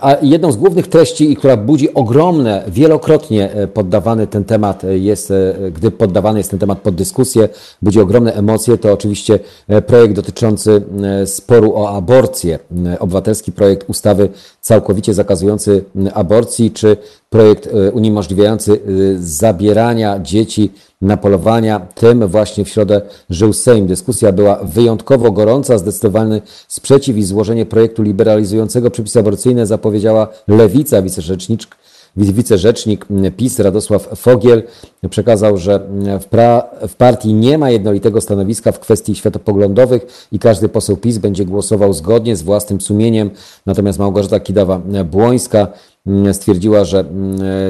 [0.00, 5.32] A jedną z głównych treści, która budzi ogromne, wielokrotnie poddawany ten temat jest,
[5.72, 7.48] gdy poddawany jest ten temat pod dyskusję,
[7.82, 9.38] budzi ogromne emocje, to oczywiście
[9.86, 10.82] projekt dotyczący
[11.26, 12.58] sporu o aborcję.
[12.98, 14.28] Obywatelski projekt ustawy
[14.60, 15.84] całkowicie zakazujący
[16.14, 16.96] aborcji, czy
[17.32, 18.80] projekt uniemożliwiający
[19.18, 20.70] zabierania dzieci
[21.02, 21.80] na polowania.
[21.94, 23.00] Tym właśnie w środę
[23.30, 23.86] żył Sejm.
[23.86, 25.78] Dyskusja była wyjątkowo gorąca.
[25.78, 31.76] Zdecydowany sprzeciw i złożenie projektu liberalizującego przepisy aborcyjne zapowiedziała Lewica, wicerzeczniczka
[32.16, 33.06] wicerzecznik
[33.36, 34.62] PiS Radosław Fogiel
[35.10, 35.80] przekazał, że
[36.20, 41.18] w, pra, w, partii nie ma jednolitego stanowiska w kwestii światopoglądowych i każdy poseł PiS
[41.18, 43.30] będzie głosował zgodnie z własnym sumieniem.
[43.66, 45.66] Natomiast Małgorzata Kidawa-Błońska
[46.32, 47.04] stwierdziła, że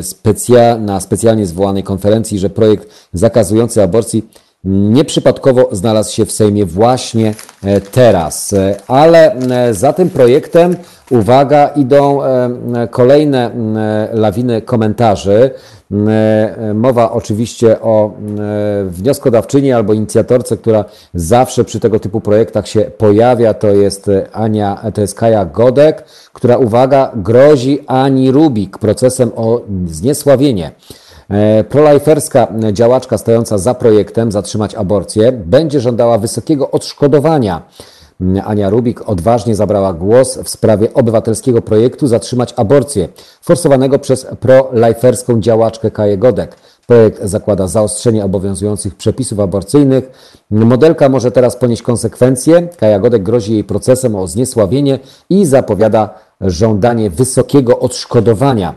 [0.03, 4.29] specja, na specjalnie zwołanej konferencji, że projekt zakazujący aborcji
[4.65, 7.35] nieprzypadkowo znalazł się w Sejmie właśnie
[7.65, 8.53] e, teraz.
[8.53, 10.77] E, ale e, za tym projektem,
[11.11, 12.21] uwaga, idą
[12.91, 13.51] kolejne
[14.13, 15.51] lawiny komentarzy.
[16.75, 18.13] Mowa oczywiście o
[18.87, 20.85] wnioskodawczyni albo inicjatorce, która
[21.15, 23.55] zawsze przy tego typu projektach się pojawia.
[23.55, 30.71] To jest Ania, to jest Kaja Godek, która, uwaga, grozi Ani Rubik procesem o zniesławienie.
[31.33, 37.63] E, proliferska działaczka stojąca za projektem Zatrzymać aborcję będzie żądała wysokiego odszkodowania.
[38.45, 43.09] Ania Rubik odważnie zabrała głos w sprawie obywatelskiego projektu Zatrzymać aborcję,
[43.43, 46.57] forsowanego przez proliferską działaczkę Kaję Godek.
[46.87, 50.11] Projekt zakłada zaostrzenie obowiązujących przepisów aborcyjnych.
[50.51, 52.69] Modelka może teraz ponieść konsekwencje.
[52.77, 54.99] Kaja Godek grozi jej procesem o zniesławienie
[55.31, 58.75] i zapowiada żądanie wysokiego odszkodowania.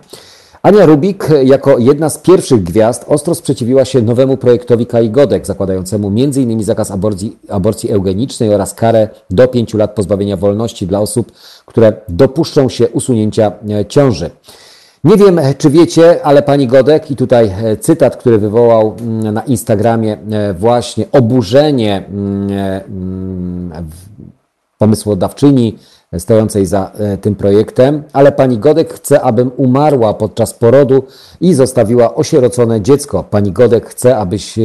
[0.65, 6.07] Ania Rubik jako jedna z pierwszych gwiazd ostro sprzeciwiła się nowemu projektowi Kai Godek, zakładającemu
[6.07, 6.63] m.in.
[6.63, 11.31] zakaz aborcji, aborcji eugenicznej oraz karę do 5 lat pozbawienia wolności dla osób,
[11.65, 14.29] które dopuszczą się usunięcia e, ciąży.
[15.03, 19.41] Nie wiem, czy wiecie, ale pani Godek, i tutaj e, cytat, który wywołał mm, na
[19.41, 22.49] Instagramie e, właśnie oburzenie mm,
[22.87, 23.89] mm,
[24.77, 25.77] pomysłodawczyni
[26.19, 31.03] stojącej za e, tym projektem, ale pani Godek chce, abym umarła podczas porodu
[31.41, 33.23] i zostawiła osierocone dziecko.
[33.23, 34.59] Pani Godek chce, abyś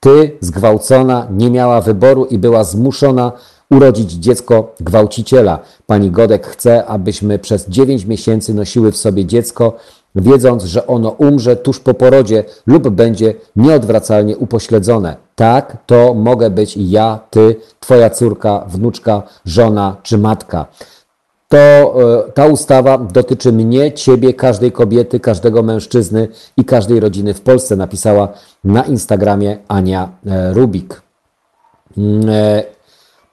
[0.00, 3.32] ty, zgwałcona, nie miała wyboru i była zmuszona
[3.70, 5.58] urodzić dziecko gwałciciela.
[5.86, 9.76] Pani Godek chce, abyśmy przez 9 miesięcy nosiły w sobie dziecko,
[10.14, 15.16] wiedząc, że ono umrze tuż po porodzie lub będzie nieodwracalnie upośledzone.
[15.34, 20.66] Tak, to mogę być ja, ty, twoja córka, wnuczka, żona czy matka.
[21.48, 27.40] To e, ta ustawa dotyczy mnie, ciebie, każdej kobiety, każdego mężczyzny i każdej rodziny w
[27.40, 28.28] Polsce, napisała
[28.64, 31.02] na Instagramie Ania e, Rubik.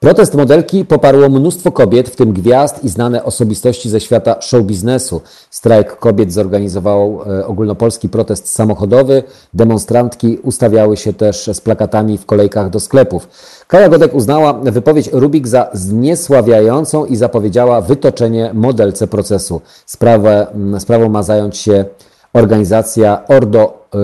[0.02, 5.20] Protest modelki poparło mnóstwo kobiet, w tym gwiazd i znane osobistości ze świata show biznesu.
[5.50, 9.22] Strajk kobiet zorganizował e, ogólnopolski protest samochodowy.
[9.54, 13.28] Demonstrantki ustawiały się też z plakatami w kolejkach do sklepów.
[13.66, 19.60] Kaja Godek uznała wypowiedź Rubik za zniesławiającą i zapowiedziała wytoczenie modelce procesu.
[19.86, 20.46] Sprawę,
[20.78, 21.84] sprawą ma zająć się
[22.32, 23.98] Organizacja Ordo e,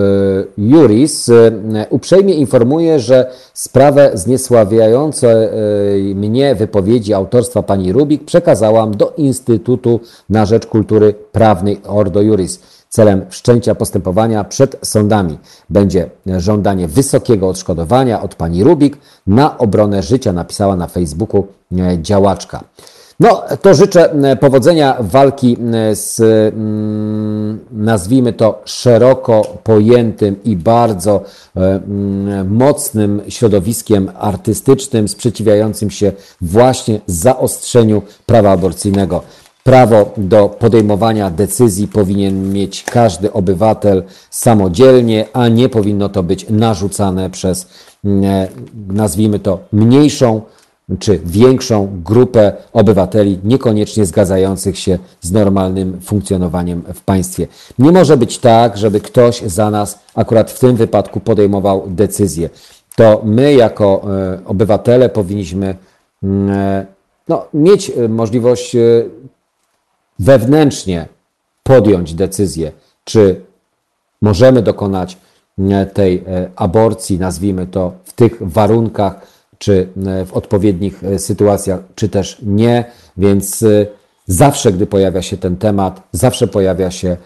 [0.58, 1.52] Juris e,
[1.90, 5.50] uprzejmie informuje, że sprawę zniesławiające
[6.14, 10.00] mnie wypowiedzi autorstwa pani Rubik przekazałam do Instytutu
[10.30, 15.38] na Rzecz Kultury Prawnej Ordo Juris celem wszczęcia postępowania przed sądami.
[15.70, 21.46] Będzie żądanie wysokiego odszkodowania od pani Rubik na obronę życia, napisała na Facebooku
[21.78, 22.64] e, działaczka.
[23.20, 26.22] No, to życzę e, powodzenia walki e, z,
[27.72, 31.24] nazwijmy to, szeroko pojętym i bardzo
[31.56, 31.80] e,
[32.44, 39.22] mocnym środowiskiem artystycznym, sprzeciwiającym się właśnie zaostrzeniu prawa aborcyjnego.
[39.64, 47.30] Prawo do podejmowania decyzji powinien mieć każdy obywatel samodzielnie, a nie powinno to być narzucane
[47.30, 47.66] przez,
[48.04, 48.48] mm,
[48.88, 50.40] nazwijmy to, mniejszą
[50.98, 57.46] czy większą grupę obywateli niekoniecznie zgadzających się z normalnym funkcjonowaniem w państwie.
[57.78, 62.50] Nie może być tak, żeby ktoś za nas akurat w tym wypadku podejmował decyzję.
[62.96, 64.02] To my, jako
[64.34, 65.74] e, obywatele, powinniśmy
[66.22, 66.86] mm, e,
[67.28, 68.76] no, mieć możliwość
[70.18, 71.08] wewnętrznie
[71.62, 72.72] podjąć decyzję,
[73.04, 73.40] czy
[74.22, 75.18] możemy dokonać
[75.94, 76.24] tej
[76.56, 82.84] aborcji, nazwijmy to, w tych warunkach, czy e, w odpowiednich e, sytuacjach, czy też nie.
[83.16, 83.86] Więc e,
[84.26, 87.16] zawsze, gdy pojawia się ten temat, zawsze pojawia się,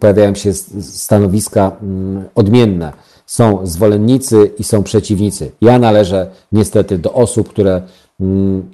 [0.00, 1.76] pojawiają się stanowiska
[2.34, 2.92] odmienne.
[3.26, 5.50] Są zwolennicy i są przeciwnicy.
[5.60, 7.82] Ja należę niestety do osób, które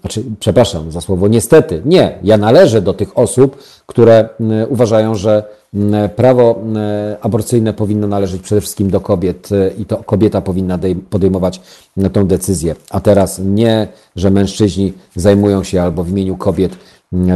[0.00, 4.28] znaczy, przepraszam za słowo niestety, nie, ja należę do tych osób, które
[4.68, 5.44] uważają, że
[6.16, 6.62] prawo
[7.20, 10.78] aborcyjne powinno należeć przede wszystkim do kobiet e, i to kobieta powinna
[11.10, 11.60] podejmować
[12.12, 12.74] tę decyzję.
[12.90, 16.76] A teraz nie, że mężczyźni zajmują się albo w imieniu kobiet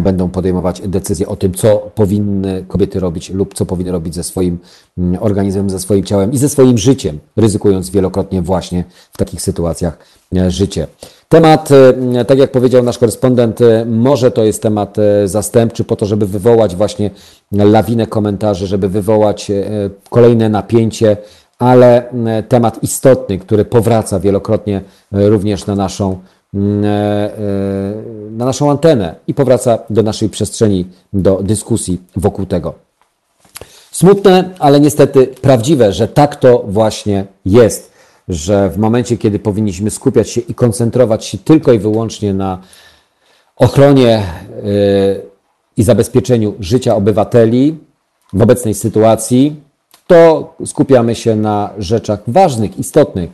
[0.01, 4.59] będą podejmować decyzje o tym, co powinny kobiety robić lub co powinny robić ze swoim
[5.20, 9.98] organizmem, ze swoim ciałem i ze swoim życiem, ryzykując wielokrotnie właśnie w takich sytuacjach
[10.36, 10.86] e, życie.
[11.29, 11.69] Temat,
[12.17, 16.27] e, tak jak powiedział nasz korespondent, e, może to jest temat zastępczy po to, żeby
[16.27, 17.11] wywołać właśnie
[17.53, 19.53] lawinę komentarzy, żeby wywołać
[20.11, 21.17] kolejne napięcie,
[21.59, 22.03] ale
[22.49, 24.81] temat istotny, który powraca wielokrotnie
[25.13, 26.19] również na naszą
[26.55, 26.83] Mm,
[28.37, 32.75] na naszą antenę i powraca do naszej przestrzeni, do dyskusji wokół tego.
[33.91, 37.93] Smutne, ale niestety prawdziwe, że tak to właśnie jest,
[38.29, 42.59] że w momencie, kiedy powinniśmy skupiać się i koncentrować się tylko i wyłącznie na
[43.57, 44.23] ochronie e,
[45.77, 47.79] i zabezpieczeniu życia obywateli
[48.33, 49.57] w obecnej sytuacji,
[50.07, 53.31] to skupiamy się na rzeczach ważnych, istotnych,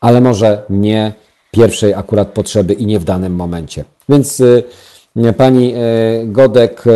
[0.00, 1.12] ale może nie
[1.50, 3.84] pierwszej akurat potrzeby i nie w danym momencie.
[4.08, 4.64] Więc y,
[5.36, 6.90] pani y, Godek y,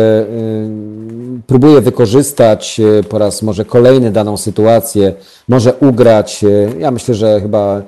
[1.47, 5.13] próbuje wykorzystać po raz może kolejny daną sytuację,
[5.47, 6.45] może ugrać.
[6.79, 7.81] Ja myślę, że chyba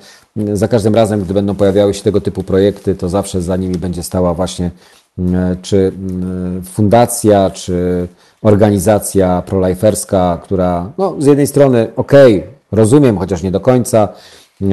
[0.53, 4.03] za każdym razem, gdy będą pojawiały się tego typu projekty, to zawsze za nimi będzie
[4.03, 4.71] stała właśnie
[5.61, 5.91] czy
[6.73, 8.07] fundacja, czy
[8.41, 14.07] organizacja proliferska, która no, z jednej strony, okej, okay, rozumiem, chociaż nie do końca,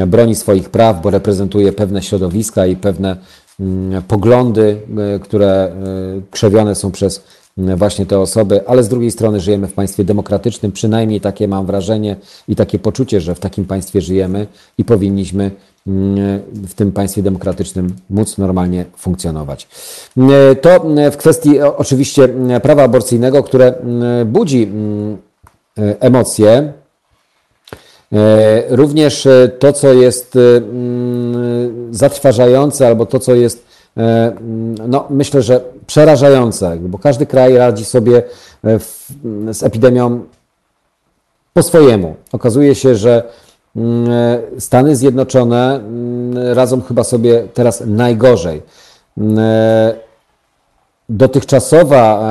[0.06, 3.16] broni swoich praw, bo reprezentuje pewne środowiska i pewne
[4.08, 4.80] poglądy,
[5.14, 5.72] e, które e,
[6.30, 7.24] krzewione są przez
[7.58, 11.66] mm, właśnie te osoby, ale z drugiej strony żyjemy w państwie demokratycznym, przynajmniej takie mam
[11.66, 12.16] wrażenie
[12.48, 14.46] i takie poczucie, że w takim państwie żyjemy
[14.78, 15.50] i powinniśmy
[15.86, 19.68] mm, w tym państwie demokratycznym móc normalnie funkcjonować.
[20.60, 22.28] To w kwestii oczywiście
[22.62, 23.74] prawa aborcyjnego, które
[24.26, 24.72] budzi
[26.00, 26.79] emocje, E,
[28.68, 33.66] również e, to, co jest e, mm, zatrważające, albo to, co jest,
[33.96, 38.22] mm, no, myślę, że przerażające, bo każdy kraj radzi sobie
[38.64, 39.08] w,
[39.52, 40.20] z epidemią
[41.52, 42.14] po swojemu.
[42.32, 43.22] Okazuje się, że
[43.76, 44.08] mm,
[44.58, 45.80] Stany Zjednoczone
[46.34, 48.62] radzą chyba sobie teraz najgorzej.
[51.08, 52.22] Dotychczasowa,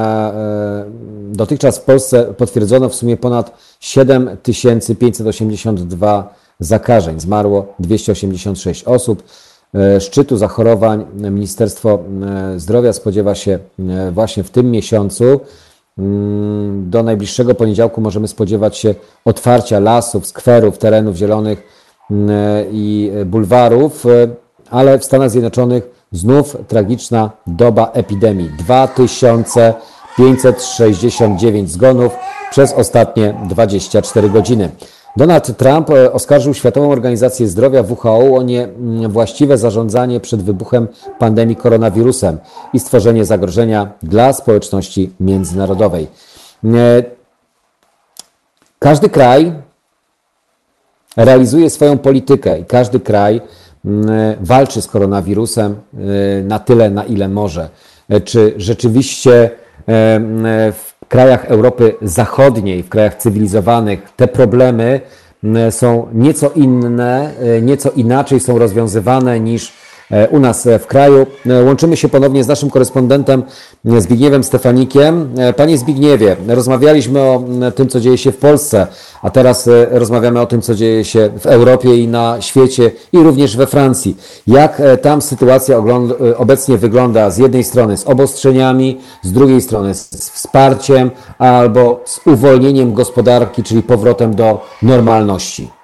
[1.32, 9.24] dotychczas w Polsce potwierdzono w sumie ponad 7582 zakażeń, zmarło 286 osób.
[9.76, 12.00] E, szczytu zachorowań Ministerstwo
[12.56, 15.40] e, Zdrowia spodziewa się e, właśnie w tym miesiącu.
[15.98, 18.96] Mm, do najbliższego poniedziałku możemy spodziewać się
[19.26, 21.64] otwarcia lasów, skwerów, terenów zielonych
[22.12, 22.30] mm,
[22.72, 24.06] i bulwarów,
[24.70, 28.50] ale w Stanach Zjednoczonych znów tragiczna doba epidemii.
[28.60, 29.74] 2000
[30.20, 32.16] 569 zgonów
[32.52, 34.70] przez ostatnie 24 godziny.
[35.18, 38.44] Donald Trump e, oskarżył Światową Organizację Zdrowia WHO o
[38.80, 40.88] niewłaściwe zarządzanie przed wybuchem
[41.20, 42.38] pandemii koronawirusem
[42.74, 46.08] i stworzenie zagrożenia dla społeczności międzynarodowej.
[46.66, 47.04] E,
[48.80, 49.54] każdy kraj
[51.18, 53.42] realizuje swoją politykę i każdy kraj
[54.42, 57.70] walczy z koronawirusem e, na tyle, na ile może.
[58.26, 59.52] Czy rzeczywiście
[59.88, 65.02] w krajach Europy Zachodniej, w krajach cywilizowanych, te problemy
[65.70, 69.89] są nieco inne, e, nieco inaczej są rozwiązywane niż E,
[70.32, 71.28] u nas e, w kraju.
[71.46, 73.44] E, łączymy się ponownie z naszym korespondentem
[73.86, 75.30] Zbigniewem Stefanikiem.
[75.58, 77.44] Panie Zbigniewie, rozmawialiśmy o
[77.76, 78.88] tym, co dzieje się w Polsce,
[79.22, 83.58] a teraz rozmawiamy o tym, co dzieje się w Europie i na świecie i również
[83.58, 84.18] we Francji.
[84.48, 85.84] Jak tam sytuacja
[86.38, 92.94] obecnie wygląda z jednej strony z obostrzeniami, z drugiej strony z wsparciem albo z uwolnieniem
[92.94, 95.79] gospodarki, czyli powrotem do normalności?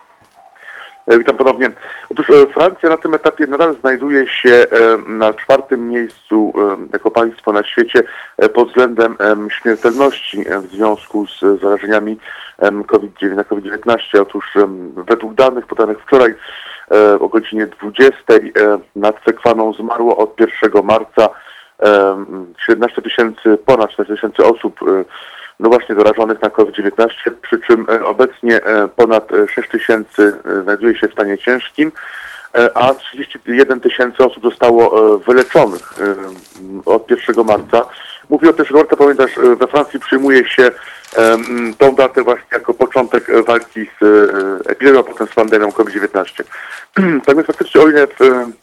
[1.08, 1.72] E, Witam ponownie.
[2.12, 4.66] Otóż e, Francja na tym etapie nadal znajduje się e,
[5.08, 6.54] na czwartym miejscu
[6.94, 8.04] jako państwo na świecie
[8.54, 12.18] pod względem em, śmiertelności w związku z zarażeniami
[12.60, 13.36] em, COVID-19.
[13.36, 14.22] na COVID-19.
[14.22, 14.54] Otóż
[14.96, 16.36] według danych podanych wczoraj
[17.20, 18.40] o godzinie 20 e,
[18.96, 21.30] nad Sekwaną zmarło od 1 marca
[21.80, 24.80] em, 17 tysięcy, ponad 14 tysięcy osób
[25.60, 27.08] no właśnie zarażonych na COVID-19,
[27.42, 31.92] przy czym e, obecnie e, ponad e, 6 tysięcy e, znajduje się w stanie ciężkim,
[32.74, 35.94] a 31 tysięcy osób zostało wyleczonych
[36.86, 37.86] od 1 marca.
[38.30, 40.72] Mówię o też, warto pamiętać, e, we Francji przyjmuje się
[41.78, 44.30] tą datę właśnie jako początek walki z
[44.68, 46.44] epidemią, a potem z pandemią COVID-19.
[47.26, 48.08] tak więc faktycznie o ile e,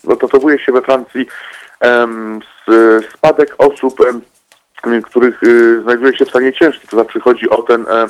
[0.08, 1.26] odnotowuje się we Francji
[3.14, 4.00] spadek osób,
[5.04, 6.88] których y, znajduje się w stanie ciężkim.
[6.90, 8.06] To znaczy chodzi o ten e,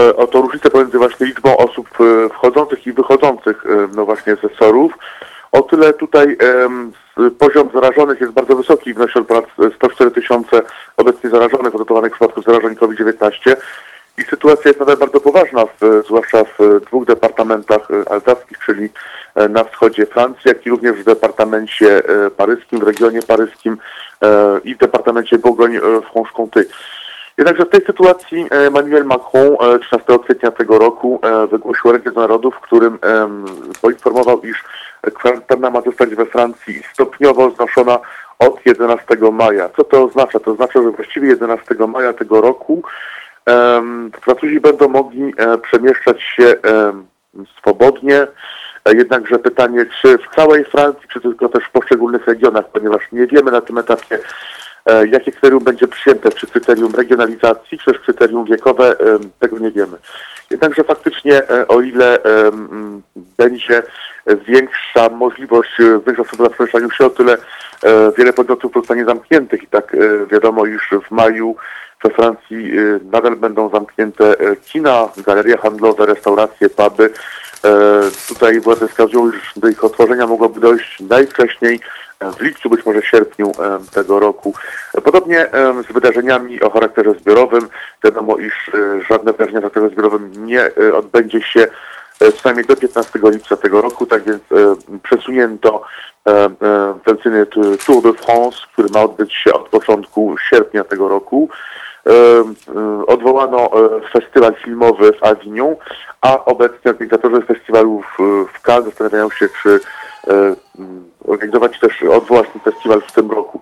[0.00, 3.64] e, o tą różnicę pomiędzy właśnie liczbą osób e, wchodzących i wychodzących
[3.96, 4.92] no właśnie ze.
[5.52, 6.38] O tyle tutaj
[7.38, 9.44] poziom zarażonych jest bardzo wysoki, wynosi on ponad
[9.76, 10.62] 104 tysiące
[10.96, 13.56] obecnie zarażonych, odnotowanych przypadków zarażeń COVID-19.
[14.18, 18.88] I sytuacja jest nadal bardzo poważna, w, zwłaszcza w dwóch departamentach alzackich, czyli
[19.48, 23.78] na wschodzie Francji, jak i również w departamencie e, paryskim, w regionie paryskim
[24.22, 26.64] e, i w departamencie Bourgogne-Franche-Comté.
[27.38, 32.20] Jednakże w tej sytuacji e, Emmanuel Macron e, 13 kwietnia tego roku e, wygłosił do
[32.20, 32.98] Narodów, w którym
[33.82, 34.64] poinformował, iż
[35.14, 37.98] kwarantanna ma zostać we Francji stopniowo znoszona
[38.38, 39.68] od 11 maja.
[39.76, 40.40] Co to oznacza?
[40.40, 42.82] To oznacza, że właściwie 11 maja tego roku
[44.22, 46.54] Francuzi będą mogli e, przemieszczać się
[47.58, 48.26] swobodnie.
[48.86, 53.26] E, Jednakże pytanie, czy w całej Francji, czy tylko też w poszczególnych regionach, ponieważ nie
[53.26, 54.18] wiemy na tym etapie,
[54.86, 59.70] e, jakie kryterium będzie przyjęte, czy kryterium regionalizacji, czy też kryterium wiekowe, em, tego nie
[59.70, 59.96] wiemy.
[60.50, 62.18] Jednakże faktycznie, e, o ile
[63.38, 63.82] będzie
[64.46, 69.62] większa możliwość e, większa osoby na przemieszczaniu się, o tyle e, wiele podmiotów zostanie zamkniętych
[69.62, 71.56] i tak e, wiadomo, iż w maju
[72.04, 77.10] we Francji e, nadal będą zamknięte e, kina, galerie handlowe, restauracje, puby.
[77.66, 81.80] E, Tutaj władze wskazują, iż do ich otworzenia mogłoby dojść najwcześniej
[82.38, 84.54] w lipcu, być może sierpniu e, tego roku.
[85.04, 87.68] Podobnie e, z wydarzeniami o charakterze zbiorowym.
[88.04, 88.70] Wiadomo, iż
[89.10, 91.66] żadne wydarzenie o charakterze zbiorowym nie odbędzie się
[92.20, 94.42] e, przynajmniej do 15 lipca tego roku, tak więc
[95.02, 95.82] przesunięto
[96.26, 96.50] e, e,
[97.04, 101.48] tradycyjny t- Tour de France, który ma odbyć się od początku sierpnia tego roku.
[102.06, 105.74] E, e, Odwołano e, festiwal filmowy w Avignon,
[106.20, 108.22] a obecnie organizatorzy festiwalu w,
[108.52, 109.80] w Cannes zastanawiają się, czy
[110.28, 110.54] e,
[111.24, 113.60] organizować też, odwołać ten festiwal w tym roku.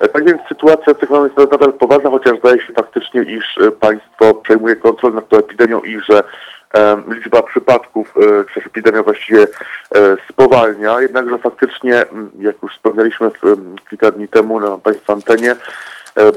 [0.00, 4.34] E, Tak więc sytuacja tych jest nadal poważna, chociaż zdaje się faktycznie, iż e, państwo
[4.34, 6.22] przejmuje kontrolę nad tą epidemią i że
[7.08, 9.46] liczba przypadków e, przez epidemię właściwie e,
[10.30, 12.04] spowalnia, jednakże faktycznie,
[12.38, 13.30] jak już wspomnieliśmy
[13.90, 15.56] kilka dni temu na Państwa antenie, e,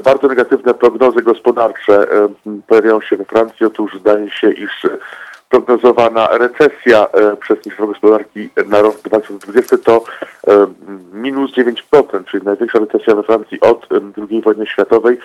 [0.04, 2.28] bardzo negatywne prognozy gospodarcze e,
[2.66, 3.66] pojawiają się we Francji.
[3.66, 4.88] Otóż zdaje się, iż e,
[5.48, 10.04] prognozowana recesja e, przez Ministerstwo Gospodarki na rok 2020 to
[10.48, 10.66] e,
[11.12, 13.88] minus 9%, czyli największa recesja we Francji od
[14.30, 15.18] II wojny światowej.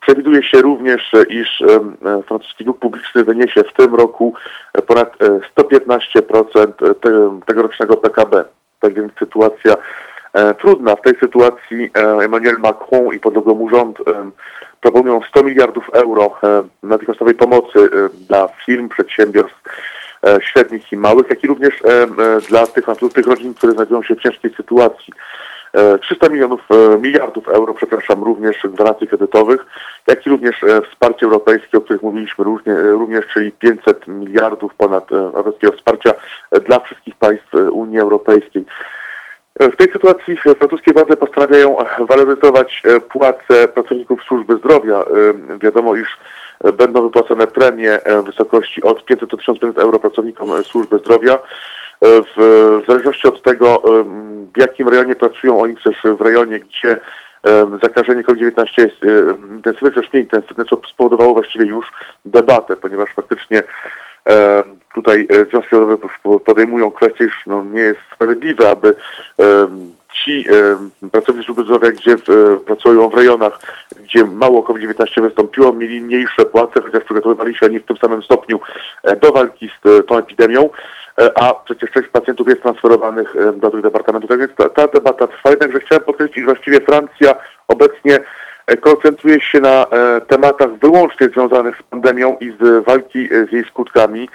[0.00, 4.34] Przewiduje się również, e, iż e, francuski dług publiczny wyniesie w tym roku
[4.72, 8.44] e, ponad e, 115% te- tegorocznego PKB.
[8.80, 9.76] Tak więc sytuacja e,
[10.54, 10.96] trudna.
[10.96, 14.30] W tej sytuacji e, Emmanuel Macron i podległy mu rząd e,
[14.80, 19.62] proponują 100 miliardów euro e, natychmiastowej pomocy e, dla firm, przedsiębiorstw
[20.26, 22.06] e, średnich i małych, jak i również e, e,
[22.48, 25.12] dla tych, tych rodzin, które znajdują się w ciężkiej sytuacji.
[25.72, 29.66] E, 300 milionów, e, miliardów euro, przepraszam, również gwarancji kredytowych,
[30.06, 34.74] jak i również e, wsparcie europejskie, o których mówiliśmy różnie, e, również, czyli 500 miliardów
[34.74, 36.14] ponad e, europejskiego wsparcia
[36.50, 38.64] e, dla wszystkich państw e, Unii Europejskiej.
[39.60, 44.96] W tej sytuacji francuskie władze postanawiają waloryzować e, płace pracowników służby zdrowia.
[44.96, 46.18] E, Wiadomo, iż
[46.64, 51.38] e, będą wypłacone premie w wysokości od 500 do 1500 euro pracownikom służby zdrowia.
[52.02, 53.82] W, zależności od tego,
[54.54, 57.00] w jakim rejonie pracują oni, też w rejonie, gdzie
[57.82, 58.96] zakażenie COVID-19 jest
[59.50, 61.92] intensywne, też nie intensywne, co spowodowało właściwie już
[62.24, 63.62] debatę, ponieważ faktycznie
[64.94, 68.94] tutaj e, związki zawodowe po- podejmują kwestię, iż no, nie jest sprawiedliwe, aby
[70.24, 70.44] ci
[71.12, 72.16] pracownicy służby zdrowia, gdzie e,
[72.66, 73.58] pracują w rejonach,
[74.04, 78.60] gdzie mało COVID-19 wystąpiło, mieli mniejsze płace, chociaż przygotowywali się oni w tym samym stopniu
[79.02, 80.70] e, do walki z tą epidemią,
[81.34, 84.30] a przecież część pacjentów jest transferowanych do tych departamentów.
[84.30, 87.34] Tak więc ta, ta debata trwa, jednakże chciałem podkreślić, że właściwie Francja
[87.68, 88.18] obecnie
[88.80, 93.64] koncentruje się na e, tematach wyłącznie związanych z pandemią i z walki e, z jej
[93.64, 94.28] skutkami.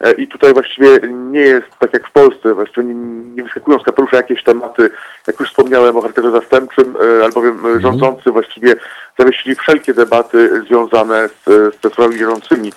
[0.00, 2.94] E, I tutaj właściwie nie jest tak jak w Polsce, właściwie nie,
[3.34, 4.90] nie wyskakują z kapelusza jakieś tematy,
[5.26, 7.80] jak już wspomniałem o charakterze zastępczym, e, albowiem mhm.
[7.80, 8.74] rządzący właściwie
[9.18, 12.72] zawiesili wszelkie debaty związane z, z sprawami bieżącymi.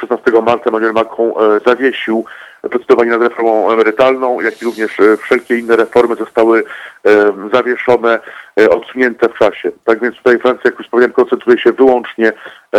[0.00, 1.32] 16 marca Emmanuel Macron
[1.66, 2.24] zawiesił
[2.70, 6.64] procedowanie nad reformą emerytalną, jak i również wszelkie inne reformy zostały
[7.52, 8.18] zawieszone,
[8.70, 9.72] odsunięte w czasie.
[9.84, 12.32] Tak więc tutaj Francja, jak już wspomniałem, koncentruje się wyłącznie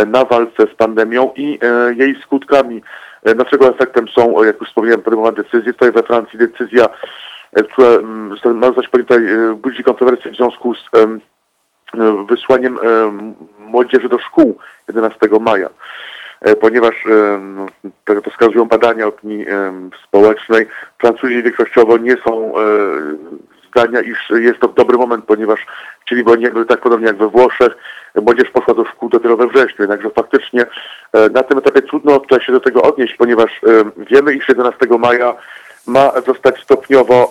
[0.06, 1.58] na walce z pandemią i
[1.96, 2.82] jej skutkami.
[3.24, 5.72] E, dlaczego efektem są, jak już wspomniałem, podejmowane decyzje.
[5.72, 6.88] Tutaj we Francji decyzja,
[7.52, 7.88] e, która
[8.54, 10.80] ma zostać podjęta, e, budzi kontrowersję w związku z
[12.28, 12.78] wysłaniem
[13.58, 14.58] młodzieży do szkół
[14.88, 15.68] 11 maja
[16.60, 17.04] ponieważ
[18.04, 19.46] to, to wskazują badania opinii
[20.04, 20.66] społecznej,
[20.98, 22.52] Francuzi większościowo nie są
[23.70, 25.66] zdania, iż jest to dobry moment, ponieważ
[26.02, 27.76] chcieliby oni jakby tak podobnie jak we Włoszech,
[28.22, 30.66] młodzież poszła do szkół dopiero we wrześniu, jednakże faktycznie
[31.12, 35.34] e, na tym etapie trudno się do tego odnieść, ponieważ e, wiemy, iż 11 maja
[35.86, 37.30] ma zostać stopniowo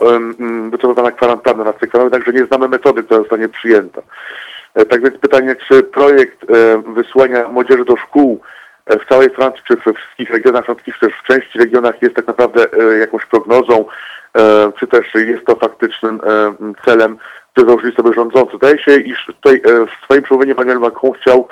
[0.70, 4.02] wycofana kwarantanna na cyklach, także nie znamy metody, która zostanie przyjęta.
[4.76, 6.46] E, tak więc pytanie, czy projekt
[6.96, 8.42] wysłania młodzieży do szkół
[8.90, 12.66] w całej Francji, czy we wszystkich regionach francuskich, czy w części regionach jest tak naprawdę
[13.00, 13.86] jakąś prognozą,
[14.80, 16.20] czy też jest to faktycznym
[16.86, 17.18] celem
[17.58, 18.52] które założyli sobie rządzący.
[18.52, 21.48] Wydaje się, iż tutaj e, w swoim przemówieniu Emmanuel Macron chciał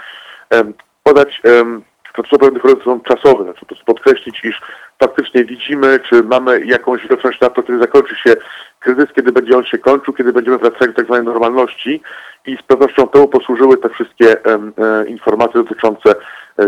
[1.04, 1.42] podać
[2.30, 4.62] to pewnych horyzont czasowy, znaczy prostu podkreślić, iż
[5.00, 8.36] faktycznie widzimy, czy mamy jakąś widoczność na to, kiedy zakończy się
[8.80, 12.02] kryzys, kiedy będzie on się kończył, kiedy będziemy wracali do tak zwanej normalności
[12.46, 16.16] i z pewnością temu posłużyły te wszystkie e, informacje dotyczące e,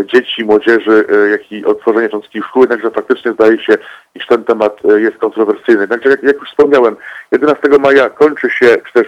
[0.04, 3.78] dzieci, młodzieży, e, jak i otworzenia francuskich szkół, jednakże faktycznie zdaje się,
[4.14, 5.80] iż ten temat jest kontrowersyjny.
[5.80, 6.96] Jednakże, jak, jak już wspomniałem,
[7.32, 9.06] 11 maja kończy się, czy też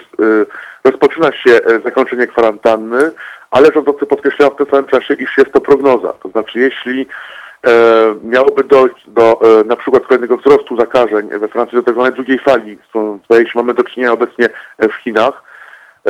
[0.85, 3.11] rozpoczyna się zakończenie kwarantanny,
[3.51, 6.13] ale rządzący podkreślają w tym samym czasie, iż jest to prognoza.
[6.13, 7.07] To znaczy, jeśli
[7.67, 7.71] e,
[8.23, 12.39] miałoby dojść do e, na przykład kolejnego wzrostu zakażeń we Francji, do tak zwanej drugiej
[12.39, 14.49] fali, z którą zdaje się mamy do czynienia obecnie
[14.79, 15.50] w Chinach, e,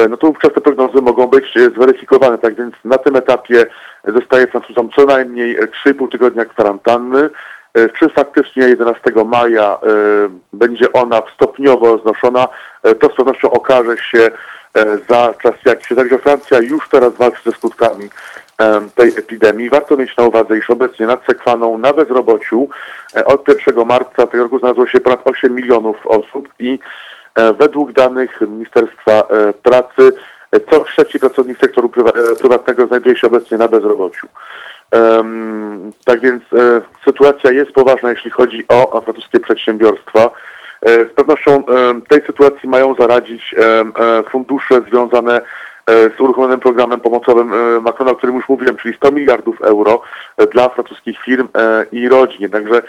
[0.09, 2.39] no to wówczas te prognozy mogą być zweryfikowane.
[2.39, 3.67] Tak więc na tym etapie
[4.05, 7.31] zostaje Francuzom co najmniej 3,5 tygodnia kwarantanny.
[7.75, 9.79] E, czy faktycznie 11 maja e,
[10.53, 12.49] będzie ona stopniowo znoszona,
[12.83, 14.31] e, to z pewnością okaże się
[14.75, 15.89] E, za czas jakiś.
[15.89, 18.09] Także Francja już teraz walczy ze skutkami
[18.95, 19.71] tej epidemii.
[19.71, 22.69] Warto mieć na uwadze, iż obecnie nad Sekwaną na bezrobociu
[23.17, 26.79] e, od 1 marca tego roku znalazło się ponad 8 milionów osób i e,
[27.59, 29.23] według danych Ministerstwa
[29.62, 30.12] Pracy
[30.70, 31.90] co trzeci pracownik sektoru
[32.40, 34.27] prywatnego znajduje się obecnie na bezrobociu.
[36.05, 36.43] tak więc
[37.05, 40.31] sytuacja jest poważna, jeśli chodzi o francuskie przedsiębiorstwa.
[40.82, 45.40] E, z pewnością e, tej sytuacji mają zaradzić e, fundusze związane
[45.89, 47.52] z uruchomionym programem pomocowym
[47.82, 50.02] Macrona, o którym już mówiłem, czyli 100 miliardów euro
[50.52, 51.48] dla francuskich firm
[51.93, 52.51] i rodzin.
[52.51, 52.82] Także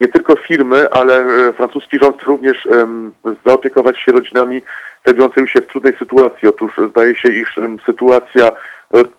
[0.00, 2.68] nie tylko firmy, ale francuski rząd również
[3.46, 4.62] zaopiekować się rodzinami
[5.04, 6.48] znajdującymi się w trudnej sytuacji.
[6.48, 8.50] Otóż zdaje się, iż sytuacja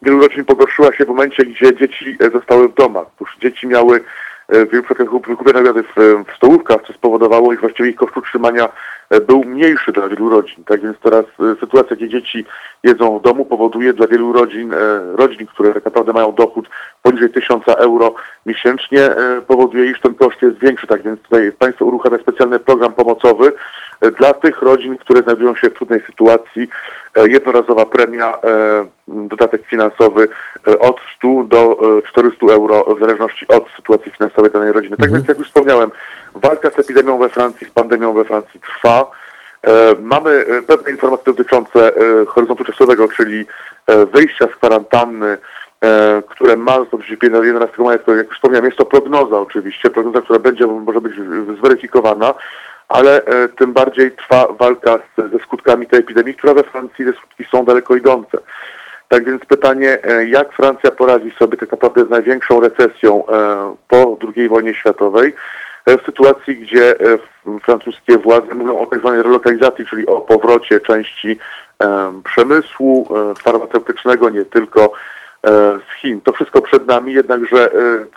[0.01, 3.05] wielu rodzin pogorszyła się w momencie, gdzie dzieci zostały w domach.
[3.15, 4.03] Otóż dzieci miały
[4.47, 8.17] E, w wielu przypadkach wykupione obiady w, w stołówkach, co spowodowało, iż właściwie ich koszt
[8.17, 8.69] utrzymania
[9.09, 10.63] e, był mniejszy dla wielu rodzin.
[10.63, 12.45] Tak więc teraz e, sytuacja, gdzie dzieci
[12.83, 14.73] jedzą w domu, powoduje dla wielu rodzin,
[15.13, 16.69] rodzin, które tak naprawdę mają dochód
[17.01, 18.15] poniżej 1000 euro
[18.45, 19.09] miesięcznie,
[19.47, 20.87] powoduje, iż ten koszt jest większy.
[20.87, 23.51] Tak więc tutaj państwo uruchamia specjalny program pomocowy
[24.17, 26.69] dla tych rodzin, które znajdują się w trudnej sytuacji.
[27.15, 28.37] Jednorazowa premia,
[29.07, 30.27] dodatek finansowy
[30.79, 31.79] od 100 do
[32.09, 34.97] 400 euro w zależności od sytuacji finansowej danej rodziny.
[34.97, 35.21] Tak mhm.
[35.21, 35.91] więc jak już wspomniałem,
[36.35, 39.11] walka z epidemią we Francji, z pandemią we Francji trwa.
[39.67, 43.45] E, mamy e, pewne informacje dotyczące e, horyzontu czasowego, czyli
[44.13, 45.37] wyjścia z kwarantanny,
[46.29, 50.67] które ma zostać 11 maja, jak już wspomniałem, jest to prognoza oczywiście, prognoza, która będzie,
[50.67, 51.13] może być
[51.59, 52.33] zweryfikowana,
[52.87, 53.21] ale
[53.57, 54.99] tym bardziej trwa walka
[55.31, 58.37] ze skutkami tej epidemii, która we Francji te skutki są daleko idące.
[59.07, 64.17] Tak więc pytanie, e, jak Francja poradzi sobie tak naprawdę z największą recesją e, po
[64.35, 65.35] II wojnie światowej,
[65.85, 66.95] e, w sytuacji, gdzie
[67.63, 71.39] francuskie władze mówią o tak zwanej relokalizacji, czyli o powrocie części
[72.23, 73.07] przemysłu
[73.39, 74.91] farmaceutycznego, nie tylko
[75.89, 76.21] z Chin.
[76.21, 77.71] To wszystko przed nami, jednakże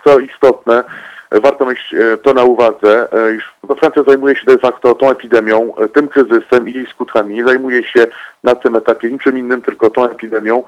[0.05, 0.85] co istotne,
[1.33, 5.11] warto mieć e, to na uwadze, e, iż no, Francja zajmuje się de facto tą
[5.11, 7.35] epidemią, e, tym kryzysem i jej skutkami.
[7.35, 8.07] Nie zajmuje się
[8.45, 10.63] na tym etapie niczym innym, tylko tą epidemią.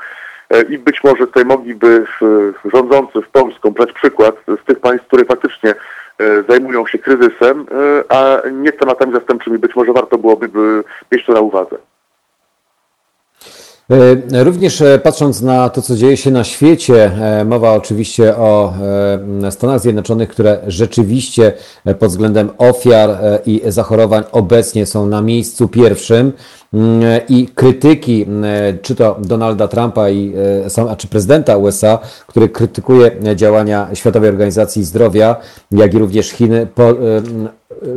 [0.69, 2.05] I być może tutaj mogliby
[2.75, 5.75] rządzący w Polską brać przykład z tych państw, które faktycznie
[6.49, 7.67] zajmują się kryzysem,
[8.09, 9.59] a nie tematami zastępczymi.
[9.59, 10.49] Być może warto byłoby
[11.13, 11.77] mieć to na uwadze.
[13.91, 18.73] E, również e, patrząc na to, co dzieje się na świecie, e, mowa oczywiście o
[19.51, 21.53] Stanach Zjednoczonych, które rzeczywiście
[21.99, 26.33] pod względem ofiar i zachorowań obecnie są na miejscu pierwszym.
[26.75, 28.27] Mm, i krytyki,
[28.83, 30.35] czy to Donalda Trumpa i
[30.99, 35.37] czy prezydenta USA, który krytykuje działania Światowej Organizacji Zdrowia,
[35.71, 36.67] jak i również Chiny,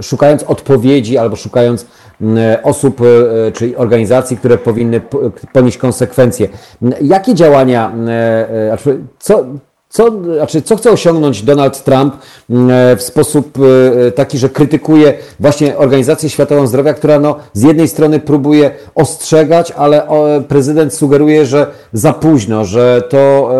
[0.02, 1.86] szukając odpowiedzi albo szukając
[2.64, 3.02] osób
[3.54, 5.02] czy organizacji, które powinny
[5.54, 6.48] ponieść konsekwencje.
[7.02, 7.94] Jakie działania,
[8.68, 9.46] znaczy, co,
[9.96, 12.16] co, znaczy, co chce osiągnąć Donald Trump
[12.98, 13.58] w sposób
[14.16, 20.08] taki, że krytykuje właśnie Organizację Światową Zdrowia, która no, z jednej strony próbuje ostrzegać, ale
[20.48, 23.52] prezydent sugeruje, że za późno, że to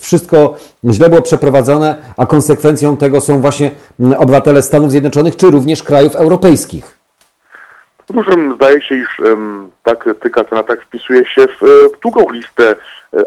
[0.00, 0.56] wszystko
[0.90, 3.70] źle było przeprowadzone, a konsekwencją tego są właśnie
[4.18, 7.00] obywatele Stanów Zjednoczonych, czy również krajów europejskich.
[8.56, 11.60] Zdaje się, iż um, ta krytyka, ten atak wpisuje się w,
[11.96, 12.76] w długą listę e,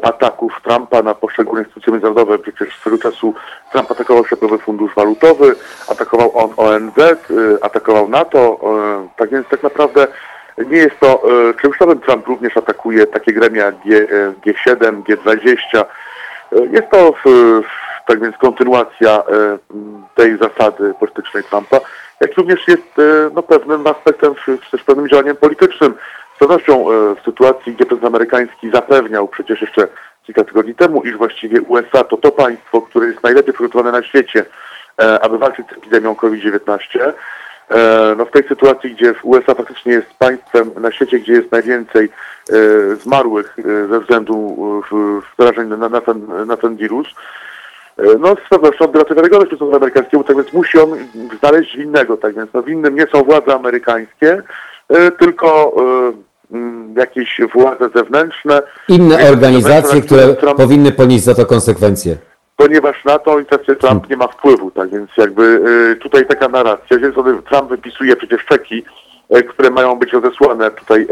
[0.01, 2.39] ataków Trumpa na poszczególne instytucje międzynarodowe.
[2.39, 3.34] Przecież swego czasu
[3.72, 5.55] Trump atakował Światowy Fundusz Walutowy,
[5.89, 7.15] atakował on ONZ, e,
[7.61, 8.60] atakował NATO.
[8.64, 10.07] E, tak więc tak naprawdę
[10.57, 11.23] nie jest to
[11.61, 11.99] czymś nowym.
[11.99, 14.07] Trump również atakuje takie gremia G,
[14.45, 15.85] G7, G20.
[16.72, 17.14] Jest to
[18.07, 19.23] tak więc kontynuacja
[20.15, 21.80] tej zasady politycznej Trumpa
[22.23, 24.34] jak również jest e, no, pewnym aspektem,
[24.72, 25.93] też pewnym działaniem politycznym.
[26.44, 29.88] Pewnością e, w sytuacji, gdzie prezydent amerykański zapewniał przecież jeszcze
[30.24, 34.45] kilka tygodni temu, iż właściwie USA to to państwo, które jest najlepiej przygotowane na świecie,
[35.02, 37.14] e, aby walczyć z epidemią COVID-19.
[38.18, 42.10] No w tej sytuacji, gdzie USA faktycznie jest państwem na świecie, gdzie jest najwięcej
[43.03, 43.57] zmarłych
[43.90, 44.57] ze względu
[45.68, 47.07] na, na, ten, na ten wirus,
[47.98, 50.90] E, no z pewnością to wiarygodność stosunku amerykańskiemu, tak więc musi on
[51.40, 54.41] znaleźć winnego, tak więc no, winnym nie są władze amerykańskie,
[54.90, 56.32] e, tylko e,
[56.98, 58.61] jakieś władze zewnętrzne.
[58.88, 62.18] Inne organizacje, które Trump, powinny ponieść za to konsekwencje.
[62.57, 64.10] Ponieważ na to interesy Trump hmm.
[64.10, 65.64] nie ma wpływu, tak więc jakby
[66.02, 67.11] tutaj taka narracja, że
[67.49, 68.84] Trump wypisuje przecież czeki,
[69.49, 71.07] które mają być rozesłane tutaj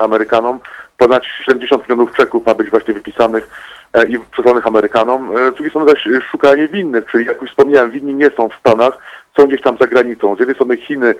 [0.00, 0.60] Amerykanom,
[0.98, 3.48] ponad 70 milionów czeków ma być właśnie wypisanych
[3.92, 5.36] E, i przesłanych Amerykanom.
[5.36, 8.54] E, z drugiej strony zaś szukanie winnych, czyli jak już wspomniałem, winni nie są w
[8.54, 8.98] Stanach,
[9.38, 10.36] są gdzieś tam za granicą.
[10.36, 11.14] Z jednej strony Chiny,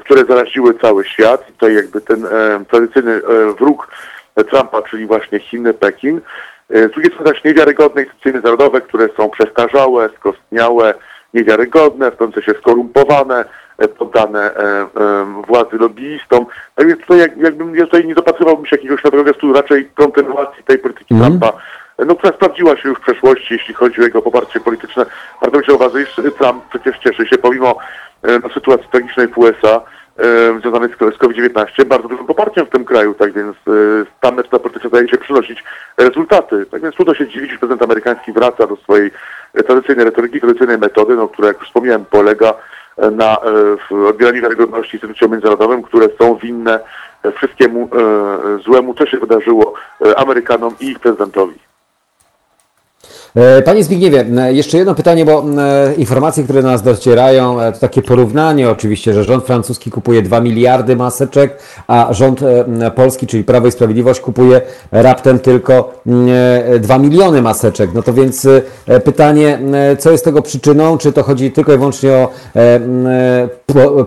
[0.00, 3.20] które zaraziły cały świat, tutaj jakby ten e, tradycyjny e,
[3.58, 3.88] wróg
[4.50, 6.20] Trumpa, czyli właśnie Chiny, Pekin.
[6.70, 10.94] E, z drugiej strony zaś niewiarygodne instytucje międzynarodowe, które są przestarzałe, skostniałe,
[11.34, 13.44] niewiarygodne, w pewnym sensie skorumpowane,
[13.78, 14.50] e, poddane
[15.48, 16.46] władzy lobbyistom.
[16.74, 20.64] Tak więc tutaj jak, jakbym ja tutaj nie dopatrywałbym się jakiegoś nowego gestu, raczej kontynuacji
[20.64, 21.26] tej polityki mm.
[21.26, 21.52] Trumpa
[22.06, 25.06] no, która sprawdziła się już w przeszłości, jeśli chodzi o jego poparcie polityczne.
[25.66, 27.78] Się uważa, iż Trump przecież cieszy się, pomimo
[28.22, 29.80] e, no, sytuacji tragicznej w USA,
[30.18, 33.70] e, związanej z, z COVID-19, bardzo dużym poparciem w tym kraju, tak więc e,
[34.20, 35.64] ta metoda polityczna zdaje się przynosić
[35.96, 36.66] rezultaty.
[36.70, 39.10] Tak więc trudno się dziwić, że prezydent amerykański wraca do swojej
[39.66, 42.54] tradycyjnej retoryki, tradycyjnej metody, no, która, jak już wspomniałem, polega
[43.12, 43.36] na
[44.08, 46.80] odbieraniu wiarygodności instytucjom międzynarodowym, które są winne
[47.36, 47.90] wszystkiemu
[48.64, 49.74] złemu, co się wydarzyło
[50.16, 51.67] Amerykanom i ich prezydentowi.
[53.34, 57.78] E, panie Zbigniewie, e, jeszcze jedno pytanie, bo e, informacje, które do nas docierają, to
[57.80, 62.40] takie porównanie oczywiście, że rząd francuski kupuje 2 miliardy maseczek, a rząd
[62.94, 64.60] polski, czyli Prawo i Sprawiedliwość kupuje
[64.92, 65.94] raptem tylko
[66.80, 67.90] 2 miliony maseczek.
[67.94, 68.46] No to więc
[69.04, 69.58] pytanie,
[69.98, 70.98] co jest tego przyczyną?
[70.98, 72.28] Czy to chodzi tylko i wyłącznie o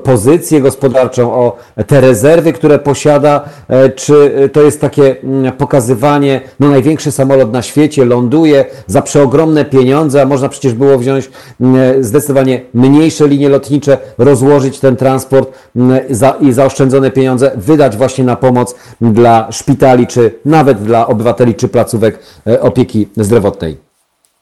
[0.04, 1.58] pozycję gospodarczą, o
[1.88, 3.50] te rezerwy, które posiada,
[3.96, 5.16] czy to jest takie
[5.58, 11.32] pokazywanie, no największy samolot na świecie ląduje za przeogromne pieniądze, a można przecież było wziąć
[11.62, 16.00] mm, zdecydowanie mniejsze linie lotnicze, rozłożyć ten transport mm,
[16.40, 22.20] i zaoszczędzone pieniądze wydać właśnie na pomoc dla szpitali, czy nawet dla obywateli, czy placówek
[22.48, 23.78] e, opieki zdrowotnej.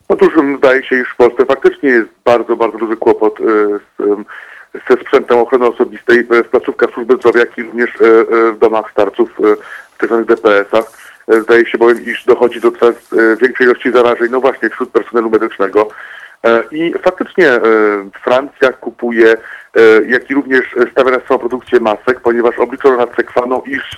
[0.07, 5.01] Otóż zdaje się, iż w Polsce faktycznie jest bardzo, bardzo duży kłopot e, z, ze
[5.01, 7.97] sprzętem ochrony osobistej w placówkach służby zdrowia, jak i również e,
[8.53, 10.25] w domach starców, w tzw.
[10.27, 11.09] DPS-ach.
[11.30, 15.30] Zdaje się bowiem, iż dochodzi do coraz e, większej ilości zarażeń, no właśnie wśród personelu
[15.30, 15.88] medycznego.
[16.45, 17.61] E, I faktycznie e,
[18.23, 19.38] Francja kupuje,
[20.07, 23.97] jak i również stawia na swoją produkcję masek, ponieważ obliczono nad Sekwaną, iż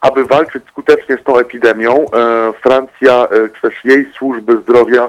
[0.00, 2.04] aby walczyć skutecznie z tą epidemią,
[2.62, 5.08] Francja, czy też jej służby zdrowia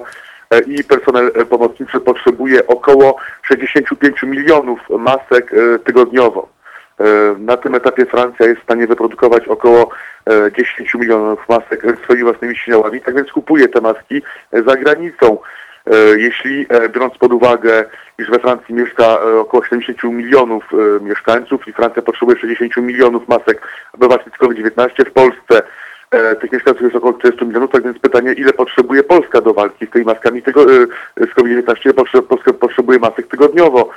[0.68, 5.52] i personel pomocniczy potrzebuje około 65 milionów masek
[5.84, 6.50] tygodniowo.
[7.40, 9.90] Na tym etapie Francja jest w stanie wyprodukować około
[10.58, 14.22] 10 milionów masek swoimi własnymi śmiałami, tak więc kupuje te maski
[14.52, 15.38] za granicą.
[15.88, 17.86] E, jeśli e, biorąc pod uwagę,
[18.20, 20.64] iż we Francji mieszka e, około 70 milionów
[21.02, 23.62] mieszkańców i Francja potrzebuje 60 milionów masek,
[24.36, 25.62] z COVID-19, w Polsce
[26.14, 29.86] E, tych mieszkańców jest około 40 milionów, tak więc pytanie, ile potrzebuje Polska do walki
[29.86, 30.68] z tymi maskami tego, e,
[31.18, 33.90] z COVID-19, ile potrze- Polska potrzebuje masek tygodniowo.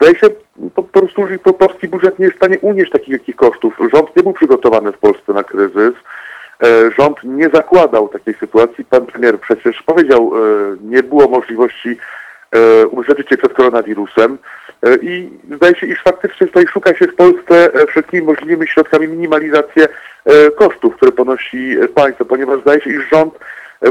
[0.00, 0.26] Zdaje się,
[0.74, 3.74] po, prostu że po polski budżet nie jest w stanie unieść takich wielkich kosztów.
[3.94, 5.94] Rząd nie był przygotowany w Polsce na kryzys.
[6.62, 8.84] E, rząd nie zakładał takiej sytuacji.
[8.84, 11.96] Pan premier przecież powiedział, e, nie było możliwości
[12.52, 14.38] e, uprzedzić się przed koronawirusem
[15.02, 19.88] i zdaje się, iż faktycznie tutaj szuka się w Polsce wszelkimi możliwymi środkami minimalizację
[20.56, 23.34] kosztów, które ponosi państwo, ponieważ zdaje się, iż rząd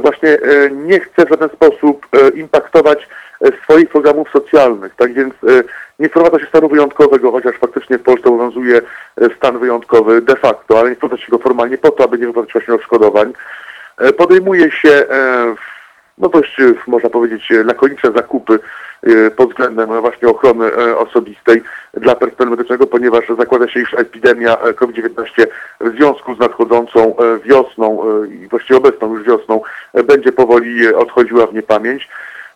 [0.02, 0.38] właśnie
[0.72, 3.08] nie chce w żaden sposób impaktować
[3.64, 4.96] swoich programów socjalnych.
[4.96, 5.34] Tak więc
[6.04, 8.82] nie wprowadza się stanu wyjątkowego, chociaż faktycznie w Polsce obowiązuje
[9.22, 12.28] e, stan wyjątkowy de facto, ale nie wprowadza się go formalnie po to, aby nie
[12.28, 13.34] wypłacać właśnie odszkodowań.
[13.98, 15.56] E, Podejmuje się e,
[16.18, 16.58] no dość,
[16.88, 18.60] można powiedzieć, lakoniczne zakupy
[19.36, 21.64] pod względem właśnie ochrony osobistej
[21.94, 25.46] dla personelu medycznego, ponieważ zakłada się, iż epidemia e, COVID-19
[25.82, 27.16] w związku z nadchodzącą
[27.46, 29.62] wiosną i właściwie obecną już wiosną
[30.04, 32.10] będzie powoli odchodziła w niepamięć.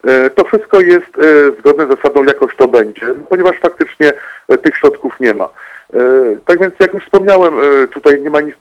[0.03, 4.14] E, To wszystko jest e, zgodne z zasadą jakoś to będzie, ponieważ faktycznie
[4.48, 5.49] e, tych środków nie ma.
[6.45, 7.53] Tak więc jak już wspomniałem,
[7.94, 8.56] tutaj nie ma nic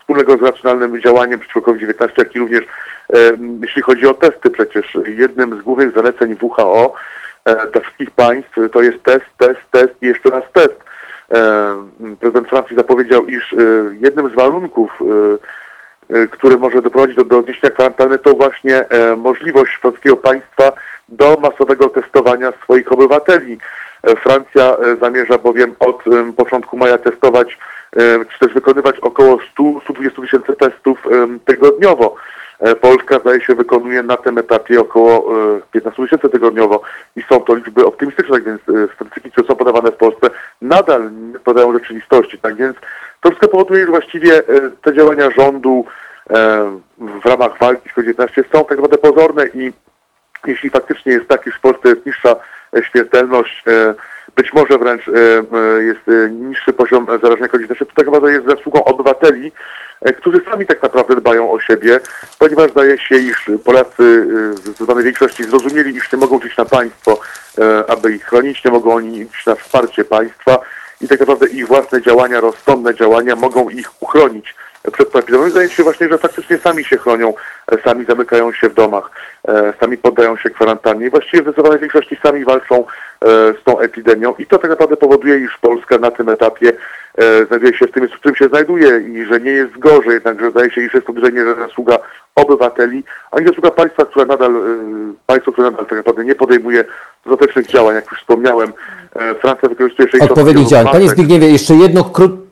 [0.00, 2.64] wspólnego z racjonalnym działaniem przeciwko COVID-19, jak i również
[3.60, 6.94] jeśli chodzi o testy przecież jednym z głównych zaleceń WHO
[7.44, 10.76] dla wszystkich państw to jest test, test, test i jeszcze raz test.
[12.20, 13.54] Prezydent Francji zapowiedział, iż
[14.00, 15.00] jednym z warunków
[16.10, 20.72] e, e, który może doprowadzić do, do zniesienia kwarantanny, to właśnie e, możliwość polskiego państwa
[21.08, 23.58] do masowego testowania swoich obywateli.
[24.02, 26.04] E, Francja zamierza bowiem od
[26.36, 27.58] początku maja testować,
[28.32, 30.98] czy też wykonywać około 100-120 tysięcy testów
[31.44, 32.16] tygodniowo.
[32.80, 36.82] Polska zdaje się wykonuje na tym etapie około e, 15 tysięcy tygodniowo
[37.16, 38.60] i są to liczby optymistyczne, tak więc
[38.94, 40.30] statystyki, które są podawane w Polsce
[40.62, 42.38] nadal nie podają rzeczywistości.
[42.38, 42.76] Tak więc
[43.24, 44.42] to wszystko powoduje, że właściwie e,
[44.82, 45.84] te działania rządu
[46.30, 46.34] e,
[46.98, 49.72] w ramach walki z COVID-19 są tak naprawdę pozorne i
[50.46, 52.36] jeśli faktycznie jest tak, iż w Polsce jest niższa
[52.76, 53.64] e, śmiertelność,
[54.36, 55.06] być może wręcz
[55.78, 59.52] jest niższy poziom zarażenia COVID-19, to tak naprawdę jest zasługą obywateli,
[60.16, 62.00] którzy sami tak naprawdę dbają o siebie,
[62.38, 67.20] ponieważ zdaje się, iż Polacy w zdecydowanej większości zrozumieli, iż nie mogą liczyć na państwo,
[67.88, 70.58] aby ich chronić, nie mogą oni liczyć na wsparcie państwa
[71.00, 74.54] i tak naprawdę ich własne działania, rozsądne działania mogą ich uchronić
[74.92, 75.50] przed epidemią.
[75.50, 77.34] Zdaje się właśnie, że faktycznie sami się chronią,
[77.72, 79.10] e, sami zamykają się w domach,
[79.48, 83.26] e, sami poddają się kwarantannie właściwie w zdecydowanej większości sami walczą e,
[83.60, 86.72] z tą epidemią i to tak naprawdę powoduje, iż Polska na tym etapie
[87.48, 90.70] znajduje się w tym, w którym się znajduje i że nie jest gorzej, jednakże zdaje
[90.70, 91.98] się, iż jest to dużej zasługa
[92.34, 94.54] obywateli, a nie zasługa państwa, które nadal,
[95.26, 96.84] państwo, które nadal tak naprawdę nie podejmuje
[97.26, 98.72] dostatecznych działań, jak już wspomniałem.
[99.14, 100.92] E, Francja wykorzystuje 60 Odpowiednich milionów działań.
[100.92, 101.08] Panie.
[101.08, 102.44] Zbigniewie, jeszcze jedno krót...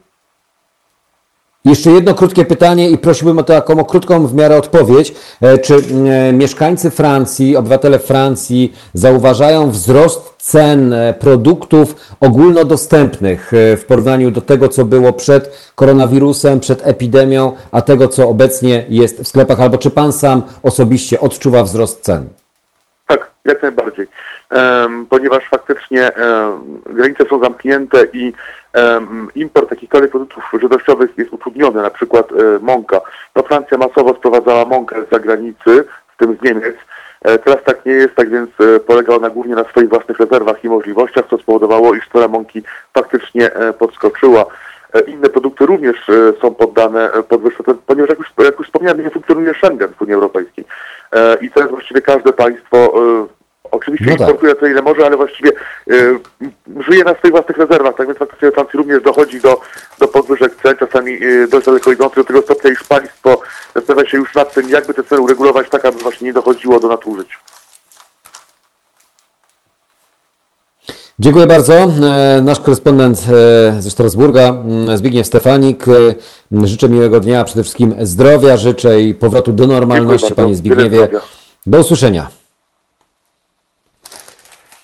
[1.65, 5.15] Jeszcze jedno krótkie pytanie i prosiłbym o taką krótką w miarę odpowiedź.
[5.41, 14.41] E, Czy e, mieszkańcy Francji, obywatele Francji zauważają wzrost cen produktów ogólnodostępnych w porównaniu do
[14.41, 19.61] tego, co było przed koronawirusem, przed epidemią, a tego, co obecnie jest w sklepach?
[19.61, 22.29] Albo czy pan sam osobiście odczuwa wzrost cen?
[23.13, 24.07] Tak, jak najbardziej.
[24.51, 28.33] Em, ponieważ faktycznie em, granice są zamknięte i
[28.73, 33.01] em, import jakichkolwiek produktów żywnościowych jest utrudniony, na przykład e, mąka.
[33.37, 35.85] No Francja masowo sprowadzała mąkę z zagranicy,
[36.15, 36.77] w tym z Niemiec.
[37.23, 40.65] E, teraz tak nie jest, tak więc e, polega ona głównie na swoich własnych rezerwach
[40.65, 42.63] i możliwościach, co spowodowało, iż cena mąki
[42.95, 44.47] faktycznie podskoczyła.
[44.94, 49.05] E, Inne produkty również e, są poddane e, podwyżce, ponieważ jak już, jak już wspomniałem,
[49.05, 50.64] nie funkcjonuje Schengen w Unii Europejskiej.
[51.40, 52.94] I teraz właściwie każde państwo
[53.70, 54.20] oczywiście No tak.
[54.20, 55.51] importuje tyle, ile może, ale właściwie
[56.89, 57.94] żyje na swoich własnych rezerwach.
[57.97, 59.60] Tak więc faktycznie w Francji również dochodzi do,
[59.98, 63.40] do podwyżek cen, czasami dość daleko idących do tego stopnia, iż państwo
[63.74, 66.89] zastanawia się już nad tym, jakby te ceny uregulować tak, aby właśnie nie dochodziło do
[66.89, 67.39] nadużyć.
[71.23, 71.74] Dziękuję bardzo.
[71.74, 73.27] E, Nasz korespondent
[73.78, 75.85] e, ze Strasburga, m, Zbigniew Stefanik.
[75.89, 75.93] E,
[76.66, 81.09] Życzę miłego dnia, przede wszystkim zdrowia, życzę i powrotu do normalności, panie Zbigniewie.
[81.66, 82.28] Do usłyszenia.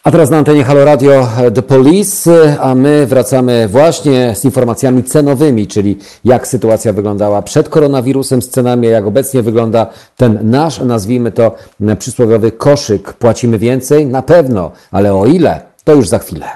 [0.05, 5.66] A teraz na antenie Halo Radio The Police, a my wracamy właśnie z informacjami cenowymi,
[5.66, 9.86] czyli jak sytuacja wyglądała przed koronawirusem, z cenami, jak obecnie wygląda
[10.16, 11.55] ten nasz, nazwijmy to
[11.98, 13.12] przysłowiowy koszyk.
[13.12, 14.06] Płacimy więcej?
[14.06, 15.68] Na pewno, ale o ile?
[15.89, 16.47] To już za chwilę.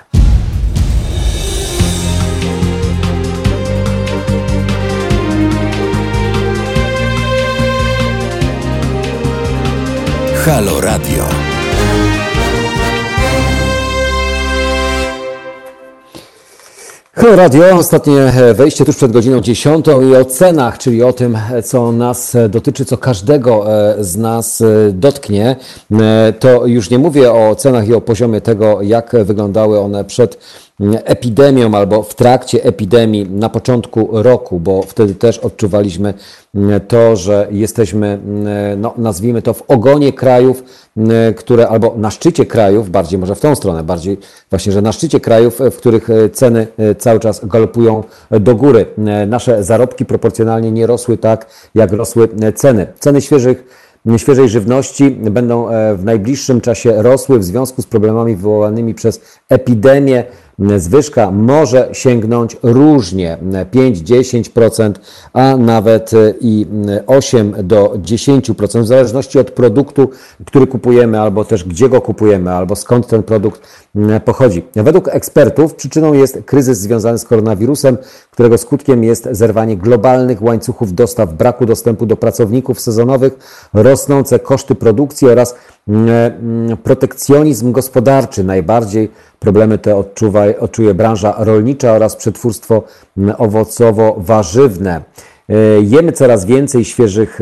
[10.44, 11.51] Halo Radio.
[17.22, 21.92] Halo Radio, ostatnie wejście tuż przed godziną 10 i o cenach, czyli o tym, co
[21.92, 23.66] nas dotyczy, co każdego
[24.00, 24.62] z nas
[24.92, 25.56] dotknie.
[26.40, 30.38] To już nie mówię o cenach i o poziomie tego, jak wyglądały one przed
[31.04, 36.14] epidemią albo w trakcie epidemii na początku roku, bo wtedy też odczuwaliśmy
[36.54, 40.64] mm, to, że jesteśmy, mm, no, nazwijmy to, w ogonie krajów,
[40.96, 44.18] mm, które albo na szczycie krajów, bardziej może w tą stronę, bardziej
[44.50, 48.86] właśnie, że na szczycie krajów, w których e, ceny e, cały czas galopują do góry.
[48.98, 52.86] E, nasze zarobki proporcjonalnie nie rosły tak, jak rosły ceny.
[52.98, 53.64] Ceny świeżych
[54.16, 55.66] świeżej żywności będą
[55.96, 60.24] w najbliższym czasie rosły w związku z problemami wywołanymi przez epidemię
[60.76, 63.38] zwyżka może sięgnąć różnie
[63.74, 64.92] 5-10%,
[65.32, 66.10] a nawet
[66.40, 66.66] i
[67.06, 70.10] 8 do 10%, w zależności od produktu,
[70.46, 73.60] który kupujemy, albo też gdzie go kupujemy, albo skąd ten produkt
[74.24, 74.64] pochodzi.
[74.74, 77.98] Według ekspertów przyczyną jest kryzys związany z koronawirusem,
[78.30, 83.32] którego skutkiem jest zerwanie globalnych łańcuchów dostaw, braku dostępu do pracowników sezonowych,
[83.72, 85.54] rosnące koszty produkcji oraz
[86.82, 88.44] protekcjonizm gospodarczy.
[88.44, 92.82] Najbardziej problemy te odczuwa, odczuje branża rolnicza oraz przetwórstwo
[93.38, 95.00] owocowo-warzywne.
[95.52, 97.38] E, jemy coraz więcej świeżych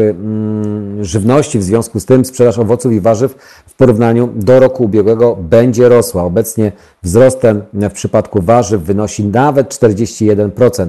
[1.01, 3.35] żywności, w związku z tym sprzedaż owoców i warzyw
[3.67, 6.25] w porównaniu do roku ubiegłego będzie rosła.
[6.25, 6.73] Obecnie
[7.03, 10.89] wzrost ten w przypadku warzyw wynosi nawet 41%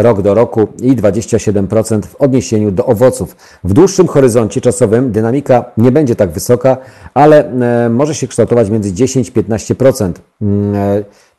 [0.00, 3.36] rok do roku i 27% w odniesieniu do owoców.
[3.64, 6.76] W dłuższym horyzoncie czasowym dynamika nie będzie tak wysoka,
[7.14, 10.12] ale e, może się kształtować między 10-15%.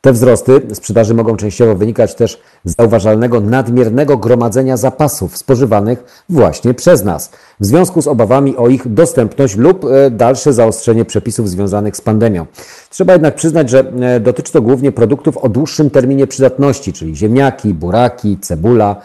[0.00, 7.04] Te wzrosty sprzedaży mogą częściowo wynikać też z zauważalnego nadmiernego gromadzenia zapasów spożywanych właśnie przez
[7.04, 12.00] nas, w związku z obawami o ich dostępność lub e, dalsze zaostrzenie przepisów związanych z
[12.00, 12.46] pandemią.
[12.90, 17.74] Trzeba jednak przyznać, że e, dotyczy to głównie produktów o dłuższym terminie przydatności, czyli ziemniaki,
[17.74, 18.96] buraki, cebula,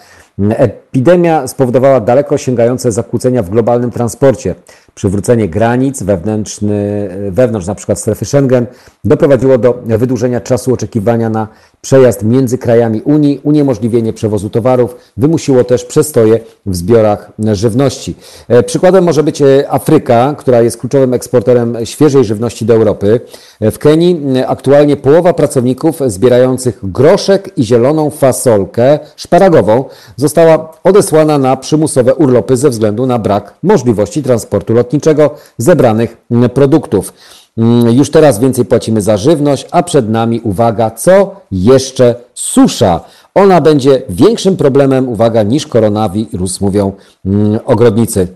[0.96, 4.56] Epidemia spowodowała daleko sięgające zakłócenia w globalnym transporcie.
[4.96, 7.96] Przywrócenie granic wewnętrzny, wewnątrz np.
[7.96, 8.66] strefy Schengen
[9.04, 11.48] doprowadziło do wydłużenia czasu oczekiwania na
[11.82, 18.16] przejazd między krajami Unii, uniemożliwienie przewozu towarów, wymusiło też przestoje w zbiorach żywności.
[18.48, 23.20] E, przykładem może być e, Afryka, która jest kluczowym eksporterem świeżej żywności do Europy.
[23.60, 29.86] E, w Kenii aktualnie połowa pracowników zbierających groszek i zieloną fasolkę szparagową
[30.16, 36.18] została odesłana na przymusowe urlopy ze względu na brak możliwości transportu lotniczego zebranych
[36.54, 37.14] produktów.
[37.58, 43.00] Mm, już teraz więcej płacimy za żywność, a przed nami, uwaga, co jeszcze susza.
[43.36, 46.92] Ona będzie większym problemem, uwaga, niż koronawirus, mówią
[47.26, 48.28] mm, ogrodnicy.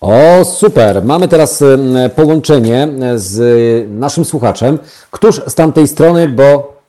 [0.00, 1.04] O, super.
[1.04, 4.78] Mamy teraz mm, połączenie z naszym słuchaczem.
[5.10, 6.79] Któż z tamtej strony, bo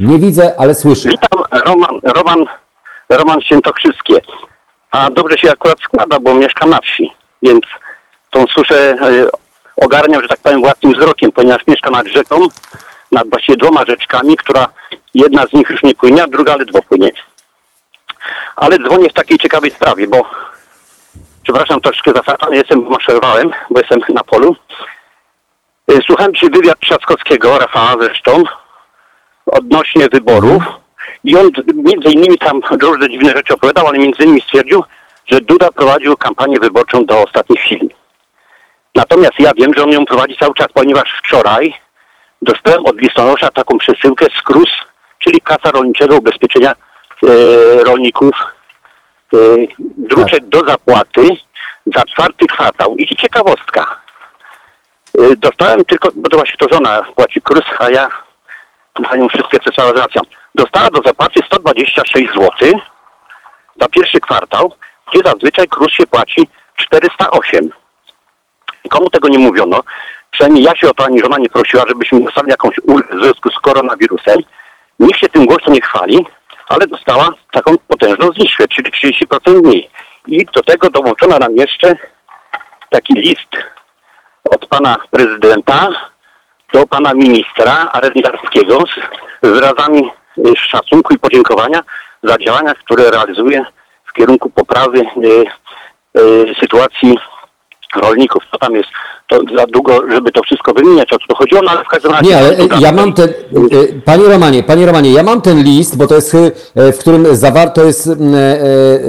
[0.00, 1.08] nie widzę, ale słyszę.
[1.08, 2.44] Witam, Roman, Roman,
[3.08, 4.20] Roman Świętokrzyskie.
[4.90, 7.12] A dobrze się akurat składa, bo mieszkam na wsi,
[7.42, 7.64] więc
[8.30, 9.28] tą suszę e,
[9.76, 12.48] ogarniam, że tak powiem, własnym wzrokiem, ponieważ mieszkam nad rzeką,
[13.12, 14.68] nad właściwie dwoma rzeczkami, która
[15.14, 17.10] jedna z nich już nie płynie, a druga ledwo płynie.
[18.56, 20.30] Ale dzwonię w takiej ciekawej sprawie, bo
[21.42, 24.56] przepraszam troszkę zasadzany jestem, bo maszerowałem, bo jestem na polu.
[25.88, 28.42] E, słuchałem dzisiaj wywiad Trzaskowskiego, Rafała zresztą,
[29.46, 30.62] odnośnie wyborów
[31.24, 34.84] i on między innymi tam różne dziwne rzeczy opowiadał, ale między innymi stwierdził,
[35.26, 37.90] że Duda prowadził kampanię wyborczą do ostatniej chwili.
[38.94, 41.74] Natomiast ja wiem, że on ją prowadzi cały czas, ponieważ wczoraj
[42.42, 44.70] dostałem od listonosza taką przesyłkę z KRUS,
[45.18, 46.76] czyli Kasa Rolniczego Ubezpieczenia e,
[47.84, 48.32] Rolników,
[49.34, 49.36] e,
[49.78, 50.48] druczek tak.
[50.48, 51.28] do zapłaty
[51.86, 52.96] za czwarty kwartał.
[52.96, 54.00] I ciekawostka.
[55.18, 58.25] E, dostałem tylko, bo to właśnie to żona płaci KRUS, a ja
[59.10, 60.24] za nią wszystkie przeprowadzam.
[60.54, 62.80] Dostała do zapłaty 126 zł
[63.80, 64.72] za pierwszy kwartał,
[65.10, 67.70] gdzie zazwyczaj KRUS się płaci 408.
[68.88, 69.80] Komu tego nie mówiono?
[70.30, 73.50] Przynajmniej ja się o to ani żona nie prosiła, żebyśmy dostali jakąś ulgę w związku
[73.50, 74.38] z koronawirusem.
[74.98, 76.26] Nikt się tym głośno nie chwali,
[76.68, 79.90] ale dostała taką potężną zniżkę, czyli 30% mniej.
[80.26, 81.96] I do tego dołączono nam jeszcze
[82.90, 83.56] taki list
[84.50, 85.88] od pana prezydenta
[86.72, 88.84] do pana ministra Arendarskiego
[89.42, 90.10] z wyrazami
[90.56, 91.82] szacunku i podziękowania
[92.22, 93.64] za działania, które realizuje
[94.04, 95.44] w kierunku poprawy y,
[96.20, 97.18] y, sytuacji
[97.96, 98.42] rolników.
[98.52, 98.88] Co tam jest?
[99.28, 102.12] To za długo, żeby to wszystko wymieniać, o co to chodziło, no ale w każdym
[102.12, 102.26] razie...
[102.26, 103.32] Nie, ale to ja mam ten, e,
[104.04, 106.34] panie Romanie, panie Romanie, ja mam ten list, bo to jest,
[106.74, 109.00] e, w którym zawarto jest mm, e, e,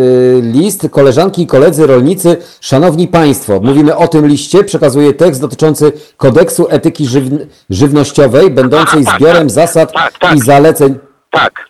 [0.42, 6.68] list koleżanki i koledzy rolnicy, szanowni państwo, mówimy o tym liście, przekazuję tekst dotyczący kodeksu
[6.70, 7.38] etyki żywn
[7.70, 9.52] żywnościowej, będącej Tak, tak, zbiorem tak.
[9.52, 10.36] zasad Tak, tak.
[10.36, 10.96] i zaleceń.
[11.30, 11.66] Tak,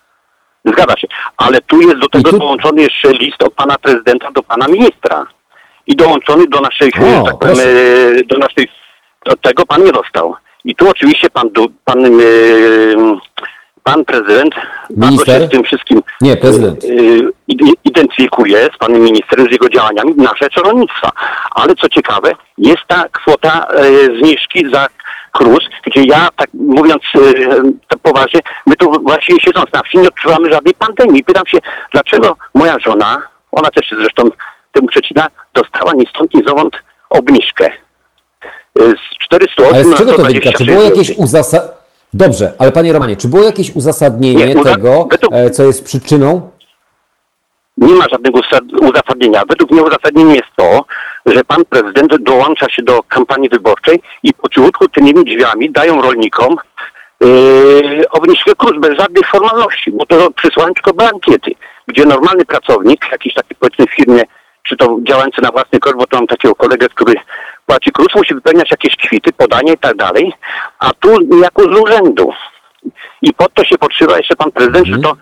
[0.65, 1.07] zgadza się.
[1.37, 5.27] Ale tu jest do tego tu- dołączony jeszcze list od pana prezydenta do pana ministra.
[5.87, 8.67] I dołączony do naszej, O, tak powiem, e, do naszej,
[9.25, 10.35] do tego pan nie dostał.
[10.65, 11.49] I tu oczywiście pan,
[11.85, 12.09] pan, e,
[13.83, 14.55] pan prezydent
[14.89, 15.41] bardzo Minister?
[15.41, 16.83] się z tym wszystkim Nie, prezydent.
[16.83, 16.87] e,
[17.53, 21.11] id- identyfikuje z panem ministrem, z jego działaniami na rzecz rolnictwa.
[21.51, 23.67] Ale co ciekawe, jest ta kwota
[24.21, 24.87] zniżki za
[25.31, 27.03] KRUS, gdzie ja, tak mówiąc
[27.87, 31.23] tak poważnie, my tu właściwie siedząc na wsi nie odczuwamy żadnej pandemii.
[31.23, 31.57] Pytam się,
[31.91, 34.23] dlaczego moja żona, ona też się zresztą
[34.77, 36.73] temu przecina, dostała ni stąd, ni zowąd
[37.09, 37.65] obniżkę.
[38.79, 40.57] E, Z 408 Ale z czego to 126 wynika?
[40.57, 41.77] Czy było jakieś uzasadnienie?
[42.13, 45.85] Dobrze, ale panie Romanie, czy było jakieś uzasadnienie Nie, uza- tego, według- e, co jest
[45.85, 46.51] przyczyną?
[47.77, 49.43] Nie ma żadnego uza- uzasadnienia.
[49.49, 50.85] Według mnie uzasadnieniem jest to,
[51.25, 56.55] że pan prezydent dołącza się do kampanii wyborczej i po cichutku tymi drzwiami dają rolnikom
[57.21, 61.51] yy, obniżkę KRUS bez żadnych formalności, bo to przysłałem tylko blankiety,
[61.87, 64.23] gdzie normalny pracownik, jakiś taki powiedzmy w firmie,
[64.67, 67.13] czy to działający na własny koszt, bo to mam takiego kolegę, który
[67.65, 70.33] płaci KRUS, musi wypełniać jakieś kwity, podanie i tak dalej,
[70.79, 72.33] a tu jako z urzędu.
[73.21, 75.15] I pod to się podszywa jeszcze pan prezydent, że to,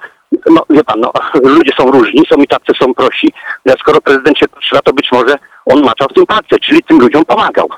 [0.52, 1.12] no wie pan, no,
[1.58, 3.34] ludzie są różni, są i tacy są prosi.
[3.66, 5.36] Ja skoro prezydent się podszywa, to być może
[5.66, 7.70] on maczał w tym palce, czyli tym ludziom pomagał.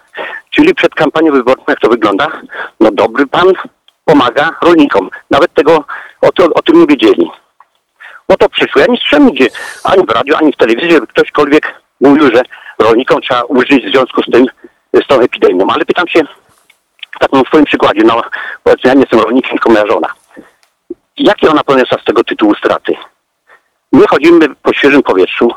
[0.49, 2.27] Czyli przed kampanią wyborczą, jak to wygląda,
[2.79, 3.53] no dobry pan
[4.05, 5.09] pomaga rolnikom.
[5.31, 5.83] Nawet tego,
[6.21, 7.29] o, to, o tym nie wiedzieli.
[8.29, 8.81] No to przyszło.
[8.81, 9.47] Ja nie słyszałem nigdzie,
[9.83, 12.41] ani w radiu, ani w telewizji, żeby ktośkolwiek mówił, że
[12.79, 14.45] rolnikom trzeba użyć w związku z tym,
[14.93, 15.67] z tą epidemią.
[15.73, 16.19] Ale pytam się,
[17.19, 18.21] tak na swoim przykładzie, no
[18.63, 20.07] powiedzmy, ja nie jestem rolnikiem, tylko moja żona.
[21.17, 22.93] Jakie ona poniosła z tego tytułu straty?
[23.91, 25.51] My chodzimy po świeżym powietrzu,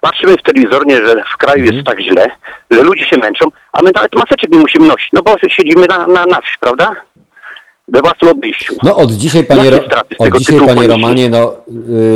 [0.00, 2.30] patrzymy w telewizornie, że w kraju jest tak źle,
[2.70, 6.06] że ludzie się męczą, a my nawet maseczek nie musimy nosić, no bo siedzimy na,
[6.06, 6.96] na, na wsi, prawda?
[7.88, 8.74] We własnym obejściu.
[8.82, 9.80] No od dzisiaj, panie, Ro-
[10.18, 10.86] od dzisiaj, panie?
[10.86, 11.52] Romanie, no,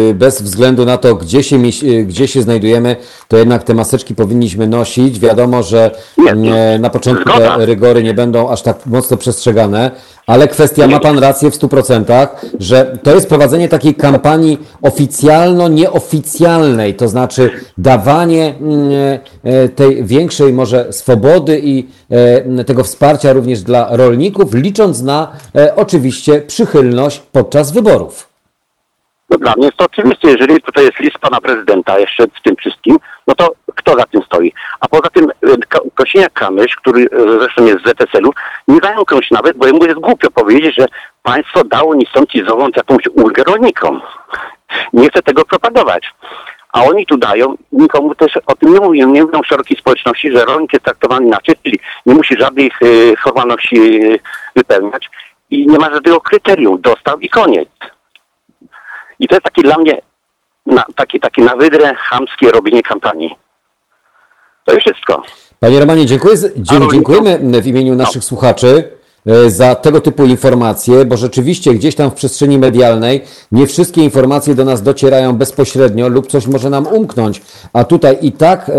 [0.07, 2.97] yy, bez względu na to, gdzie się, yy, gdzie się znajdujemy,
[3.29, 5.19] to jednak te maseczki powinniśmy nosić.
[5.21, 7.57] Wiadomo, że Nie, nie, na początku zgoda.
[7.59, 9.91] te rygory nie będą aż tak mocno przestrzegane,
[10.31, 12.29] ale kwestia, ma pan rację w 100%,
[12.59, 18.91] że to jest prowadzenie takiej kampanii oficjalno-nieoficjalnej, to znaczy dawanie mm,
[19.45, 25.77] e, tej większej może swobody i e, tego wsparcia również dla rolników, licząc na e,
[25.77, 28.30] oczywiście przychylność podczas wyborów.
[29.31, 32.57] No dla mnie jest to oczywiste, jeżeli tutaj jest list pana prezydenta jeszcze w tym
[32.57, 32.97] wszystkim,
[33.27, 34.53] no to kto za tym stoi?
[34.81, 38.33] A poza tym e, Ko- Kosiniak-Kamysz, który e, zresztą jest z ZSL-u,
[38.69, 40.87] nie dają komuś nawet, bo jemu jest głupio powiedzieć, że
[41.23, 44.01] państwo dało ni stąd ni zowąd jakąś ulgę rolnikom.
[44.93, 46.15] Nie chcę tego propagować.
[46.73, 50.45] A oni tu dają, nikomu też o tym nie mówią, nie mówią szerokiej społeczności, że
[50.45, 54.19] rolnik jest traktowany inaczej, czyli nie musi żadnych e, formalności e,
[54.57, 55.11] wypełniać
[55.51, 57.69] i nie ma żadnego kryterium, dostał i koniec.
[59.21, 60.03] I to jest taki dla mnie
[60.67, 63.37] na, takie, takie na wydrę chamskie robienie kampanii.
[64.65, 65.23] To już wszystko.
[65.61, 66.37] Panie Romanie, dziękuję,
[66.93, 69.00] dziękujemy w imieniu naszych słuchaczy e,
[69.49, 73.21] za tego typu informacje, bo rzeczywiście gdzieś tam w przestrzeni medialnej
[73.53, 77.43] nie wszystkie informacje do nas docierają bezpośrednio lub coś może nam umknąć,
[77.73, 78.71] a tutaj i tak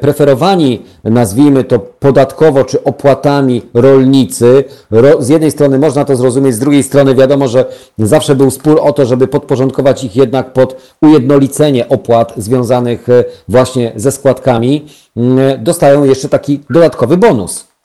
[0.00, 6.58] preferowani, nazwijmy to podatkowo czy opłatami rolnicy, ro, z jednej strony można to zrozumieć, z
[6.58, 7.64] drugiej strony wiadomo, że
[7.98, 13.92] zawsze był spór o to, żeby podporządkować ich jednak pod ujednolicenie opłat związanych e, właśnie
[13.96, 14.86] ze składkami,
[15.16, 17.75] mm, dostają jeszcze taki dodatkowy bonus.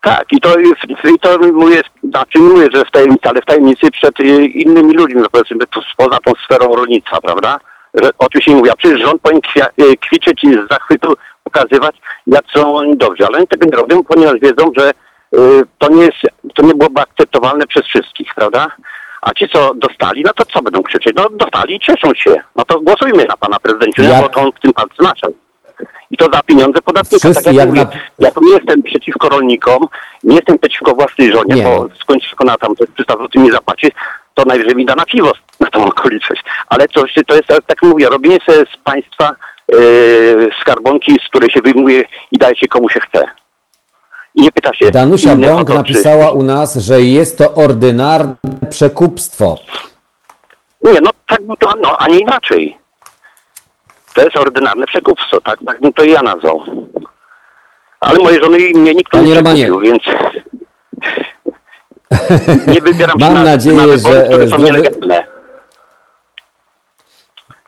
[0.00, 3.90] Tak, i to jest, i to mówię, znaczy mówię, że w tajemnicy, ale w tajemnicy
[3.90, 5.56] przed y, innymi ludźmi, no powiedzmy,
[5.96, 7.60] poza tą sferą rolnictwa, prawda?
[7.94, 9.42] Że oczywiście nie mówię, a przecież rząd powinien
[9.80, 11.14] y, kwiczeć i z zachwytu
[11.44, 11.96] pokazywać,
[12.26, 16.02] jak są oni dobrzy, ale oni tego nie robią, ponieważ wiedzą, że y, to nie
[16.02, 16.18] jest,
[16.54, 18.66] to nie byłoby akceptowalne przez wszystkich, prawda?
[19.22, 21.12] A ci, co dostali, no to co będą krzyczeć?
[21.16, 22.34] No dostali i cieszą się.
[22.56, 25.34] No to głosujmy na pana prezydencie, Jak- bo to on w tym palce maczał.
[26.10, 27.34] I to za pieniądze podatnika.
[27.34, 29.88] Tak jak, mówię, na- ja tu nie jestem przeciwko rolnikom,
[30.24, 31.62] nie jestem przeciwko własnej żonie, Nie.
[31.62, 33.92] bo skąd się na tam 300 zł mi zapłaci,
[34.34, 36.42] to najwyżej mi da na piwo na tą okoliczność.
[36.68, 39.32] Ale to, to jest, tak mówię, robienie sobie z państwa
[39.72, 43.24] yy, skarbonki, z której się wyjmuje i daje się komu się chce.
[44.34, 44.90] I nie pyta się...
[44.90, 48.34] Danusia Bąk to, napisała u nas, że jest to ordynarne
[48.70, 49.58] przekupstwo.
[50.82, 52.78] Nie, no tak, to, no, a nie inaczej.
[54.14, 56.62] To jest ordynarne przekupstwo, tak, tak bym to ja nazwał.
[58.00, 59.68] Ale mojej żony i mnie nikt Panie nie Romanie.
[59.68, 60.02] kupił, więc
[62.74, 65.24] nie wybieram Mam na, nadzieję, na wybory, że, które e, są zdrowy-.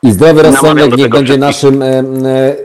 [0.03, 1.39] I zdrowy rozsądek niech będzie wszystkich.
[1.39, 2.55] naszym e, e,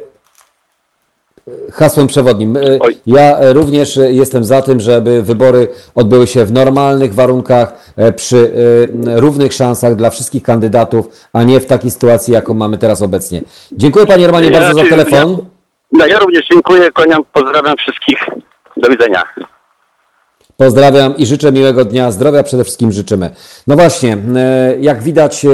[1.72, 2.56] hasłem przewodnim.
[2.56, 2.60] E.
[3.06, 8.52] Ja również e, jestem za tym, żeby wybory odbyły się w normalnych warunkach, e, przy
[9.04, 13.42] równych szansach dla wszystkich kandydatów, a nie w takiej sytuacji, jaką mamy teraz obecnie.
[13.72, 15.36] Dziękuję Panie Romanie Ja bardzo za telefon.
[15.92, 18.18] No, ja również dziękuję, kłaniam, pozdrawiam wszystkich.
[18.76, 19.22] Do widzenia.
[20.56, 22.12] Pozdrawiam i życzę miłego dnia.
[22.12, 23.30] Zdrowia przede wszystkim życzymy.
[23.66, 25.46] No właśnie, e, jak widać,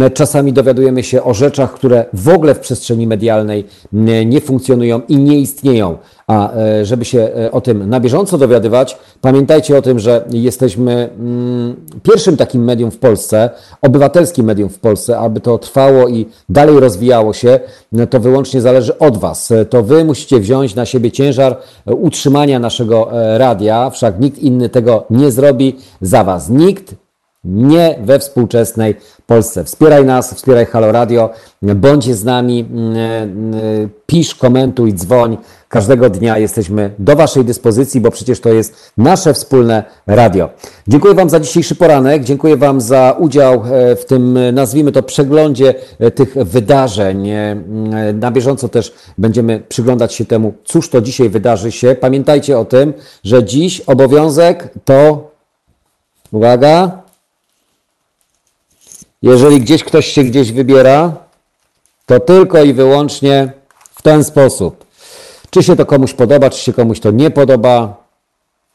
[0.00, 3.64] e, czasami dowiadujemy się o rzeczach, które w ogóle w przestrzeni medialnej
[3.94, 5.98] e, nie funkcjonują i nie istnieją.
[6.32, 10.92] A e, żeby się e, o tym na bieżąco dowiadywać, pamiętajcie o tym, że jesteśmy
[11.18, 13.50] mm, pierwszym takim medium w Polsce,
[13.82, 17.60] obywatelskim medium w Polsce, aby to trwało i dalej rozwijało się,
[17.92, 19.52] no to wyłącznie zależy od Was.
[19.70, 21.56] To Wy musicie wziąć na siebie ciężar
[21.86, 26.50] e, utrzymania naszego radia, wszak nikt inny tego nie zrobi za Was.
[26.50, 26.94] Nikt
[27.44, 28.94] nie we współczesnej
[29.26, 29.64] Polsce.
[29.64, 31.30] Wspieraj nas, wspieraj Halo Radio,
[31.62, 35.38] bądź z nami, mm, mm, pisz, komentuj, dzwoń.
[35.68, 40.48] Każdego dnia jesteśmy do Waszej dyspozycji, bo przecież to jest nasze wspólne radio.
[40.88, 45.02] Dziękuję Wam za dzisiejszy poranek, dziękuję Wam za udział e, w tym, e, nazwijmy to,
[45.02, 47.30] przeglądzie e, tych wydarzeń.
[47.30, 51.94] Mm, Na bieżąco też będziemy przyglądać się temu, cóż to dzisiaj wydarzy się.
[52.00, 52.92] Pamiętajcie o tym,
[53.24, 55.30] że dziś obowiązek to,
[56.32, 57.01] uwaga,
[59.22, 61.12] jeżeli gdzieś ktoś się gdzieś wybiera,
[62.06, 63.52] to tylko i wyłącznie
[63.94, 64.84] w ten sposób.
[65.50, 68.02] Czy się to komuś podoba, czy się komuś to nie podoba,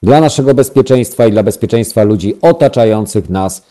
[0.04, 3.64] dla naszego bezpieczeństwa i dla bezpieczeństwa ludzi otaczających nas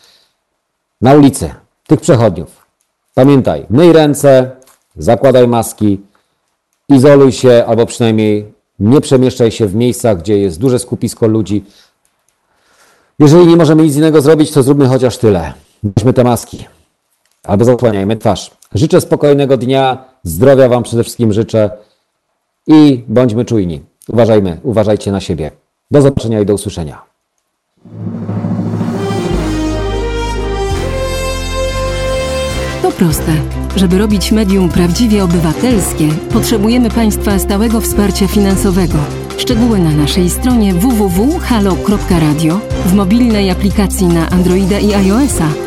[1.01, 1.53] na ulicy,
[1.87, 2.65] tych przechodniów.
[3.13, 4.51] Pamiętaj, myj ręce,
[4.97, 6.01] zakładaj maski,
[6.89, 11.63] izoluj się albo przynajmniej nie przemieszczaj się w miejscach, gdzie jest duże skupisko ludzi.
[13.19, 15.53] Jeżeli nie możemy nic innego zrobić, to zróbmy chociaż tyle.
[15.83, 16.65] Weźmy te maski
[17.43, 18.51] albo zasłaniajmy twarz.
[18.75, 21.71] Życzę spokojnego dnia, zdrowia Wam przede wszystkim życzę
[22.67, 23.81] i bądźmy czujni.
[24.09, 25.51] Uważajmy, uważajcie na siebie.
[25.91, 27.01] Do zobaczenia i do usłyszenia.
[32.81, 33.31] To proste.
[33.75, 38.97] Żeby robić medium prawdziwie obywatelskie, potrzebujemy Państwa stałego wsparcia finansowego.
[39.37, 45.66] Szczegóły na naszej stronie www.halo.radio, w mobilnej aplikacji na Androida i iOS-a